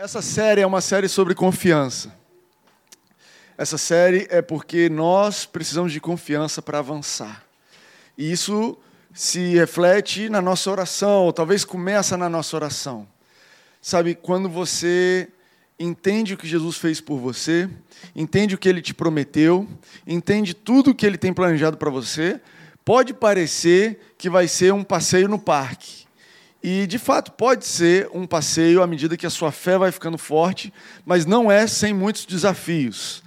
Essa 0.00 0.22
série 0.22 0.60
é 0.60 0.66
uma 0.66 0.80
série 0.80 1.08
sobre 1.08 1.34
confiança. 1.34 2.14
Essa 3.58 3.76
série 3.76 4.28
é 4.30 4.40
porque 4.40 4.88
nós 4.88 5.44
precisamos 5.44 5.92
de 5.92 6.00
confiança 6.00 6.62
para 6.62 6.78
avançar. 6.78 7.44
E 8.16 8.30
isso 8.30 8.78
se 9.12 9.56
reflete 9.56 10.28
na 10.28 10.40
nossa 10.40 10.70
oração, 10.70 11.24
ou 11.24 11.32
talvez 11.32 11.64
começa 11.64 12.16
na 12.16 12.28
nossa 12.28 12.54
oração. 12.54 13.08
Sabe, 13.82 14.14
quando 14.14 14.48
você 14.48 15.28
entende 15.76 16.34
o 16.34 16.36
que 16.36 16.46
Jesus 16.46 16.76
fez 16.76 17.00
por 17.00 17.18
você, 17.18 17.68
entende 18.14 18.54
o 18.54 18.58
que 18.58 18.68
ele 18.68 18.80
te 18.80 18.94
prometeu, 18.94 19.66
entende 20.06 20.54
tudo 20.54 20.92
o 20.92 20.94
que 20.94 21.06
ele 21.06 21.18
tem 21.18 21.32
planejado 21.32 21.76
para 21.76 21.90
você, 21.90 22.40
pode 22.84 23.12
parecer 23.12 24.14
que 24.16 24.30
vai 24.30 24.46
ser 24.46 24.72
um 24.72 24.84
passeio 24.84 25.28
no 25.28 25.40
parque. 25.40 26.07
E, 26.62 26.86
de 26.86 26.98
fato, 26.98 27.32
pode 27.32 27.64
ser 27.64 28.08
um 28.12 28.26
passeio 28.26 28.82
à 28.82 28.86
medida 28.86 29.16
que 29.16 29.26
a 29.26 29.30
sua 29.30 29.52
fé 29.52 29.78
vai 29.78 29.92
ficando 29.92 30.18
forte, 30.18 30.72
mas 31.04 31.24
não 31.24 31.50
é 31.50 31.66
sem 31.66 31.94
muitos 31.94 32.26
desafios. 32.26 33.22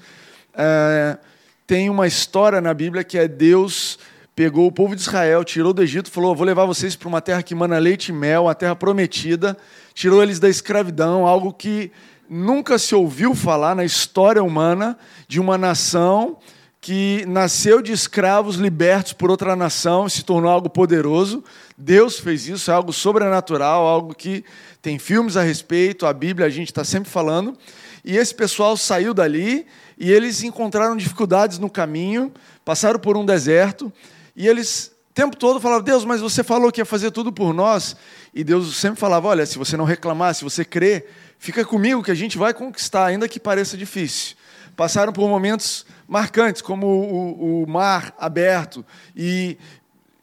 É, 0.54 1.18
tem 1.66 1.90
uma 1.90 2.08
história 2.08 2.60
na 2.60 2.74
Bíblia 2.74 3.04
que 3.04 3.18
é 3.18 3.28
Deus 3.28 3.98
pegou 4.36 4.66
o 4.66 4.72
povo 4.72 4.96
de 4.96 5.02
Israel, 5.02 5.44
tirou 5.44 5.74
do 5.74 5.84
Egito, 5.84 6.10
falou: 6.10 6.36
Vou 6.36 6.46
levar 6.46 6.66
vocês 6.66 6.96
para 6.96 7.08
uma 7.08 7.22
terra 7.22 7.44
que 7.44 7.54
mana 7.54 7.78
leite 7.78 8.10
e 8.10 8.14
mel, 8.14 8.44
uma 8.44 8.56
terra 8.56 8.76
prometida, 8.76 9.58
tirou 9.94 10.24
eles 10.24 10.40
da 10.40 10.50
escravidão, 10.50 11.28
algo 11.28 11.54
que 11.54 11.92
nunca 12.30 12.80
se 12.80 12.96
ouviu 12.96 13.36
falar 13.36 13.76
na 13.76 13.84
história 13.86 14.44
humana 14.44 14.98
de 15.28 15.40
uma 15.40 15.58
nação 15.58 16.38
que 16.80 17.24
nasceu 17.28 17.82
de 17.82 17.92
escravos 17.92 18.56
libertos 18.56 19.14
por 19.14 19.30
outra 19.30 19.56
nação 19.56 20.08
e 20.08 20.10
se 20.10 20.24
tornou 20.24 20.50
algo 20.50 20.70
poderoso. 20.70 21.44
Deus 21.78 22.20
fez 22.20 22.48
isso, 22.48 22.70
é 22.70 22.74
algo 22.74 22.94
sobrenatural, 22.94 23.88
algo 23.88 24.14
que 24.14 24.44
tem 24.82 25.00
filmes 25.00 25.38
a 25.38 25.44
respeito, 25.44 26.06
a 26.06 26.14
Bíblia 26.14 26.48
a 26.48 26.50
gente 26.50 26.70
está 26.72 26.84
sempre 26.84 27.10
falando. 27.10 27.58
E 28.04 28.18
esse 28.18 28.34
pessoal 28.34 28.76
saiu 28.76 29.14
dali 29.14 29.66
e 29.98 30.12
eles 30.12 30.44
encontraram 30.44 30.96
dificuldades 30.98 31.60
no 31.60 31.70
caminho, 31.70 32.32
passaram 32.66 33.00
por 33.00 33.16
um 33.16 33.26
deserto 33.26 33.92
e 34.36 34.48
eles 34.48 34.92
o 35.12 35.14
tempo 35.14 35.36
todo 35.36 35.60
falavam: 35.60 35.84
Deus, 35.84 36.06
mas 36.06 36.22
você 36.22 36.42
falou 36.42 36.72
que 36.72 36.80
ia 36.80 36.86
fazer 36.86 37.12
tudo 37.12 37.34
por 37.34 37.54
nós. 37.54 37.98
E 38.34 38.46
Deus 38.46 38.78
sempre 38.78 38.98
falava: 38.98 39.28
Olha, 39.28 39.46
se 39.46 39.58
você 39.58 39.76
não 39.76 39.84
reclamar, 39.84 40.34
se 40.34 40.42
você 40.42 40.64
crer, 40.64 41.12
fica 41.38 41.66
comigo 41.66 42.02
que 42.02 42.12
a 42.12 42.16
gente 42.16 42.38
vai 42.38 42.54
conquistar, 42.54 43.08
ainda 43.08 43.28
que 43.28 43.38
pareça 43.38 43.76
difícil. 43.76 44.38
Passaram 44.74 45.12
por 45.12 45.28
momentos 45.28 45.86
marcantes, 46.08 46.62
como 46.62 46.88
o, 46.88 47.64
o 47.64 47.68
mar 47.70 48.16
aberto, 48.18 48.86
e 49.14 49.58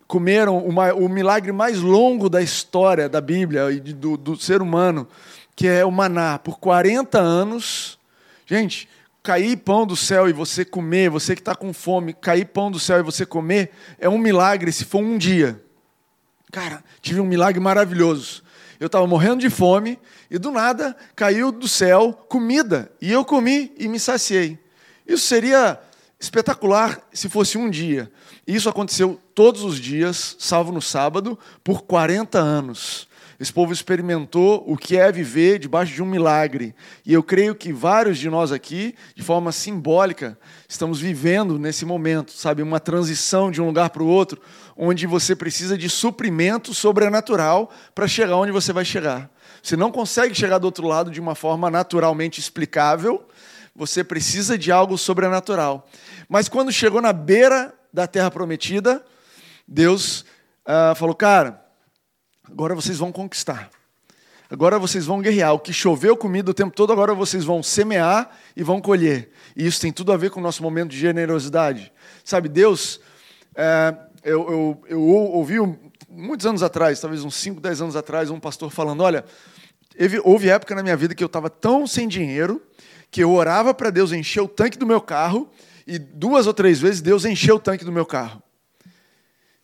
comeram 0.09 0.57
uma, 0.59 0.95
o 0.95 1.07
milagre 1.07 1.53
mais 1.53 1.79
longo 1.81 2.31
da 2.31 2.41
história 2.41 3.11
da 3.11 3.21
Bíblia 3.21 3.71
e 3.71 3.79
do, 3.79 4.17
do 4.17 4.37
ser 4.37 4.63
humano, 4.63 5.07
que 5.55 5.69
é 5.69 5.85
o 5.85 5.93
maná. 5.93 6.39
Por 6.39 6.59
40 6.59 7.19
anos, 7.19 7.99
gente, 8.47 8.89
cair 9.23 9.59
pão 9.59 9.87
do 9.87 9.95
céu 9.95 10.27
e 10.27 10.33
você 10.33 10.65
comer, 10.65 11.11
você 11.11 11.35
que 11.35 11.43
está 11.43 11.55
com 11.55 11.75
fome, 11.75 12.15
cair 12.15 12.47
pão 12.47 12.71
do 12.71 12.81
céu 12.81 13.01
e 13.01 13.03
você 13.03 13.27
comer, 13.27 13.71
é 13.99 14.09
um 14.09 14.17
milagre 14.17 14.73
se 14.73 14.87
for 14.87 15.03
um 15.03 15.19
dia. 15.19 15.63
Cara, 16.51 16.83
tive 17.03 17.21
um 17.21 17.27
milagre 17.27 17.61
maravilhoso. 17.61 18.43
Eu 18.81 18.87
estava 18.87 19.07
morrendo 19.07 19.41
de 19.41 19.51
fome 19.51 19.99
e 20.31 20.39
do 20.39 20.51
nada 20.51 20.97
caiu 21.15 21.53
do 21.53 21.69
céu 21.69 22.15
comida 22.29 22.91
e 22.99 23.13
eu 23.13 23.27
comi 23.27 23.75
e 23.77 23.87
me 23.87 24.01
saciei. 24.01 24.59
Isso 25.07 25.27
seria 25.27 25.79
espetacular 26.19 26.99
se 27.13 27.29
fosse 27.29 27.59
um 27.59 27.69
dia. 27.69 28.11
Isso 28.49 28.67
aconteceu 28.67 29.21
todos 29.35 29.63
os 29.63 29.79
dias, 29.79 30.35
salvo 30.39 30.73
no 30.73 30.81
sábado, 30.81 31.39
por 31.63 31.83
40 31.83 32.39
anos. 32.39 33.07
Esse 33.39 33.53
povo 33.53 33.75
experimentou 33.75 34.65
o 34.67 34.75
que 34.75 34.97
é 34.97 35.13
viver 35.13 35.59
debaixo 35.59 35.93
de 35.93 36.03
um 36.03 36.07
milagre. 36.07 36.75
E 37.05 37.13
eu 37.13 37.23
creio 37.23 37.55
que 37.55 37.75
vários 37.75 38.17
de 38.17 38.31
nós 38.31 38.51
aqui, 38.51 38.95
de 39.15 39.23
forma 39.23 39.53
simbólica, 39.53 40.39
estamos 40.67 40.99
vivendo 40.99 41.59
nesse 41.59 41.85
momento, 41.85 42.33
sabe, 42.33 42.63
uma 42.63 42.81
transição 42.81 43.51
de 43.51 43.61
um 43.61 43.67
lugar 43.67 43.91
para 43.91 44.03
o 44.03 44.09
outro, 44.09 44.41
onde 44.75 45.07
você 45.07 45.37
precisa 45.37 45.77
de 45.77 45.91
suprimento 45.91 46.73
sobrenatural 46.73 47.71
para 47.95 48.09
chegar 48.09 48.37
onde 48.37 48.51
você 48.51 48.73
vai 48.73 48.85
chegar. 48.85 49.31
Você 49.63 49.77
não 49.77 49.93
consegue 49.93 50.35
chegar 50.35 50.57
do 50.57 50.65
outro 50.65 50.87
lado 50.87 51.11
de 51.11 51.21
uma 51.21 51.35
forma 51.35 51.71
naturalmente 51.71 52.41
explicável, 52.41 53.29
você 53.77 54.03
precisa 54.03 54.57
de 54.57 54.73
algo 54.73 54.97
sobrenatural. 54.97 55.87
Mas 56.29 56.49
quando 56.49 56.73
chegou 56.73 57.03
na 57.03 57.13
beira 57.13 57.78
da 57.93 58.07
terra 58.07 58.31
prometida, 58.31 59.05
Deus 59.67 60.25
uh, 60.67 60.95
falou: 60.97 61.15
Cara, 61.15 61.65
agora 62.45 62.75
vocês 62.75 62.99
vão 62.99 63.13
conquistar. 63.13 63.71
Agora 64.51 64.79
vocês 64.79 65.05
vão 65.05 65.21
guerrear. 65.21 65.53
O 65.53 65.59
que 65.59 65.73
choveu 65.73 66.17
comida 66.17 66.51
o 66.51 66.55
tempo 66.55 66.75
todo, 66.75 66.93
agora 66.93 67.13
vocês 67.13 67.45
vão 67.45 67.63
semear 67.63 68.31
e 68.57 68.63
vão 68.63 68.81
colher. 68.81 69.31
E 69.55 69.67
isso 69.67 69.81
tem 69.81 69.93
tudo 69.93 70.11
a 70.11 70.17
ver 70.17 70.31
com 70.31 70.41
o 70.41 70.43
nosso 70.43 70.63
momento 70.63 70.91
de 70.91 70.99
generosidade. 70.99 71.93
Sabe, 72.25 72.49
Deus, 72.49 73.01
é, 73.55 73.95
eu, 74.25 74.51
eu, 74.51 74.83
eu, 74.89 75.01
ouvi 75.03 75.57
muitos 76.09 76.47
anos 76.47 76.63
atrás, 76.63 76.99
talvez 76.99 77.25
uns 77.25 77.35
5, 77.35 77.61
10 77.61 77.83
anos 77.83 77.97
atrás, 77.97 78.31
um 78.31 78.41
pastor 78.41 78.71
falando: 78.71 79.03
Olha, 79.03 79.25
houve 80.25 80.49
época 80.49 80.75
na 80.75 80.83
minha 80.83 80.97
vida 80.97 81.15
que 81.15 81.23
eu 81.23 81.27
estava 81.27 81.51
tão 81.51 81.87
sem 81.87 82.09
dinheiro 82.09 82.63
que 83.11 83.23
eu 83.23 83.33
orava 83.33 83.73
para 83.73 83.91
Deus 83.91 84.13
encher 84.13 84.41
o 84.41 84.49
tanque 84.49 84.79
do 84.79 84.87
meu 84.87 85.01
carro 85.01 85.51
e 85.89 85.99
duas 85.99 86.47
ou 86.47 86.53
três 86.53 86.79
vezes 86.79 87.01
Deus 87.01 87.25
encheu 87.25 87.57
o 87.57 87.59
tanque 87.59 87.83
do 87.83 87.91
meu 87.91 88.05
carro. 88.05 88.43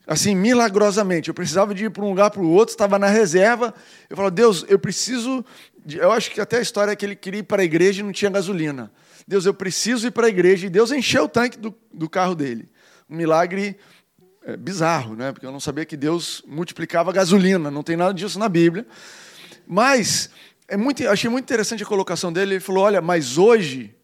Assim, 0.07 0.35
milagrosamente. 0.35 1.29
Eu 1.29 1.35
precisava 1.35 1.75
de 1.75 1.85
ir 1.85 1.91
para 1.91 2.03
um 2.03 2.09
lugar 2.09 2.31
para 2.31 2.41
o 2.41 2.51
outro, 2.51 2.73
estava 2.73 2.99
na 2.99 3.09
reserva. 3.09 3.75
Eu 4.09 4.17
falava, 4.17 4.35
Deus, 4.35 4.65
eu 4.69 4.79
preciso. 4.79 5.45
De... 5.85 5.99
Eu 5.99 6.11
acho 6.13 6.31
que 6.31 6.41
até 6.41 6.59
a 6.59 6.63
história 6.63 6.93
é 6.93 6.97
que 6.97 7.05
ele 7.05 7.15
queria 7.15 7.41
ir 7.41 7.45
para 7.45 7.61
a 7.61 7.65
igreja 7.65 8.01
e 8.01 8.03
não 8.03 8.13
tinha 8.13 8.31
gasolina. 8.31 8.91
Deus, 9.29 9.45
eu 9.45 9.53
preciso 9.53 10.07
ir 10.07 10.11
para 10.13 10.27
a 10.27 10.31
igreja. 10.31 10.67
E 10.67 10.71
Deus 10.71 10.91
encheu 10.91 11.25
o 11.25 11.29
tanque 11.29 11.59
do, 11.59 11.75
do 11.93 12.09
carro 12.09 12.35
dele. 12.35 12.71
Um 13.09 13.17
milagre 13.17 13.77
é, 14.47 14.57
bizarro, 14.57 15.15
né? 15.15 15.31
porque 15.31 15.45
eu 15.45 15.53
não 15.53 15.61
sabia 15.61 15.85
que 15.85 15.97
Deus 15.97 16.43
multiplicava 16.47 17.13
gasolina. 17.13 17.71
Não 17.71 17.83
tem 17.83 17.97
nada 17.97 18.15
disso 18.15 18.39
na 18.39 18.49
Bíblia. 18.49 18.87
Mas 19.67 20.31
é 20.69 20.77
muito, 20.77 21.07
achei 21.07 21.29
muito 21.29 21.45
interessante 21.45 21.83
a 21.83 21.87
colocação 21.87 22.33
dele. 22.33 22.55
Ele 22.55 22.61
falou: 22.61 22.85
Olha, 22.85 23.03
mas 23.03 23.37
hoje 23.37 23.95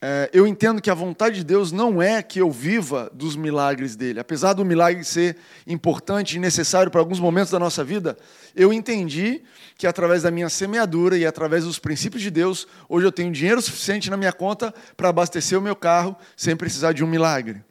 é, 0.00 0.28
eu 0.30 0.46
entendo 0.46 0.82
que 0.82 0.90
a 0.90 0.94
vontade 0.94 1.36
de 1.36 1.44
Deus 1.44 1.72
não 1.72 2.02
é 2.02 2.22
que 2.22 2.38
eu 2.38 2.50
viva 2.50 3.10
dos 3.14 3.34
milagres 3.34 3.96
dele. 3.96 4.20
Apesar 4.20 4.52
do 4.52 4.64
milagre 4.64 5.02
ser 5.04 5.38
importante 5.66 6.36
e 6.36 6.38
necessário 6.38 6.90
para 6.90 7.00
alguns 7.00 7.18
momentos 7.18 7.50
da 7.50 7.58
nossa 7.58 7.82
vida, 7.82 8.16
eu 8.54 8.72
entendi 8.72 9.42
que 9.76 9.86
através 9.86 10.22
da 10.22 10.30
minha 10.30 10.50
semeadura 10.50 11.16
e 11.16 11.24
através 11.24 11.64
dos 11.64 11.78
princípios 11.78 12.22
de 12.22 12.30
Deus, 12.30 12.68
hoje 12.88 13.06
eu 13.06 13.12
tenho 13.12 13.32
dinheiro 13.32 13.62
suficiente 13.62 14.10
na 14.10 14.18
minha 14.18 14.32
conta 14.32 14.72
para 14.96 15.08
abastecer 15.08 15.58
o 15.58 15.62
meu 15.62 15.74
carro 15.74 16.14
sem 16.36 16.54
precisar 16.54 16.92
de 16.92 17.02
um 17.02 17.06
milagre. 17.06 17.64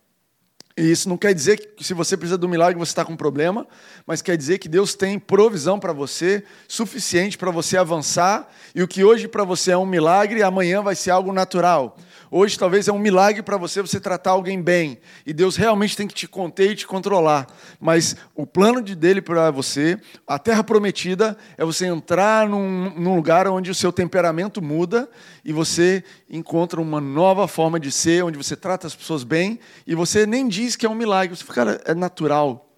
E 0.78 0.92
isso 0.92 1.08
não 1.08 1.16
quer 1.16 1.34
dizer 1.34 1.56
que 1.56 1.86
se 1.86 1.94
você 1.94 2.18
precisa 2.18 2.38
de 2.38 2.46
um 2.46 2.50
milagre 2.50 2.78
você 2.78 2.92
está 2.92 3.06
com 3.06 3.14
um 3.14 3.18
problema, 3.18 3.66
mas 4.06 4.22
quer 4.22 4.36
dizer 4.36 4.58
que 4.58 4.68
Deus 4.68 4.94
tem 4.94 5.18
provisão 5.18 5.80
para 5.80 5.94
você, 5.94 6.44
suficiente 6.68 7.38
para 7.38 7.50
você 7.50 7.78
avançar, 7.78 8.52
e 8.74 8.84
o 8.84 8.88
que 8.88 9.02
hoje 9.02 9.26
para 9.26 9.46
você 9.46 9.72
é 9.72 9.78
um 9.78 9.86
milagre, 9.86 10.44
amanhã 10.44 10.82
vai 10.82 10.94
ser 10.94 11.12
algo 11.12 11.32
natural. 11.32 11.96
Hoje 12.38 12.60
talvez 12.60 12.90
é 12.90 12.92
um 12.92 13.00
milagre 13.00 13.42
para 13.42 13.56
você 13.56 13.82
você 13.82 13.98
tratar 13.98 14.32
alguém 14.32 14.62
bem. 14.62 15.00
E 15.26 15.32
Deus 15.32 15.56
realmente 15.56 15.96
tem 15.96 16.06
que 16.06 16.14
te 16.14 16.28
conter 16.28 16.72
e 16.72 16.76
te 16.76 16.86
controlar. 16.86 17.48
Mas 17.80 18.14
o 18.36 18.46
plano 18.46 18.82
de 18.82 18.94
dele 18.94 19.22
para 19.22 19.50
você, 19.52 19.98
a 20.28 20.38
terra 20.38 20.62
prometida, 20.62 21.38
é 21.58 21.64
você 21.64 21.86
entrar 21.86 22.50
num, 22.50 22.90
num 22.94 23.16
lugar 23.16 23.48
onde 23.48 23.72
o 23.72 23.74
seu 23.74 23.90
temperamento 23.90 24.62
muda 24.62 25.10
e 25.46 25.54
você 25.54 26.04
encontra 26.30 26.82
uma 26.82 27.00
nova 27.00 27.48
forma 27.48 27.80
de 27.80 27.90
ser, 27.90 28.26
onde 28.26 28.38
você 28.38 28.58
trata 28.58 28.86
as 28.86 28.94
pessoas 28.94 29.24
bem 29.24 29.58
e 29.88 29.96
você 29.96 30.26
nem 30.26 30.46
diz 30.46 30.76
que 30.76 30.86
é 30.86 30.90
um 30.90 30.94
milagre. 30.94 31.34
Você 31.38 31.46
fica, 31.46 31.82
é 31.86 31.94
natural. 31.94 32.70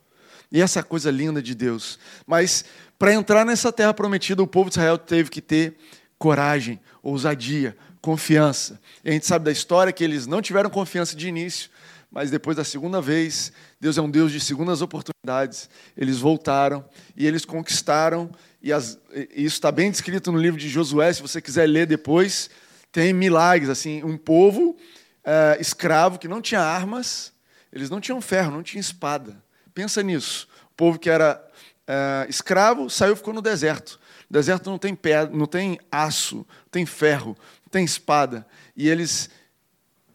E 0.51 0.61
essa 0.61 0.83
coisa 0.83 1.09
linda 1.09 1.41
de 1.41 1.55
Deus. 1.55 1.97
Mas 2.27 2.63
para 2.99 3.11
entrar 3.11 3.43
nessa 3.43 3.71
terra 3.71 3.91
prometida, 3.91 4.43
o 4.43 4.45
povo 4.45 4.69
de 4.69 4.75
Israel 4.75 4.99
teve 4.99 5.31
que 5.31 5.41
ter 5.41 5.77
coragem, 6.19 6.79
ousadia, 7.01 7.75
confiança. 8.01 8.79
E 9.03 9.09
a 9.09 9.13
gente 9.13 9.25
sabe 9.25 9.45
da 9.45 9.51
história 9.51 9.91
que 9.91 10.03
eles 10.03 10.27
não 10.27 10.41
tiveram 10.41 10.69
confiança 10.69 11.15
de 11.15 11.27
início, 11.27 11.69
mas 12.11 12.31
depois 12.31 12.55
da 12.55 12.63
segunda 12.63 13.01
vez, 13.01 13.51
Deus 13.79 13.97
é 13.97 14.01
um 14.01 14.09
Deus 14.09 14.31
de 14.31 14.39
segundas 14.39 14.81
oportunidades. 14.81 15.69
Eles 15.95 16.17
voltaram 16.17 16.85
e 17.15 17.27
eles 17.27 17.45
conquistaram, 17.45 18.31
e, 18.61 18.71
as, 18.71 18.97
e 19.13 19.43
isso 19.43 19.55
está 19.55 19.71
bem 19.71 19.91
descrito 19.91 20.31
no 20.31 20.37
livro 20.37 20.59
de 20.59 20.69
Josué, 20.69 21.11
se 21.13 21.21
você 21.21 21.41
quiser 21.41 21.67
ler 21.67 21.85
depois. 21.85 22.49
Tem 22.91 23.13
milagres, 23.13 23.69
assim, 23.69 24.03
um 24.03 24.17
povo 24.17 24.77
é, 25.23 25.57
escravo 25.59 26.17
que 26.17 26.27
não 26.27 26.41
tinha 26.41 26.61
armas, 26.61 27.33
eles 27.71 27.89
não 27.89 27.99
tinham 27.99 28.21
ferro, 28.21 28.51
não 28.51 28.63
tinham 28.63 28.79
espada. 28.79 29.35
Pensa 29.73 30.01
nisso. 30.01 30.47
O 30.71 30.75
povo 30.75 30.97
que 30.97 31.09
era 31.09 31.45
é, 31.85 32.25
escravo 32.29 32.89
saiu 32.89 33.13
e 33.13 33.15
ficou 33.15 33.33
no 33.33 33.41
deserto. 33.41 33.99
O 34.29 34.33
deserto 34.33 34.69
não 34.69 34.77
tem 34.77 34.95
pedra, 34.95 35.35
não 35.35 35.45
tem 35.45 35.79
aço, 35.91 36.37
não 36.37 36.69
tem 36.71 36.85
ferro, 36.85 37.37
tem 37.69 37.83
espada. 37.83 38.45
E 38.75 38.89
eles 38.89 39.29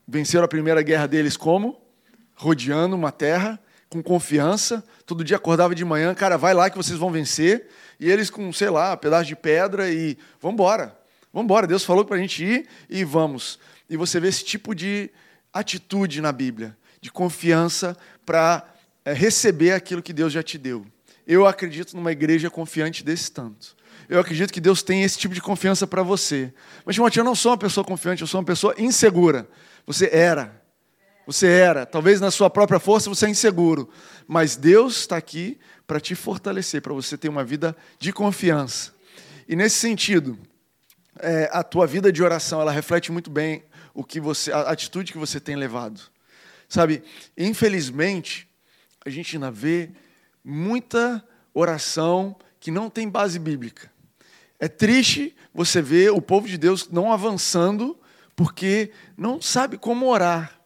venceram 0.07 0.45
a 0.45 0.49
primeira 0.49 0.83
guerra 0.83 1.07
deles 1.07 1.37
como? 1.37 1.81
Rodeando 2.35 2.97
uma 2.97 3.13
terra, 3.13 3.59
com 3.89 4.03
confiança. 4.03 4.85
Todo 5.07 5.25
dia 5.25 5.37
acordava 5.37 5.75
de 5.75 5.85
manhã, 5.85 6.15
cara, 6.15 6.37
vai 6.37 6.55
lá 6.55 6.71
que 6.71 6.77
vocês 6.77 6.99
vão 6.99 7.11
vencer. 7.11 7.69
e 8.01 8.11
eles 8.11 8.31
com, 8.31 8.53
sei 8.53 8.71
lá, 8.71 8.95
um 8.95 8.97
pedaço 8.97 9.27
de 9.27 9.37
pedra 9.37 9.91
e 9.91 10.19
vamos 10.41 10.55
embora. 10.55 10.99
Vamos 11.33 11.45
embora. 11.45 11.67
Deus 11.67 11.85
falou 11.85 12.05
para 12.05 12.17
a 12.17 12.19
gente 12.19 12.45
ir 12.45 12.69
e 12.89 13.05
vamos. 13.05 13.59
E 13.89 13.97
você 13.97 14.19
vê 14.19 14.29
esse 14.29 14.45
tipo 14.45 14.75
de 14.75 15.11
atitude 15.53 16.21
na 16.21 16.33
Bíblia, 16.33 16.77
de 17.01 17.13
confiança 17.13 17.97
para 18.25 18.67
é, 19.05 19.13
receber 19.13 19.73
aquilo 19.73 20.03
que 20.03 20.13
Deus 20.13 20.33
já 20.33 20.43
te 20.43 20.57
deu. 20.57 20.87
Eu 21.27 21.47
acredito 21.47 21.95
numa 21.95 22.11
igreja 22.11 22.51
confiante 22.51 23.05
desse 23.05 23.31
tanto. 23.31 23.77
Eu 24.13 24.21
acredito 24.21 24.53
que 24.53 24.61
Deus 24.61 24.83
tem 24.83 25.03
esse 25.03 25.19
tipo 25.19 25.35
de 25.35 25.41
confiança 25.41 25.87
para 25.87 26.03
você. 26.03 26.53
Mas, 26.85 26.95
Timóteo, 26.95 27.21
eu 27.21 27.25
não 27.25 27.35
sou 27.35 27.53
uma 27.53 27.57
pessoa 27.57 27.83
confiante, 27.83 28.21
eu 28.21 28.27
sou 28.27 28.41
uma 28.41 28.45
pessoa 28.45 28.75
insegura. 28.77 29.49
Você 29.87 30.11
era. 30.13 30.63
Você 31.27 31.47
era. 31.47 31.87
Talvez 31.87 32.21
na 32.21 32.31
sua 32.31 32.51
própria 32.51 32.79
força 32.79 33.09
você 33.09 33.25
é 33.25 33.31
inseguro. 33.31 33.89
Mas 34.29 34.55
Deus 34.55 34.99
está 34.99 35.17
aqui 35.17 35.59
para 35.87 35.99
te 35.99 36.15
fortalecer, 36.15 36.83
para 36.83 36.93
você 36.93 37.17
ter 37.17 37.31
uma 37.31 37.43
vida 37.43 37.75
de 37.99 38.13
confiança. 38.13 38.93
E 39.49 39.57
nesse 39.57 39.77
sentido, 39.77 40.39
é, 41.19 41.49
a 41.51 41.63
tua 41.63 41.87
vida 41.87 42.13
de 42.13 42.23
oração, 42.23 42.61
ela 42.61 42.71
reflete 42.71 43.11
muito 43.11 43.31
bem 43.31 43.65
o 43.95 44.05
que 44.05 44.21
você, 44.21 44.53
a 44.53 44.61
atitude 44.61 45.11
que 45.11 45.19
você 45.19 45.41
tem 45.41 45.57
levado. 45.57 46.03
Sabe, 46.69 47.03
infelizmente, 47.35 48.47
a 49.07 49.09
gente 49.09 49.37
ainda 49.37 49.51
vê 49.51 49.89
muita 50.45 51.27
oração 51.55 52.37
que 52.61 52.71
não 52.71 52.91
tem 52.91 53.09
base 53.09 53.39
bíblica. 53.39 53.92
É 54.63 54.69
triste 54.69 55.35
você 55.53 55.83
ver 55.83 56.13
o 56.13 56.23
povo 56.23 56.47
de 56.47 56.57
Deus 56.57 56.89
não 56.89 57.13
avançando 57.13 57.99
porque 58.37 58.93
não 59.17 59.43
sabe 59.43 59.77
como 59.77 60.07
orar, 60.07 60.57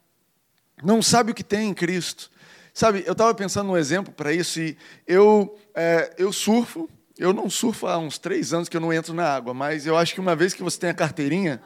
não 0.84 1.00
sabe 1.00 1.32
o 1.32 1.34
que 1.34 1.42
tem 1.42 1.70
em 1.70 1.72
Cristo. 1.72 2.30
Sabe, 2.74 3.04
eu 3.06 3.12
estava 3.12 3.34
pensando 3.34 3.68
num 3.68 3.76
exemplo 3.78 4.12
para 4.12 4.34
isso 4.34 4.60
e 4.60 4.76
eu, 5.06 5.58
é, 5.74 6.12
eu 6.18 6.30
surfo, 6.30 6.90
eu 7.16 7.32
não 7.32 7.48
surfo 7.48 7.86
há 7.86 7.96
uns 7.96 8.18
três 8.18 8.52
anos 8.52 8.68
que 8.68 8.76
eu 8.76 8.82
não 8.82 8.92
entro 8.92 9.14
na 9.14 9.34
água, 9.34 9.54
mas 9.54 9.86
eu 9.86 9.96
acho 9.96 10.12
que 10.12 10.20
uma 10.20 10.36
vez 10.36 10.52
que 10.52 10.62
você 10.62 10.78
tem 10.78 10.90
a 10.90 10.94
carteirinha 10.94 11.62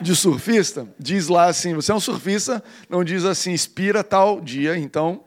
de 0.00 0.16
surfista, 0.16 0.92
diz 0.98 1.28
lá 1.28 1.44
assim, 1.44 1.74
você 1.74 1.92
é 1.92 1.94
um 1.94 2.00
surfista, 2.00 2.60
não 2.88 3.04
diz 3.04 3.24
assim, 3.24 3.52
expira 3.52 4.02
tal 4.02 4.40
dia, 4.40 4.76
então, 4.76 5.22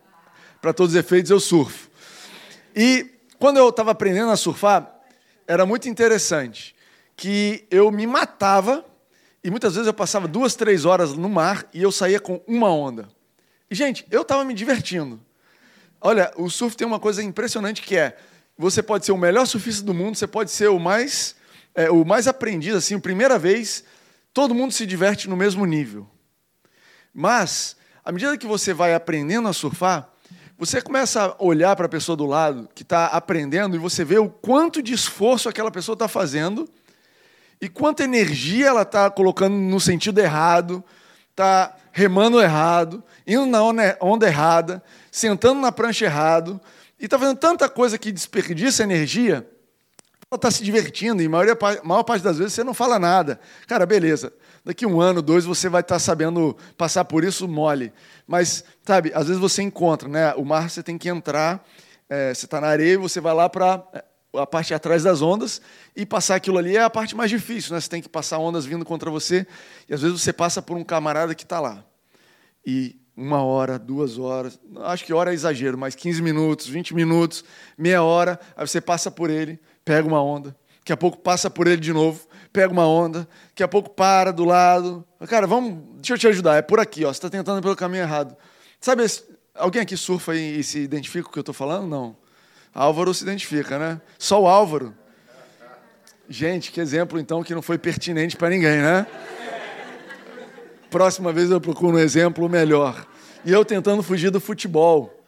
para 0.61 0.73
todos 0.73 0.95
os 0.95 0.99
efeitos, 0.99 1.31
eu 1.31 1.39
surfo. 1.39 1.89
E 2.75 3.09
quando 3.39 3.55
eu 3.55 3.69
estava 3.69 3.91
aprendendo 3.91 4.29
a 4.29 4.35
surfar, 4.35 4.92
era 5.47 5.65
muito 5.65 5.89
interessante 5.89 6.75
que 7.15 7.65
eu 7.69 7.91
me 7.91 8.07
matava 8.07 8.85
e 9.43 9.49
muitas 9.49 9.75
vezes 9.75 9.87
eu 9.87 9.93
passava 9.93 10.27
duas, 10.27 10.55
três 10.55 10.85
horas 10.85 11.13
no 11.13 11.29
mar 11.29 11.67
e 11.73 11.81
eu 11.81 11.91
saía 11.91 12.19
com 12.19 12.41
uma 12.47 12.69
onda. 12.69 13.09
E, 13.69 13.75
gente, 13.75 14.05
eu 14.09 14.21
estava 14.21 14.43
me 14.45 14.53
divertindo. 14.53 15.19
Olha, 15.99 16.31
o 16.37 16.49
surf 16.49 16.75
tem 16.75 16.85
uma 16.87 16.99
coisa 16.99 17.23
impressionante 17.23 17.81
que 17.81 17.95
é, 17.95 18.17
você 18.57 18.83
pode 18.83 19.05
ser 19.05 19.11
o 19.11 19.17
melhor 19.17 19.45
surfista 19.45 19.83
do 19.83 19.93
mundo, 19.93 20.15
você 20.15 20.27
pode 20.27 20.51
ser 20.51 20.69
o 20.69 20.79
mais, 20.79 21.35
é, 21.73 21.89
o 21.89 22.05
mais 22.05 22.27
aprendido, 22.27 22.77
assim, 22.77 22.99
primeira 22.99 23.39
vez, 23.39 23.83
todo 24.33 24.53
mundo 24.53 24.71
se 24.71 24.85
diverte 24.85 25.29
no 25.29 25.35
mesmo 25.35 25.65
nível. 25.65 26.07
Mas, 27.13 27.75
à 28.03 28.11
medida 28.11 28.37
que 28.37 28.45
você 28.45 28.73
vai 28.73 28.93
aprendendo 28.93 29.47
a 29.47 29.53
surfar, 29.53 30.12
você 30.57 30.81
começa 30.81 31.23
a 31.25 31.35
olhar 31.43 31.75
para 31.75 31.87
a 31.87 31.89
pessoa 31.89 32.15
do 32.15 32.25
lado 32.25 32.69
que 32.73 32.83
está 32.83 33.07
aprendendo 33.07 33.75
e 33.75 33.79
você 33.79 34.05
vê 34.05 34.17
o 34.17 34.29
quanto 34.29 34.81
de 34.81 34.93
esforço 34.93 35.49
aquela 35.49 35.71
pessoa 35.71 35.93
está 35.93 36.07
fazendo 36.07 36.69
e 37.59 37.69
quanta 37.69 38.03
energia 38.03 38.67
ela 38.67 38.81
está 38.81 39.09
colocando 39.09 39.55
no 39.55 39.79
sentido 39.79 40.19
errado, 40.19 40.83
está 41.31 41.75
remando 41.91 42.41
errado, 42.41 43.03
indo 43.25 43.45
na 43.45 43.63
onda 44.01 44.27
errada, 44.27 44.83
sentando 45.11 45.61
na 45.61 45.71
prancha 45.71 46.05
errado, 46.05 46.59
e 46.99 47.05
está 47.05 47.17
fazendo 47.17 47.37
tanta 47.37 47.69
coisa 47.69 47.97
que 47.97 48.11
desperdiça 48.11 48.83
energia, 48.83 49.47
ela 50.29 50.35
está 50.35 50.51
se 50.51 50.63
divertindo, 50.63 51.21
e 51.21 51.27
a 51.27 51.29
maior, 51.29 51.57
maior 51.83 52.03
parte 52.03 52.23
das 52.23 52.37
vezes 52.37 52.53
você 52.53 52.63
não 52.63 52.73
fala 52.73 52.99
nada. 52.99 53.39
Cara, 53.67 53.85
beleza, 53.85 54.33
daqui 54.63 54.85
um 54.85 55.01
ano, 55.01 55.21
dois, 55.21 55.45
você 55.45 55.67
vai 55.67 55.81
estar 55.81 55.95
tá 55.95 55.99
sabendo 55.99 56.55
passar 56.77 57.05
por 57.05 57.23
isso 57.23 57.47
mole. 57.47 57.91
Mas, 58.25 58.63
sabe, 58.83 59.11
às 59.13 59.27
vezes 59.27 59.41
você 59.41 59.61
encontra, 59.61 60.07
né? 60.07 60.33
O 60.35 60.45
mar 60.45 60.69
você 60.69 60.81
tem 60.81 60.97
que 60.97 61.09
entrar, 61.09 61.65
é, 62.09 62.33
você 62.33 62.45
está 62.45 62.61
na 62.61 62.67
areia, 62.67 62.97
você 62.97 63.19
vai 63.19 63.33
lá 63.33 63.49
para 63.49 63.83
é, 63.93 64.03
a 64.35 64.47
parte 64.47 64.73
atrás 64.73 65.03
das 65.03 65.21
ondas 65.21 65.61
e 65.95 66.05
passar 66.05 66.35
aquilo 66.35 66.57
ali 66.57 66.75
é 66.75 66.83
a 66.83 66.89
parte 66.89 67.15
mais 67.15 67.29
difícil, 67.29 67.73
né? 67.73 67.81
Você 67.81 67.89
tem 67.89 68.01
que 68.01 68.09
passar 68.09 68.39
ondas 68.39 68.65
vindo 68.65 68.85
contra 68.85 69.11
você 69.11 69.45
e 69.87 69.93
às 69.93 70.01
vezes 70.01 70.21
você 70.21 70.33
passa 70.33 70.61
por 70.61 70.77
um 70.77 70.83
camarada 70.83 71.35
que 71.35 71.43
está 71.43 71.59
lá. 71.59 71.83
E 72.65 72.95
uma 73.15 73.43
hora, 73.43 73.77
duas 73.77 74.17
horas, 74.17 74.59
acho 74.85 75.05
que 75.05 75.13
hora 75.13 75.31
é 75.31 75.33
exagero, 75.33 75.77
mas 75.77 75.93
15 75.93 76.21
minutos, 76.21 76.67
20 76.67 76.95
minutos, 76.95 77.43
meia 77.77 78.01
hora, 78.01 78.39
aí 78.55 78.67
você 78.67 78.81
passa 78.81 79.11
por 79.11 79.29
ele, 79.29 79.59
pega 79.85 80.07
uma 80.07 80.21
onda, 80.21 80.55
daqui 80.79 80.91
a 80.91 80.97
pouco 80.97 81.19
passa 81.19 81.49
por 81.49 81.67
ele 81.67 81.79
de 81.79 81.93
novo, 81.93 82.27
pega 82.53 82.71
uma 82.71 82.87
onda, 82.87 83.27
daqui 83.49 83.63
a 83.63 83.67
pouco 83.67 83.89
para 83.89 84.31
do 84.31 84.45
lado. 84.45 85.03
Cara, 85.27 85.47
vamos, 85.47 85.83
deixa 85.95 86.13
eu 86.13 86.17
te 86.17 86.27
ajudar, 86.27 86.57
é 86.57 86.61
por 86.61 86.79
aqui, 86.79 87.03
ó, 87.03 87.07
você 87.07 87.17
está 87.17 87.29
tentando 87.29 87.61
pelo 87.61 87.75
caminho 87.75 88.03
errado. 88.03 88.37
Sabe, 88.79 89.03
alguém 89.55 89.81
aqui 89.81 89.97
surfa 89.97 90.35
e, 90.35 90.59
e 90.59 90.63
se 90.63 90.79
identifica 90.79 91.23
com 91.23 91.29
o 91.31 91.33
que 91.33 91.39
eu 91.39 91.41
estou 91.41 91.55
falando? 91.55 91.87
Não. 91.87 92.15
Álvaro 92.73 93.13
se 93.13 93.23
identifica, 93.23 93.79
né? 93.79 93.99
Só 94.19 94.41
o 94.41 94.47
Álvaro. 94.47 94.93
Gente, 96.29 96.71
que 96.71 96.79
exemplo 96.79 97.19
então 97.19 97.43
que 97.43 97.53
não 97.53 97.61
foi 97.61 97.77
pertinente 97.77 98.37
para 98.37 98.49
ninguém, 98.49 98.77
né? 98.77 99.05
Próxima 100.89 101.33
vez 101.33 101.49
eu 101.49 101.59
procuro 101.59 101.97
um 101.97 101.99
exemplo 101.99 102.47
melhor. 102.47 103.05
E 103.43 103.51
eu 103.51 103.65
tentando 103.65 104.03
fugir 104.03 104.29
do 104.29 104.39
futebol. 104.39 105.19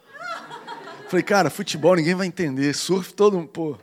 Falei, 1.08 1.22
cara, 1.22 1.50
futebol 1.50 1.94
ninguém 1.94 2.14
vai 2.14 2.26
entender, 2.26 2.74
surf 2.74 3.12
todo 3.14 3.36
mundo, 3.36 3.48
pô, 3.48 3.76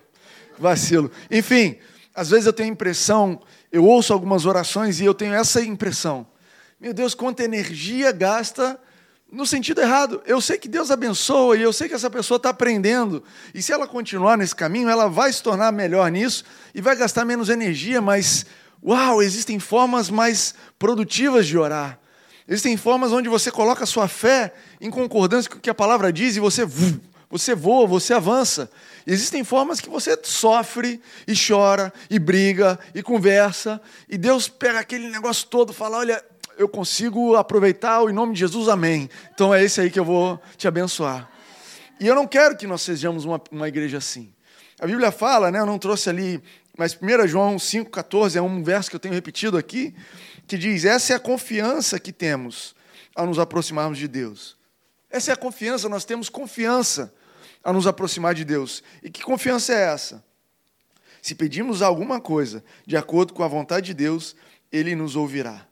vacilo. 0.58 1.10
Enfim, 1.32 1.78
às 2.14 2.30
vezes 2.30 2.46
eu 2.46 2.54
tenho 2.54 2.70
a 2.70 2.74
impressão, 2.74 3.42
eu 3.72 3.86
ouço 3.86 4.14
algumas 4.14 4.46
orações 4.46 5.00
e 5.00 5.06
eu 5.06 5.14
tenho 5.14 5.34
essa 5.34 5.62
impressão. 5.62 6.28
Meu 6.80 6.94
Deus, 6.94 7.16
quanta 7.16 7.44
energia 7.44 8.12
gasta 8.12 8.80
no 9.32 9.48
sentido 9.48 9.82
errado. 9.82 10.22
Eu 10.28 10.40
sei 10.40 10.60
que 10.60 10.68
Deus 10.68 10.92
abençoa 10.92 11.58
e 11.58 11.62
eu 11.64 11.74
sei 11.74 11.90
que 11.90 11.96
essa 11.96 12.10
pessoa 12.10 12.36
está 12.38 12.50
aprendendo. 12.50 13.24
E 13.54 13.64
se 13.64 13.74
ela 13.74 13.88
continuar 13.88 14.38
nesse 14.38 14.56
caminho, 14.56 14.88
ela 14.88 15.08
vai 15.10 15.34
se 15.34 15.42
tornar 15.42 15.72
melhor 15.72 16.12
nisso 16.12 16.44
e 16.74 16.82
vai 16.82 16.96
gastar 16.96 17.26
menos 17.26 17.50
energia, 17.50 18.00
mas, 18.00 18.46
uau, 18.86 19.24
existem 19.24 19.60
formas 19.60 20.10
mais 20.12 20.54
produtivas 20.78 21.48
de 21.48 21.58
orar. 21.58 22.00
Existem 22.48 22.78
formas 22.78 23.12
onde 23.12 23.28
você 23.28 23.50
coloca 23.50 23.86
a 23.86 23.88
sua 23.88 24.08
fé 24.08 24.54
em 24.80 24.92
concordância 24.92 25.50
com 25.50 25.58
o 25.58 25.62
que 25.62 25.70
a 25.70 25.74
palavra 25.74 26.14
diz 26.14 26.36
e 26.36 26.40
você, 26.40 26.68
você 27.34 27.56
voa, 27.56 27.88
você 27.88 28.14
avança. 28.14 28.70
Existem 29.08 29.44
formas 29.44 29.82
que 29.82 29.90
você 29.90 30.16
sofre 30.22 31.02
e 31.28 31.34
chora 31.36 31.92
e 32.08 32.20
briga 32.20 32.80
e 32.94 33.02
conversa, 33.02 33.82
e 34.08 34.20
Deus 34.20 34.48
pega 34.48 34.80
aquele 34.80 35.10
negócio 35.10 35.48
todo 35.48 35.74
fala: 35.74 35.98
Olha, 35.98 36.24
eu 36.60 36.70
consigo 36.70 37.36
aproveitar 37.36 38.04
em 38.04 38.14
nome 38.14 38.34
de 38.34 38.40
Jesus, 38.42 38.70
amém. 38.70 39.10
Então 39.34 39.52
é 39.52 39.64
esse 39.64 39.82
aí 39.82 39.90
que 39.90 40.00
eu 40.00 40.06
vou 40.06 40.40
te 40.56 40.68
abençoar. 40.68 41.28
E 42.00 42.06
eu 42.06 42.14
não 42.14 42.28
quero 42.28 42.56
que 42.56 42.68
nós 42.68 42.84
sejamos 42.84 43.26
uma, 43.26 43.42
uma 43.52 43.68
igreja 43.68 43.98
assim. 43.98 44.32
A 44.80 44.86
Bíblia 44.86 45.12
fala, 45.12 45.50
né, 45.50 45.60
eu 45.60 45.66
não 45.66 45.80
trouxe 45.80 46.12
ali, 46.12 46.40
mas 46.78 46.96
1 46.96 47.28
João 47.28 47.56
5,14 47.56 48.36
é 48.36 48.42
um 48.44 48.64
verso 48.64 48.92
que 48.92 48.96
eu 48.96 49.00
tenho 49.00 49.16
repetido 49.16 49.58
aqui, 49.58 49.96
que 50.46 50.56
diz: 50.56 50.86
Essa 50.86 51.14
é 51.14 51.16
a 51.16 51.20
confiança 51.20 52.00
que 52.00 52.14
temos 52.14 52.76
ao 53.16 53.26
nos 53.26 53.40
aproximarmos 53.40 53.98
de 53.98 54.08
Deus. 54.08 54.56
Essa 55.10 55.32
é 55.32 55.34
a 55.34 55.38
confiança, 55.38 55.90
nós 55.90 56.06
temos 56.06 56.30
confiança 56.30 57.12
a 57.64 57.72
nos 57.72 57.88
aproximar 57.88 58.34
de 58.34 58.44
Deus. 58.44 58.84
E 59.02 59.10
que 59.10 59.22
confiança 59.22 59.74
é 59.74 59.94
essa? 59.94 60.24
Se 61.22 61.34
pedimos 61.34 61.82
alguma 61.82 62.20
coisa 62.20 62.64
de 62.86 62.98
acordo 62.98 63.34
com 63.34 63.44
a 63.44 63.48
vontade 63.48 63.88
de 63.88 63.94
Deus, 63.94 64.36
Ele 64.72 64.96
nos 64.96 65.16
ouvirá. 65.16 65.66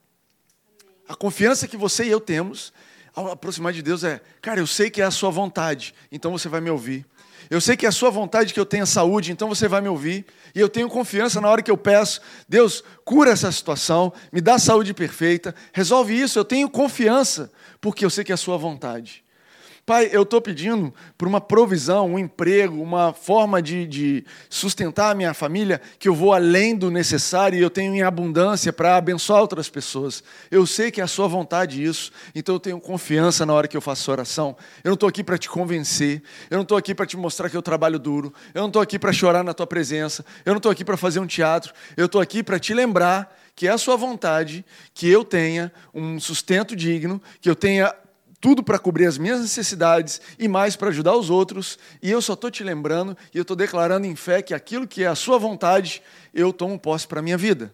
A 1.07 1.15
confiança 1.15 1.67
que 1.67 1.75
você 1.75 2.05
e 2.05 2.09
eu 2.09 2.21
temos 2.21 2.71
ao 3.13 3.29
aproximar 3.29 3.73
de 3.73 3.81
Deus 3.81 4.03
é, 4.03 4.21
cara, 4.41 4.61
eu 4.61 4.67
sei 4.67 4.89
que 4.89 5.01
é 5.01 5.05
a 5.05 5.11
sua 5.11 5.29
vontade, 5.29 5.93
então 6.09 6.31
você 6.31 6.47
vai 6.47 6.61
me 6.61 6.69
ouvir. 6.69 7.05
Eu 7.49 7.59
sei 7.59 7.75
que 7.75 7.85
é 7.85 7.89
a 7.89 7.91
sua 7.91 8.09
vontade 8.09 8.53
que 8.53 8.59
eu 8.59 8.65
tenha 8.65 8.85
saúde, 8.85 9.29
então 9.29 9.49
você 9.49 9.67
vai 9.67 9.81
me 9.81 9.89
ouvir. 9.89 10.25
E 10.55 10.59
eu 10.61 10.69
tenho 10.69 10.87
confiança 10.87 11.41
na 11.41 11.49
hora 11.49 11.61
que 11.61 11.69
eu 11.69 11.75
peço, 11.75 12.21
Deus, 12.47 12.81
cura 13.03 13.31
essa 13.31 13.51
situação, 13.51 14.13
me 14.31 14.39
dá 14.39 14.57
saúde 14.57 14.93
perfeita, 14.93 15.53
resolve 15.73 16.17
isso. 16.17 16.39
Eu 16.39 16.45
tenho 16.45 16.69
confiança, 16.69 17.51
porque 17.81 18.05
eu 18.05 18.09
sei 18.09 18.23
que 18.23 18.31
é 18.31 18.35
a 18.35 18.37
sua 18.37 18.55
vontade. 18.55 19.21
Pai, 19.85 20.09
eu 20.11 20.21
estou 20.21 20.39
pedindo 20.39 20.93
por 21.17 21.27
uma 21.27 21.41
provisão, 21.41 22.11
um 22.11 22.19
emprego, 22.19 22.81
uma 22.81 23.13
forma 23.13 23.61
de, 23.61 23.87
de, 23.87 24.25
sustentar 24.49 25.11
a 25.11 25.15
minha 25.15 25.33
família, 25.33 25.81
que 25.97 26.07
eu 26.07 26.13
vou 26.13 26.33
além 26.33 26.75
do 26.75 26.91
necessário 26.91 27.57
e 27.57 27.61
eu 27.61 27.69
tenho 27.69 27.95
em 27.95 28.03
abundância 28.03 28.71
para 28.71 28.95
abençoar 28.95 29.41
outras 29.41 29.69
pessoas. 29.69 30.23
Eu 30.51 30.67
sei 30.67 30.91
que 30.91 31.01
é 31.01 31.03
a 31.03 31.07
sua 31.07 31.27
vontade 31.27 31.83
isso, 31.83 32.11
então 32.35 32.55
eu 32.55 32.59
tenho 32.59 32.79
confiança 32.79 33.43
na 33.45 33.53
hora 33.53 33.67
que 33.67 33.75
eu 33.75 33.81
faço 33.81 34.11
oração. 34.11 34.55
Eu 34.83 34.89
não 34.89 34.93
estou 34.93 35.09
aqui 35.09 35.23
para 35.23 35.37
te 35.37 35.49
convencer, 35.49 36.21
eu 36.49 36.57
não 36.57 36.63
estou 36.63 36.77
aqui 36.77 36.93
para 36.93 37.05
te 37.05 37.17
mostrar 37.17 37.49
que 37.49 37.57
eu 37.57 37.61
trabalho 37.61 37.97
duro, 37.97 38.31
eu 38.53 38.61
não 38.61 38.67
estou 38.67 38.81
aqui 38.81 38.99
para 38.99 39.11
chorar 39.11 39.43
na 39.43 39.53
tua 39.53 39.65
presença, 39.65 40.23
eu 40.45 40.51
não 40.51 40.57
estou 40.57 40.71
aqui 40.71 40.85
para 40.85 40.95
fazer 40.95 41.19
um 41.19 41.27
teatro, 41.27 41.73
eu 41.97 42.05
estou 42.05 42.21
aqui 42.21 42.43
para 42.43 42.59
te 42.59 42.73
lembrar 42.73 43.35
que 43.55 43.67
é 43.67 43.71
a 43.71 43.77
sua 43.77 43.95
vontade 43.95 44.65
que 44.93 45.09
eu 45.09 45.23
tenha 45.23 45.71
um 45.93 46.19
sustento 46.19 46.75
digno, 46.75 47.21
que 47.39 47.49
eu 47.49 47.55
tenha 47.55 47.93
tudo 48.41 48.63
para 48.63 48.79
cobrir 48.79 49.05
as 49.05 49.19
minhas 49.19 49.39
necessidades 49.39 50.19
e 50.39 50.47
mais 50.47 50.75
para 50.75 50.89
ajudar 50.89 51.15
os 51.15 51.29
outros, 51.29 51.77
e 52.01 52.09
eu 52.09 52.19
só 52.21 52.33
estou 52.33 52.49
te 52.49 52.63
lembrando 52.63 53.15
e 53.31 53.37
eu 53.37 53.43
estou 53.43 53.55
declarando 53.55 54.07
em 54.07 54.15
fé 54.15 54.41
que 54.41 54.51
aquilo 54.53 54.87
que 54.87 55.03
é 55.03 55.07
a 55.07 55.13
sua 55.13 55.37
vontade, 55.37 56.01
eu 56.33 56.51
tomo 56.51 56.79
posse 56.79 57.07
para 57.07 57.19
a 57.19 57.23
minha 57.23 57.37
vida. 57.37 57.73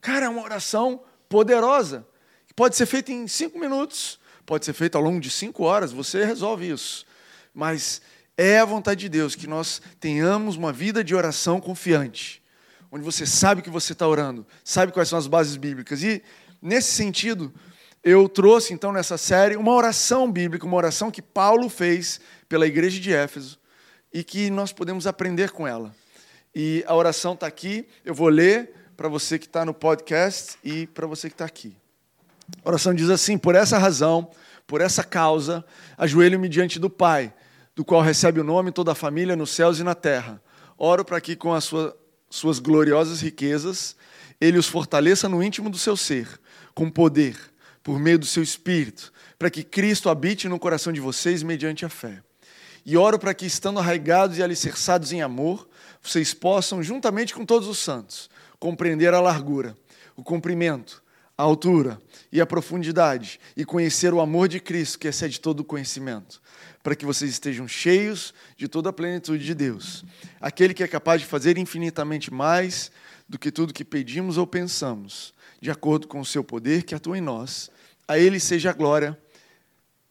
Cara, 0.00 0.24
é 0.26 0.28
uma 0.28 0.42
oração 0.42 1.02
poderosa, 1.28 2.06
que 2.46 2.54
pode 2.54 2.76
ser 2.76 2.86
feita 2.86 3.12
em 3.12 3.28
cinco 3.28 3.58
minutos, 3.58 4.18
pode 4.46 4.64
ser 4.64 4.72
feita 4.72 4.96
ao 4.96 5.04
longo 5.04 5.20
de 5.20 5.30
cinco 5.30 5.64
horas, 5.64 5.92
você 5.92 6.24
resolve 6.24 6.70
isso. 6.70 7.04
Mas 7.52 8.00
é 8.38 8.58
a 8.58 8.64
vontade 8.64 9.00
de 9.00 9.08
Deus 9.10 9.34
que 9.34 9.46
nós 9.46 9.82
tenhamos 10.00 10.56
uma 10.56 10.72
vida 10.72 11.04
de 11.04 11.14
oração 11.14 11.60
confiante, 11.60 12.42
onde 12.90 13.04
você 13.04 13.26
sabe 13.26 13.60
que 13.60 13.70
você 13.70 13.92
está 13.92 14.08
orando, 14.08 14.46
sabe 14.64 14.92
quais 14.92 15.10
são 15.10 15.18
as 15.18 15.26
bases 15.26 15.56
bíblicas. 15.56 16.02
E, 16.02 16.22
nesse 16.60 16.92
sentido, 16.92 17.52
eu 18.04 18.28
trouxe 18.28 18.74
então 18.74 18.92
nessa 18.92 19.16
série 19.16 19.56
uma 19.56 19.72
oração 19.72 20.30
bíblica, 20.30 20.66
uma 20.66 20.76
oração 20.76 21.10
que 21.10 21.22
Paulo 21.22 21.70
fez 21.70 22.20
pela 22.46 22.66
igreja 22.66 23.00
de 23.00 23.10
Éfeso 23.10 23.58
e 24.12 24.22
que 24.22 24.50
nós 24.50 24.72
podemos 24.72 25.06
aprender 25.06 25.50
com 25.50 25.66
ela. 25.66 25.94
E 26.54 26.84
a 26.86 26.94
oração 26.94 27.32
está 27.32 27.46
aqui, 27.46 27.88
eu 28.04 28.14
vou 28.14 28.28
ler 28.28 28.74
para 28.94 29.08
você 29.08 29.38
que 29.38 29.46
está 29.46 29.64
no 29.64 29.72
podcast 29.72 30.58
e 30.62 30.86
para 30.88 31.06
você 31.06 31.28
que 31.28 31.34
está 31.34 31.46
aqui. 31.46 31.74
A 32.62 32.68
oração 32.68 32.92
diz 32.92 33.08
assim: 33.08 33.38
Por 33.38 33.54
essa 33.54 33.78
razão, 33.78 34.30
por 34.66 34.82
essa 34.82 35.02
causa, 35.02 35.64
ajoelho-me 35.96 36.48
diante 36.48 36.78
do 36.78 36.90
Pai, 36.90 37.32
do 37.74 37.86
qual 37.86 38.02
recebe 38.02 38.38
o 38.38 38.44
nome 38.44 38.70
toda 38.70 38.92
a 38.92 38.94
família 38.94 39.34
nos 39.34 39.50
céus 39.50 39.78
e 39.78 39.82
na 39.82 39.94
terra. 39.94 40.42
Oro 40.76 41.06
para 41.06 41.20
que, 41.22 41.34
com 41.34 41.54
as 41.54 41.64
sua, 41.64 41.96
suas 42.28 42.58
gloriosas 42.58 43.22
riquezas, 43.22 43.96
ele 44.38 44.58
os 44.58 44.68
fortaleça 44.68 45.26
no 45.26 45.42
íntimo 45.42 45.70
do 45.70 45.78
seu 45.78 45.96
ser, 45.96 46.28
com 46.74 46.90
poder 46.90 47.53
por 47.84 48.00
meio 48.00 48.18
do 48.18 48.24
seu 48.24 48.42
Espírito, 48.42 49.12
para 49.38 49.50
que 49.50 49.62
Cristo 49.62 50.08
habite 50.08 50.48
no 50.48 50.58
coração 50.58 50.90
de 50.90 51.00
vocês 51.00 51.42
mediante 51.42 51.84
a 51.84 51.88
fé. 51.90 52.22
E 52.84 52.96
oro 52.96 53.18
para 53.18 53.34
que, 53.34 53.44
estando 53.44 53.78
arraigados 53.78 54.38
e 54.38 54.42
alicerçados 54.42 55.12
em 55.12 55.20
amor, 55.20 55.68
vocês 56.02 56.32
possam, 56.32 56.82
juntamente 56.82 57.34
com 57.34 57.44
todos 57.44 57.68
os 57.68 57.78
santos, 57.78 58.30
compreender 58.58 59.12
a 59.12 59.20
largura, 59.20 59.76
o 60.16 60.22
comprimento, 60.22 61.02
a 61.36 61.42
altura 61.42 62.00
e 62.32 62.40
a 62.40 62.46
profundidade, 62.46 63.38
e 63.54 63.66
conhecer 63.66 64.14
o 64.14 64.20
amor 64.20 64.48
de 64.48 64.60
Cristo, 64.60 64.98
que 64.98 65.08
excede 65.08 65.38
todo 65.38 65.60
o 65.60 65.64
conhecimento, 65.64 66.40
para 66.82 66.94
que 66.94 67.04
vocês 67.04 67.30
estejam 67.30 67.68
cheios 67.68 68.32
de 68.56 68.66
toda 68.66 68.88
a 68.88 68.92
plenitude 68.92 69.44
de 69.44 69.54
Deus, 69.54 70.04
aquele 70.40 70.72
que 70.72 70.82
é 70.82 70.88
capaz 70.88 71.20
de 71.20 71.26
fazer 71.26 71.58
infinitamente 71.58 72.32
mais 72.32 72.90
do 73.28 73.38
que 73.38 73.50
tudo 73.50 73.74
que 73.74 73.84
pedimos 73.84 74.38
ou 74.38 74.46
pensamos, 74.46 75.34
de 75.60 75.70
acordo 75.70 76.06
com 76.06 76.20
o 76.20 76.24
seu 76.24 76.44
poder 76.44 76.82
que 76.82 76.94
atua 76.94 77.18
em 77.18 77.20
nós 77.20 77.70
a 78.06 78.18
Ele 78.18 78.38
seja 78.38 78.70
a 78.70 78.72
glória 78.72 79.18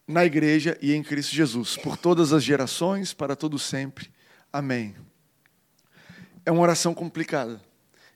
na 0.06 0.24
igreja 0.24 0.76
e 0.82 0.92
em 0.92 1.02
Cristo 1.02 1.34
Jesus, 1.34 1.76
por 1.76 1.96
todas 1.96 2.32
as 2.32 2.42
gerações, 2.42 3.14
para 3.14 3.34
todo 3.34 3.58
sempre. 3.58 4.10
Amém. 4.52 4.94
É 6.44 6.50
uma 6.50 6.60
oração 6.60 6.92
complicada, 6.92 7.60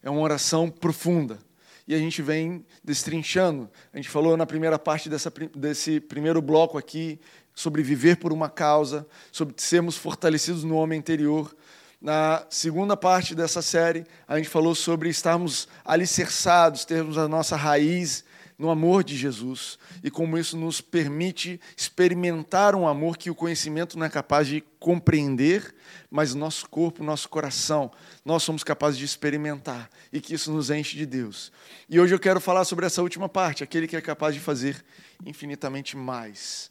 é 0.02 0.10
uma 0.10 0.20
oração 0.20 0.68
profunda. 0.68 1.38
E 1.86 1.94
a 1.94 1.98
gente 1.98 2.20
vem 2.20 2.66
destrinchando. 2.84 3.70
A 3.94 3.96
gente 3.96 4.10
falou 4.10 4.36
na 4.36 4.44
primeira 4.44 4.78
parte 4.78 5.08
dessa, 5.08 5.32
desse 5.56 6.00
primeiro 6.00 6.42
bloco 6.42 6.76
aqui 6.76 7.18
sobre 7.54 7.82
viver 7.82 8.18
por 8.18 8.30
uma 8.30 8.50
causa, 8.50 9.06
sobre 9.32 9.54
sermos 9.56 9.96
fortalecidos 9.96 10.64
no 10.64 10.76
homem 10.76 10.98
interior. 10.98 11.56
Na 12.00 12.46
segunda 12.48 12.96
parte 12.96 13.34
dessa 13.34 13.60
série, 13.60 14.06
a 14.26 14.36
gente 14.36 14.48
falou 14.48 14.74
sobre 14.74 15.08
estarmos 15.08 15.66
alicerçados, 15.84 16.84
termos 16.84 17.18
a 17.18 17.26
nossa 17.26 17.56
raiz 17.56 18.24
no 18.56 18.70
amor 18.70 19.02
de 19.02 19.16
Jesus 19.16 19.78
e 20.02 20.10
como 20.10 20.36
isso 20.36 20.56
nos 20.56 20.80
permite 20.80 21.60
experimentar 21.76 22.74
um 22.74 22.86
amor 22.86 23.16
que 23.16 23.30
o 23.30 23.34
conhecimento 23.34 23.98
não 23.98 24.06
é 24.06 24.08
capaz 24.08 24.46
de 24.46 24.60
compreender, 24.80 25.74
mas 26.10 26.34
nosso 26.34 26.68
corpo, 26.68 27.02
nosso 27.02 27.28
coração, 27.28 27.90
nós 28.24 28.42
somos 28.44 28.62
capazes 28.62 28.98
de 28.98 29.04
experimentar 29.04 29.90
e 30.12 30.20
que 30.20 30.34
isso 30.34 30.52
nos 30.52 30.70
enche 30.70 30.96
de 30.96 31.06
Deus. 31.06 31.52
E 31.88 31.98
hoje 31.98 32.14
eu 32.14 32.18
quero 32.18 32.40
falar 32.40 32.64
sobre 32.64 32.86
essa 32.86 33.02
última 33.02 33.28
parte, 33.28 33.64
aquele 33.64 33.88
que 33.88 33.96
é 33.96 34.00
capaz 34.00 34.34
de 34.34 34.40
fazer 34.40 34.84
infinitamente 35.24 35.96
mais. 35.96 36.70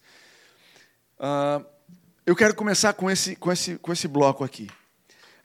Uh, 1.20 1.66
eu 2.26 2.36
quero 2.36 2.56
começar 2.56 2.94
com 2.94 3.10
esse, 3.10 3.36
com, 3.36 3.52
esse, 3.52 3.78
com 3.78 3.92
esse 3.92 4.08
bloco 4.08 4.44
aqui. 4.44 4.70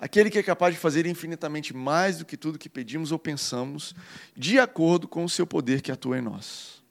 Aquele 0.02 0.30
que 0.30 0.38
é 0.38 0.42
capaz 0.42 0.74
de 0.74 0.80
fazer 0.80 1.06
infinitamente 1.06 1.72
mais 1.72 2.18
do 2.18 2.24
que 2.24 2.36
tudo 2.36 2.58
que 2.58 2.68
pedimos 2.68 3.12
ou 3.12 3.20
pensamos, 3.20 3.94
de 4.36 4.58
acordo 4.58 5.06
com 5.06 5.24
o 5.24 5.28
seu 5.28 5.46
poder 5.46 5.80
que 5.80 5.92
atua 5.92 6.18
em 6.18 6.20
nós. 6.20 6.82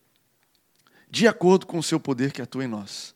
De 1.09 1.27
acordo 1.27 1.67
com 1.67 1.77
o 1.77 1.83
seu 1.83 1.99
poder 1.99 2.31
que 2.31 2.41
atua 2.41 2.63
em 2.63 2.69
nós. 2.69 3.13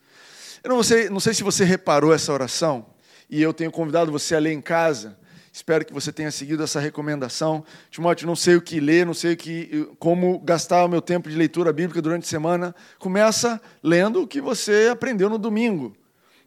Eu 0.61 0.71
não 0.71 0.83
sei, 0.83 1.09
não 1.09 1.21
sei 1.21 1.33
se 1.33 1.43
você 1.43 1.63
reparou 1.63 2.13
essa 2.13 2.33
oração, 2.33 2.87
e 3.29 3.41
eu 3.41 3.53
tenho 3.53 3.71
convidado 3.71 4.11
você 4.11 4.35
a 4.35 4.39
ler 4.39 4.51
em 4.51 4.59
casa. 4.59 5.17
Espero 5.53 5.85
que 5.85 5.93
você 5.93 6.11
tenha 6.11 6.29
seguido 6.29 6.61
essa 6.61 6.81
recomendação. 6.81 7.63
Timóteo, 7.89 8.27
não 8.27 8.35
sei 8.35 8.57
o 8.57 8.61
que 8.61 8.81
ler, 8.81 9.05
não 9.05 9.13
sei 9.13 9.31
o 9.31 9.37
que, 9.37 9.89
como 9.97 10.39
gastar 10.39 10.83
o 10.83 10.89
meu 10.89 11.01
tempo 11.01 11.29
de 11.29 11.37
leitura 11.37 11.71
bíblica 11.71 12.01
durante 12.01 12.25
a 12.25 12.27
semana. 12.27 12.75
Começa 12.99 13.61
lendo 13.81 14.23
o 14.23 14.27
que 14.27 14.41
você 14.41 14.89
aprendeu 14.91 15.29
no 15.29 15.37
domingo. 15.37 15.95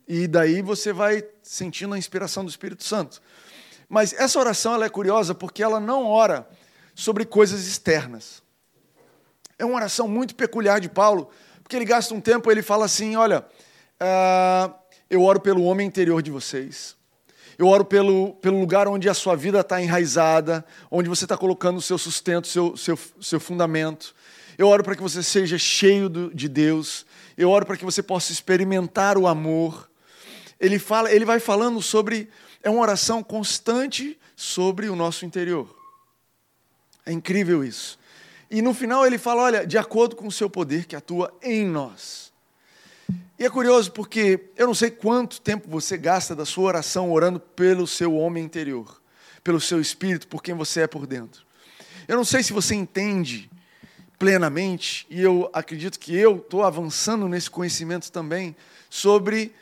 E 0.08 0.26
daí 0.26 0.62
você 0.62 0.90
vai 0.90 1.22
sentindo 1.42 1.92
a 1.92 1.98
inspiração 1.98 2.42
do 2.42 2.48
Espírito 2.48 2.82
Santo. 2.82 3.20
Mas 3.86 4.14
essa 4.14 4.38
oração 4.38 4.74
ela 4.74 4.86
é 4.86 4.88
curiosa 4.88 5.34
porque 5.34 5.62
ela 5.62 5.78
não 5.78 6.06
ora 6.06 6.48
sobre 6.94 7.26
coisas 7.26 7.66
externas. 7.66 8.42
É 9.58 9.64
uma 9.66 9.76
oração 9.76 10.08
muito 10.08 10.34
peculiar 10.34 10.80
de 10.80 10.88
Paulo, 10.88 11.28
porque 11.62 11.76
ele 11.76 11.84
gasta 11.84 12.14
um 12.14 12.20
tempo, 12.20 12.50
ele 12.50 12.62
fala 12.62 12.86
assim: 12.86 13.16
olha, 13.16 13.44
uh, 14.00 14.74
eu 15.10 15.22
oro 15.22 15.40
pelo 15.40 15.62
homem 15.64 15.86
interior 15.86 16.22
de 16.22 16.30
vocês. 16.30 16.96
Eu 17.58 17.66
oro 17.66 17.84
pelo, 17.84 18.34
pelo 18.34 18.58
lugar 18.58 18.86
onde 18.88 19.08
a 19.08 19.14
sua 19.14 19.34
vida 19.34 19.60
está 19.60 19.82
enraizada, 19.82 20.64
onde 20.90 21.08
você 21.08 21.24
está 21.24 21.36
colocando 21.36 21.78
o 21.78 21.82
seu 21.82 21.98
sustento, 21.98 22.46
seu, 22.46 22.76
seu, 22.76 22.98
seu 23.20 23.40
fundamento. 23.40 24.14
Eu 24.56 24.68
oro 24.68 24.84
para 24.84 24.94
que 24.94 25.02
você 25.02 25.22
seja 25.22 25.58
cheio 25.58 26.08
do, 26.08 26.32
de 26.32 26.48
Deus. 26.48 27.04
Eu 27.36 27.50
oro 27.50 27.66
para 27.66 27.76
que 27.76 27.84
você 27.84 28.02
possa 28.02 28.32
experimentar 28.32 29.18
o 29.18 29.26
amor 29.26 29.87
ele, 30.60 30.78
fala, 30.78 31.12
ele 31.12 31.24
vai 31.24 31.40
falando 31.40 31.80
sobre. 31.80 32.28
É 32.62 32.68
uma 32.68 32.80
oração 32.80 33.22
constante 33.22 34.18
sobre 34.34 34.88
o 34.88 34.96
nosso 34.96 35.24
interior. 35.24 35.74
É 37.06 37.12
incrível 37.12 37.64
isso. 37.64 37.98
E 38.50 38.62
no 38.62 38.74
final 38.74 39.06
ele 39.06 39.18
fala: 39.18 39.42
olha, 39.42 39.66
de 39.66 39.78
acordo 39.78 40.16
com 40.16 40.26
o 40.26 40.32
seu 40.32 40.48
poder 40.48 40.86
que 40.86 40.96
atua 40.96 41.32
em 41.42 41.66
nós. 41.66 42.32
E 43.38 43.44
é 43.44 43.50
curioso 43.50 43.92
porque 43.92 44.50
eu 44.56 44.66
não 44.66 44.74
sei 44.74 44.90
quanto 44.90 45.40
tempo 45.40 45.68
você 45.68 45.96
gasta 45.96 46.34
da 46.34 46.44
sua 46.44 46.64
oração 46.64 47.12
orando 47.12 47.38
pelo 47.38 47.86
seu 47.86 48.14
homem 48.14 48.44
interior, 48.44 49.00
pelo 49.44 49.60
seu 49.60 49.80
espírito, 49.80 50.26
por 50.26 50.42
quem 50.42 50.54
você 50.54 50.82
é 50.82 50.86
por 50.88 51.06
dentro. 51.06 51.46
Eu 52.08 52.16
não 52.16 52.24
sei 52.24 52.42
se 52.42 52.52
você 52.52 52.74
entende 52.74 53.48
plenamente, 54.18 55.06
e 55.08 55.20
eu 55.22 55.48
acredito 55.52 55.98
que 56.00 56.16
eu 56.16 56.38
estou 56.38 56.64
avançando 56.64 57.28
nesse 57.28 57.48
conhecimento 57.48 58.10
também, 58.10 58.56
sobre 58.90 59.54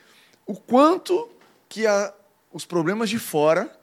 o 0.47 0.55
quanto 0.55 1.29
que 1.67 1.85
a, 1.85 2.13
os 2.51 2.65
problemas 2.65 3.09
de 3.09 3.19
fora 3.19 3.77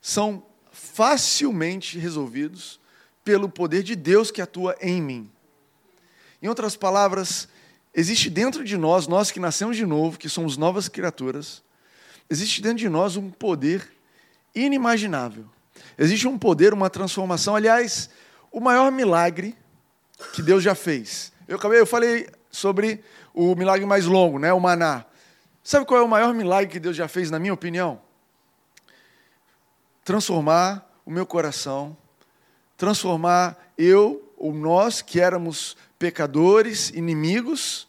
são 0.00 0.42
facilmente 0.72 1.98
resolvidos 1.98 2.80
pelo 3.22 3.48
poder 3.48 3.82
de 3.82 3.94
Deus 3.94 4.30
que 4.30 4.40
atua 4.40 4.74
em 4.80 5.00
mim. 5.00 5.30
Em 6.42 6.48
outras 6.48 6.74
palavras, 6.74 7.46
existe 7.94 8.28
dentro 8.28 8.64
de 8.64 8.76
nós, 8.76 9.06
nós 9.06 9.30
que 9.30 9.38
nascemos 9.38 9.76
de 9.76 9.86
novo, 9.86 10.18
que 10.18 10.28
somos 10.28 10.56
novas 10.56 10.88
criaturas, 10.88 11.62
existe 12.28 12.60
dentro 12.60 12.78
de 12.78 12.88
nós 12.88 13.16
um 13.16 13.30
poder 13.30 13.86
inimaginável. 14.54 15.44
Existe 15.96 16.26
um 16.26 16.38
poder, 16.38 16.72
uma 16.72 16.90
transformação. 16.90 17.54
Aliás, 17.54 18.10
o 18.50 18.60
maior 18.60 18.90
milagre 18.90 19.56
que 20.32 20.42
Deus 20.42 20.62
já 20.62 20.74
fez. 20.74 21.32
Eu 21.46 21.56
acabei, 21.56 21.78
eu 21.78 21.86
falei 21.86 22.28
sobre 22.50 23.04
o 23.34 23.54
milagre 23.54 23.86
mais 23.86 24.06
longo, 24.06 24.38
né, 24.38 24.52
o 24.52 24.60
maná. 24.60 25.04
Sabe 25.62 25.86
qual 25.86 26.00
é 26.00 26.02
o 26.02 26.08
maior 26.08 26.34
milagre 26.34 26.72
que 26.72 26.80
Deus 26.80 26.96
já 26.96 27.06
fez, 27.06 27.30
na 27.30 27.38
minha 27.38 27.54
opinião? 27.54 28.00
Transformar 30.04 30.90
o 31.06 31.10
meu 31.10 31.24
coração, 31.24 31.96
transformar 32.76 33.56
eu 33.78 34.32
ou 34.36 34.52
nós 34.52 35.00
que 35.00 35.20
éramos 35.20 35.76
pecadores, 35.98 36.90
inimigos, 36.90 37.88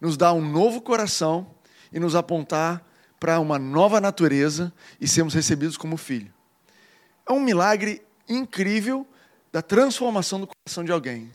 nos 0.00 0.16
dar 0.16 0.32
um 0.32 0.44
novo 0.44 0.80
coração 0.80 1.46
e 1.92 2.00
nos 2.00 2.16
apontar 2.16 2.84
para 3.20 3.38
uma 3.38 3.58
nova 3.58 4.00
natureza 4.00 4.72
e 5.00 5.06
sermos 5.06 5.34
recebidos 5.34 5.76
como 5.76 5.96
filho. 5.96 6.32
É 7.28 7.32
um 7.32 7.40
milagre 7.40 8.02
incrível 8.28 9.06
da 9.52 9.62
transformação 9.62 10.40
do 10.40 10.48
coração 10.48 10.82
de 10.82 10.90
alguém. 10.90 11.32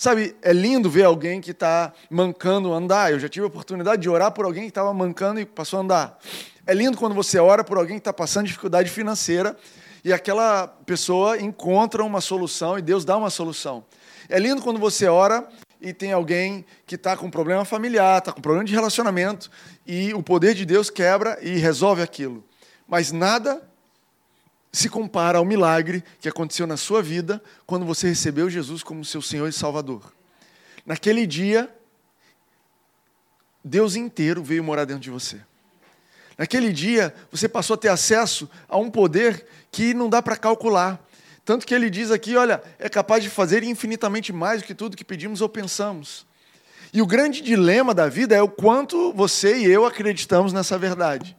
Sabe, 0.00 0.34
é 0.40 0.50
lindo 0.50 0.88
ver 0.88 1.04
alguém 1.04 1.42
que 1.42 1.50
está 1.50 1.92
mancando 2.08 2.72
andar. 2.72 3.12
Eu 3.12 3.20
já 3.20 3.28
tive 3.28 3.44
a 3.44 3.48
oportunidade 3.48 4.00
de 4.00 4.08
orar 4.08 4.32
por 4.32 4.46
alguém 4.46 4.62
que 4.62 4.70
estava 4.70 4.94
mancando 4.94 5.38
e 5.38 5.44
passou 5.44 5.78
a 5.78 5.82
andar. 5.82 6.18
É 6.66 6.72
lindo 6.72 6.96
quando 6.96 7.14
você 7.14 7.38
ora 7.38 7.62
por 7.62 7.76
alguém 7.76 7.96
que 7.96 8.00
está 8.00 8.10
passando 8.10 8.46
dificuldade 8.46 8.88
financeira 8.88 9.54
e 10.02 10.10
aquela 10.10 10.66
pessoa 10.86 11.38
encontra 11.38 12.02
uma 12.02 12.22
solução 12.22 12.78
e 12.78 12.80
Deus 12.80 13.04
dá 13.04 13.14
uma 13.14 13.28
solução. 13.28 13.84
É 14.26 14.38
lindo 14.38 14.62
quando 14.62 14.80
você 14.80 15.06
ora 15.06 15.46
e 15.82 15.92
tem 15.92 16.12
alguém 16.12 16.64
que 16.86 16.94
está 16.94 17.14
com 17.14 17.30
problema 17.30 17.66
familiar, 17.66 18.20
está 18.20 18.32
com 18.32 18.40
problema 18.40 18.64
de 18.64 18.72
relacionamento, 18.72 19.50
e 19.86 20.14
o 20.14 20.22
poder 20.22 20.54
de 20.54 20.64
Deus 20.64 20.88
quebra 20.88 21.38
e 21.42 21.58
resolve 21.58 22.00
aquilo. 22.00 22.42
Mas 22.88 23.12
nada 23.12 23.69
se 24.72 24.88
compara 24.88 25.38
ao 25.38 25.44
milagre 25.44 26.04
que 26.20 26.28
aconteceu 26.28 26.66
na 26.66 26.76
sua 26.76 27.02
vida 27.02 27.42
quando 27.66 27.84
você 27.84 28.08
recebeu 28.08 28.48
Jesus 28.48 28.82
como 28.82 29.04
seu 29.04 29.20
Senhor 29.20 29.48
e 29.48 29.52
Salvador. 29.52 30.12
Naquele 30.86 31.26
dia, 31.26 31.68
Deus 33.64 33.96
inteiro 33.96 34.42
veio 34.42 34.62
morar 34.62 34.84
dentro 34.84 35.02
de 35.02 35.10
você. 35.10 35.40
Naquele 36.38 36.72
dia, 36.72 37.14
você 37.30 37.48
passou 37.48 37.74
a 37.74 37.76
ter 37.76 37.88
acesso 37.88 38.48
a 38.68 38.78
um 38.78 38.90
poder 38.90 39.46
que 39.70 39.92
não 39.92 40.08
dá 40.08 40.22
para 40.22 40.36
calcular. 40.36 41.04
Tanto 41.44 41.66
que 41.66 41.74
ele 41.74 41.90
diz 41.90 42.10
aqui: 42.10 42.36
olha, 42.36 42.62
é 42.78 42.88
capaz 42.88 43.22
de 43.22 43.28
fazer 43.28 43.62
infinitamente 43.62 44.32
mais 44.32 44.62
do 44.62 44.66
que 44.66 44.74
tudo 44.74 44.96
que 44.96 45.04
pedimos 45.04 45.42
ou 45.42 45.48
pensamos. 45.48 46.26
E 46.92 47.02
o 47.02 47.06
grande 47.06 47.40
dilema 47.40 47.92
da 47.92 48.08
vida 48.08 48.34
é 48.34 48.42
o 48.42 48.48
quanto 48.48 49.12
você 49.12 49.58
e 49.58 49.66
eu 49.66 49.84
acreditamos 49.84 50.52
nessa 50.52 50.78
verdade. 50.78 51.36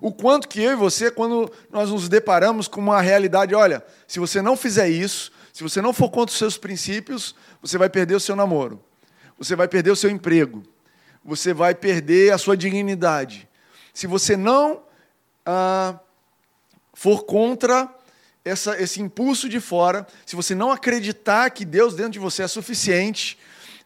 O 0.00 0.12
quanto 0.12 0.48
que 0.48 0.60
eu 0.60 0.72
e 0.72 0.76
você, 0.76 1.10
quando 1.10 1.50
nós 1.70 1.90
nos 1.90 2.08
deparamos 2.08 2.68
com 2.68 2.80
uma 2.80 3.00
realidade, 3.00 3.54
olha, 3.54 3.84
se 4.06 4.18
você 4.18 4.40
não 4.40 4.56
fizer 4.56 4.88
isso, 4.88 5.32
se 5.52 5.62
você 5.62 5.82
não 5.82 5.92
for 5.92 6.08
contra 6.08 6.32
os 6.32 6.38
seus 6.38 6.56
princípios, 6.56 7.34
você 7.60 7.76
vai 7.76 7.88
perder 7.88 8.14
o 8.14 8.20
seu 8.20 8.36
namoro, 8.36 8.82
você 9.36 9.56
vai 9.56 9.66
perder 9.66 9.90
o 9.90 9.96
seu 9.96 10.08
emprego, 10.08 10.62
você 11.24 11.52
vai 11.52 11.74
perder 11.74 12.32
a 12.32 12.38
sua 12.38 12.56
dignidade. 12.56 13.48
Se 13.92 14.06
você 14.06 14.36
não 14.36 14.82
ah, 15.44 15.98
for 16.94 17.24
contra 17.24 17.92
essa, 18.44 18.80
esse 18.80 19.02
impulso 19.02 19.48
de 19.48 19.58
fora, 19.58 20.06
se 20.24 20.36
você 20.36 20.54
não 20.54 20.70
acreditar 20.70 21.50
que 21.50 21.64
Deus 21.64 21.94
dentro 21.94 22.12
de 22.12 22.18
você 22.20 22.44
é 22.44 22.48
suficiente, 22.48 23.36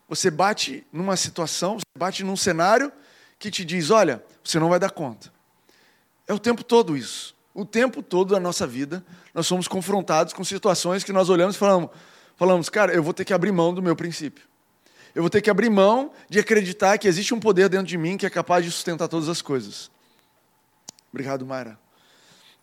você 0.06 0.30
bate 0.30 0.86
numa 0.92 1.16
situação, 1.16 1.78
você 1.78 1.98
bate 1.98 2.22
num 2.22 2.36
cenário 2.36 2.92
que 3.38 3.50
te 3.50 3.64
diz: 3.64 3.90
olha, 3.90 4.22
você 4.44 4.58
não 4.58 4.68
vai 4.68 4.78
dar 4.78 4.90
conta. 4.90 5.31
É 6.26 6.32
o 6.32 6.38
tempo 6.38 6.62
todo 6.62 6.96
isso. 6.96 7.34
O 7.54 7.64
tempo 7.64 8.02
todo 8.02 8.32
da 8.32 8.40
nossa 8.40 8.66
vida, 8.66 9.04
nós 9.34 9.46
somos 9.46 9.68
confrontados 9.68 10.32
com 10.32 10.42
situações 10.42 11.04
que 11.04 11.12
nós 11.12 11.28
olhamos 11.28 11.56
e 11.56 11.58
falamos, 11.58 11.90
falamos, 12.36 12.68
cara, 12.68 12.94
eu 12.94 13.02
vou 13.02 13.12
ter 13.12 13.24
que 13.24 13.34
abrir 13.34 13.52
mão 13.52 13.74
do 13.74 13.82
meu 13.82 13.94
princípio. 13.94 14.44
Eu 15.14 15.22
vou 15.22 15.28
ter 15.28 15.42
que 15.42 15.50
abrir 15.50 15.68
mão 15.68 16.12
de 16.30 16.38
acreditar 16.38 16.96
que 16.96 17.06
existe 17.06 17.34
um 17.34 17.40
poder 17.40 17.68
dentro 17.68 17.86
de 17.86 17.98
mim 17.98 18.16
que 18.16 18.24
é 18.24 18.30
capaz 18.30 18.64
de 18.64 18.70
sustentar 18.70 19.08
todas 19.08 19.28
as 19.28 19.42
coisas. 19.42 19.90
Obrigado, 21.12 21.44
Mayra. 21.44 21.78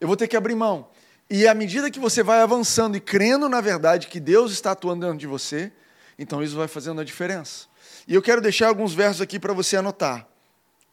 Eu 0.02 0.08
vou 0.08 0.18
ter 0.18 0.28
que 0.28 0.36
abrir 0.36 0.56
mão. 0.56 0.88
E 1.30 1.48
à 1.48 1.54
medida 1.54 1.92
que 1.92 2.00
você 2.00 2.24
vai 2.24 2.42
avançando 2.42 2.98
e 2.98 3.00
crendo 3.00 3.48
na 3.48 3.62
verdade 3.62 4.08
que 4.08 4.20
Deus 4.20 4.52
está 4.52 4.72
atuando 4.72 5.06
dentro 5.06 5.20
de 5.20 5.28
você, 5.28 5.72
então 6.18 6.42
isso 6.42 6.56
vai 6.56 6.68
fazendo 6.68 7.00
a 7.00 7.04
diferença. 7.04 7.68
E 8.08 8.16
eu 8.16 8.22
quero 8.24 8.42
deixar 8.42 8.68
alguns 8.68 8.96
versos 8.96 9.22
aqui 9.22 9.38
para 9.40 9.54
você 9.54 9.78
anotar. 9.78 10.28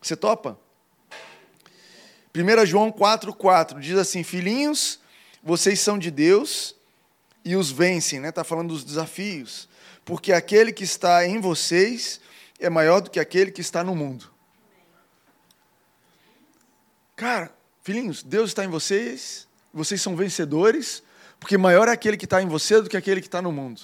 Você 0.03 0.15
topa? 0.15 0.59
1 2.43 2.67
João 2.67 2.93
4,4 2.93 3.81
diz 3.81 3.97
assim: 3.97 4.23
Filhinhos, 4.23 5.01
vocês 5.43 5.81
são 5.81 5.99
de 5.99 6.11
Deus 6.11 6.75
e 7.45 7.57
os 7.57 7.71
vencem, 7.71 8.21
né? 8.21 8.29
Está 8.29 8.45
falando 8.45 8.69
dos 8.69 8.85
desafios. 8.85 9.69
Porque 10.05 10.33
aquele 10.33 10.73
que 10.73 10.85
está 10.85 11.27
em 11.27 11.41
vocês 11.41 12.21
é 12.61 12.69
maior 12.69 13.01
do 13.01 13.11
que 13.11 13.21
aquele 13.21 13.51
que 13.51 13.61
está 13.61 13.83
no 13.83 13.95
mundo. 13.95 14.31
Cara, 17.15 17.51
filhinhos, 17.83 18.23
Deus 18.23 18.51
está 18.51 18.65
em 18.65 18.69
vocês, 18.69 19.49
vocês 19.73 20.03
são 20.03 20.15
vencedores, 20.15 21.03
porque 21.41 21.57
maior 21.57 21.89
é 21.89 21.93
aquele 21.93 22.17
que 22.17 22.27
está 22.27 22.43
em 22.43 22.47
você 22.47 22.81
do 22.81 22.91
que 22.91 22.97
aquele 22.97 23.21
que 23.21 23.27
está 23.27 23.41
no 23.41 23.51
mundo. 23.51 23.81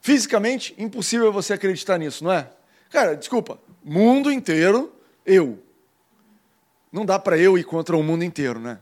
Fisicamente, 0.00 0.74
impossível 0.76 1.32
você 1.32 1.54
acreditar 1.54 1.96
nisso, 1.96 2.24
não 2.24 2.32
é? 2.32 2.50
Cara, 2.90 3.16
desculpa, 3.16 3.58
mundo 3.82 4.30
inteiro, 4.30 4.94
eu. 5.24 5.62
Não 6.94 7.04
dá 7.04 7.18
para 7.18 7.36
eu 7.36 7.58
ir 7.58 7.64
contra 7.64 7.96
o 7.96 8.04
mundo 8.04 8.22
inteiro, 8.22 8.60
né? 8.60 8.78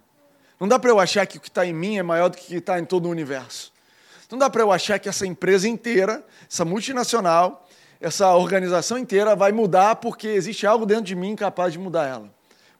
Não 0.61 0.69
dá 0.69 0.78
para 0.78 0.90
eu 0.90 1.00
achar 1.00 1.26
que 1.26 1.38
o 1.38 1.40
que 1.40 1.49
está 1.49 1.64
em 1.64 1.73
mim 1.73 1.97
é 1.97 2.02
maior 2.02 2.28
do 2.28 2.37
que 2.37 2.42
o 2.42 2.47
que 2.47 2.54
está 2.57 2.78
em 2.78 2.85
todo 2.85 3.07
o 3.07 3.09
universo. 3.09 3.73
Não 4.31 4.38
dá 4.38 4.50
para 4.50 4.61
eu 4.61 4.71
achar 4.71 4.99
que 4.99 5.09
essa 5.09 5.26
empresa 5.26 5.66
inteira, 5.66 6.23
essa 6.47 6.63
multinacional, 6.63 7.67
essa 7.99 8.34
organização 8.34 8.99
inteira 8.99 9.34
vai 9.34 9.50
mudar 9.50 9.97
porque 9.97 10.28
existe 10.28 10.67
algo 10.67 10.84
dentro 10.84 11.04
de 11.04 11.15
mim 11.15 11.34
capaz 11.34 11.73
de 11.73 11.78
mudar 11.78 12.06
ela. 12.06 12.30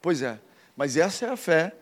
Pois 0.03 0.21
é, 0.21 0.39
mas 0.77 0.99
essa 0.99 1.25
é 1.25 1.31
a 1.31 1.37
fé, 1.37 1.73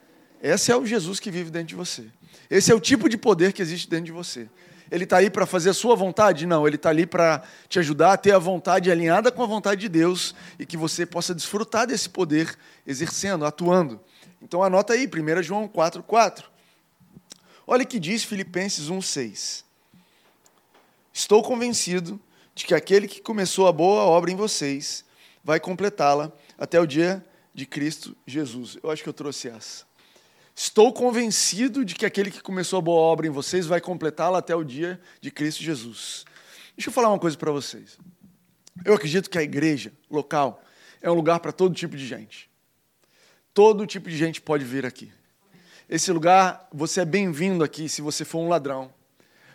esse 0.40 0.70
é 0.70 0.76
o 0.76 0.86
Jesus 0.86 1.18
que 1.18 1.32
vive 1.32 1.50
dentro 1.50 1.70
de 1.70 1.74
você. 1.74 2.04
Esse 2.48 2.70
é 2.70 2.74
o 2.74 2.78
tipo 2.78 3.08
de 3.08 3.16
poder 3.16 3.52
que 3.52 3.60
existe 3.60 3.90
dentro 3.90 4.06
de 4.06 4.12
você. 4.12 4.48
Ele 4.90 5.04
está 5.04 5.18
aí 5.18 5.30
para 5.30 5.46
fazer 5.46 5.70
a 5.70 5.74
sua 5.74 5.94
vontade? 5.94 6.46
Não, 6.46 6.66
ele 6.66 6.76
está 6.76 6.90
ali 6.90 7.06
para 7.06 7.42
te 7.68 7.78
ajudar 7.78 8.12
a 8.12 8.16
ter 8.16 8.32
a 8.32 8.38
vontade 8.38 8.90
alinhada 8.90 9.30
com 9.30 9.42
a 9.42 9.46
vontade 9.46 9.82
de 9.82 9.88
Deus 9.88 10.34
e 10.58 10.66
que 10.66 10.76
você 10.76 11.06
possa 11.06 11.34
desfrutar 11.34 11.86
desse 11.86 12.08
poder 12.08 12.58
exercendo, 12.86 13.44
atuando. 13.44 14.00
Então 14.42 14.62
anota 14.62 14.94
aí, 14.94 15.06
1 15.06 15.42
João 15.42 15.68
4, 15.68 16.02
4. 16.02 16.50
Olha 17.66 17.84
o 17.84 17.86
que 17.86 18.00
diz 18.00 18.24
Filipenses 18.24 18.88
1, 18.88 19.00
6. 19.00 19.64
Estou 21.12 21.42
convencido 21.42 22.20
de 22.54 22.64
que 22.64 22.74
aquele 22.74 23.06
que 23.06 23.20
começou 23.20 23.68
a 23.68 23.72
boa 23.72 24.02
obra 24.02 24.30
em 24.30 24.36
vocês 24.36 25.04
vai 25.44 25.60
completá-la 25.60 26.32
até 26.58 26.80
o 26.80 26.86
dia 26.86 27.24
de 27.54 27.64
Cristo 27.66 28.16
Jesus. 28.26 28.76
Eu 28.82 28.90
acho 28.90 29.02
que 29.02 29.08
eu 29.08 29.12
trouxe 29.12 29.48
essa. 29.48 29.89
Estou 30.54 30.92
convencido 30.92 31.84
de 31.84 31.94
que 31.94 32.04
aquele 32.04 32.30
que 32.30 32.42
começou 32.42 32.78
a 32.78 32.82
boa 32.82 33.00
obra 33.00 33.26
em 33.26 33.30
vocês 33.30 33.66
vai 33.66 33.80
completá-la 33.80 34.38
até 34.38 34.54
o 34.54 34.64
dia 34.64 35.00
de 35.20 35.30
Cristo 35.30 35.62
Jesus. 35.62 36.24
Deixa 36.76 36.88
eu 36.88 36.92
falar 36.92 37.08
uma 37.08 37.18
coisa 37.18 37.36
para 37.36 37.50
vocês. 37.50 37.98
Eu 38.84 38.94
acredito 38.94 39.28
que 39.28 39.38
a 39.38 39.42
igreja 39.42 39.92
local 40.10 40.62
é 41.02 41.10
um 41.10 41.14
lugar 41.14 41.40
para 41.40 41.52
todo 41.52 41.74
tipo 41.74 41.96
de 41.96 42.06
gente. 42.06 42.50
Todo 43.52 43.86
tipo 43.86 44.08
de 44.08 44.16
gente 44.16 44.40
pode 44.40 44.64
vir 44.64 44.86
aqui. 44.86 45.12
Esse 45.88 46.12
lugar, 46.12 46.68
você 46.72 47.00
é 47.00 47.04
bem-vindo 47.04 47.64
aqui 47.64 47.88
se 47.88 48.00
você 48.00 48.24
for 48.24 48.38
um 48.38 48.48
ladrão. 48.48 48.92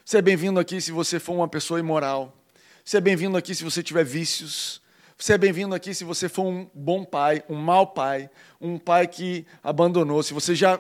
Você 0.04 0.18
é 0.18 0.22
bem-vindo 0.22 0.60
aqui 0.60 0.82
se 0.82 0.92
você 0.92 1.20
for 1.20 1.34
uma 1.34 1.48
pessoa 1.48 1.80
imoral. 1.80 2.36
Você 2.84 2.98
é 2.98 3.02
bem-vindo 3.02 3.38
aqui 3.38 3.56
se 3.56 3.64
você 3.64 3.82
tiver 3.82 4.04
vícios. 4.04 4.82
Você 5.18 5.34
é 5.34 5.38
bem-vindo 5.38 5.74
aqui 5.74 5.94
se 5.94 6.04
você 6.04 6.28
for 6.28 6.44
um 6.44 6.70
bom 6.74 7.06
pai, 7.06 7.42
um 7.50 7.56
mau 7.56 7.88
pai, 7.88 8.30
um 8.60 8.78
pai 8.78 9.08
que 9.08 9.46
abandonou. 9.64 10.22
Se 10.22 10.34
você 10.34 10.54
já 10.54 10.78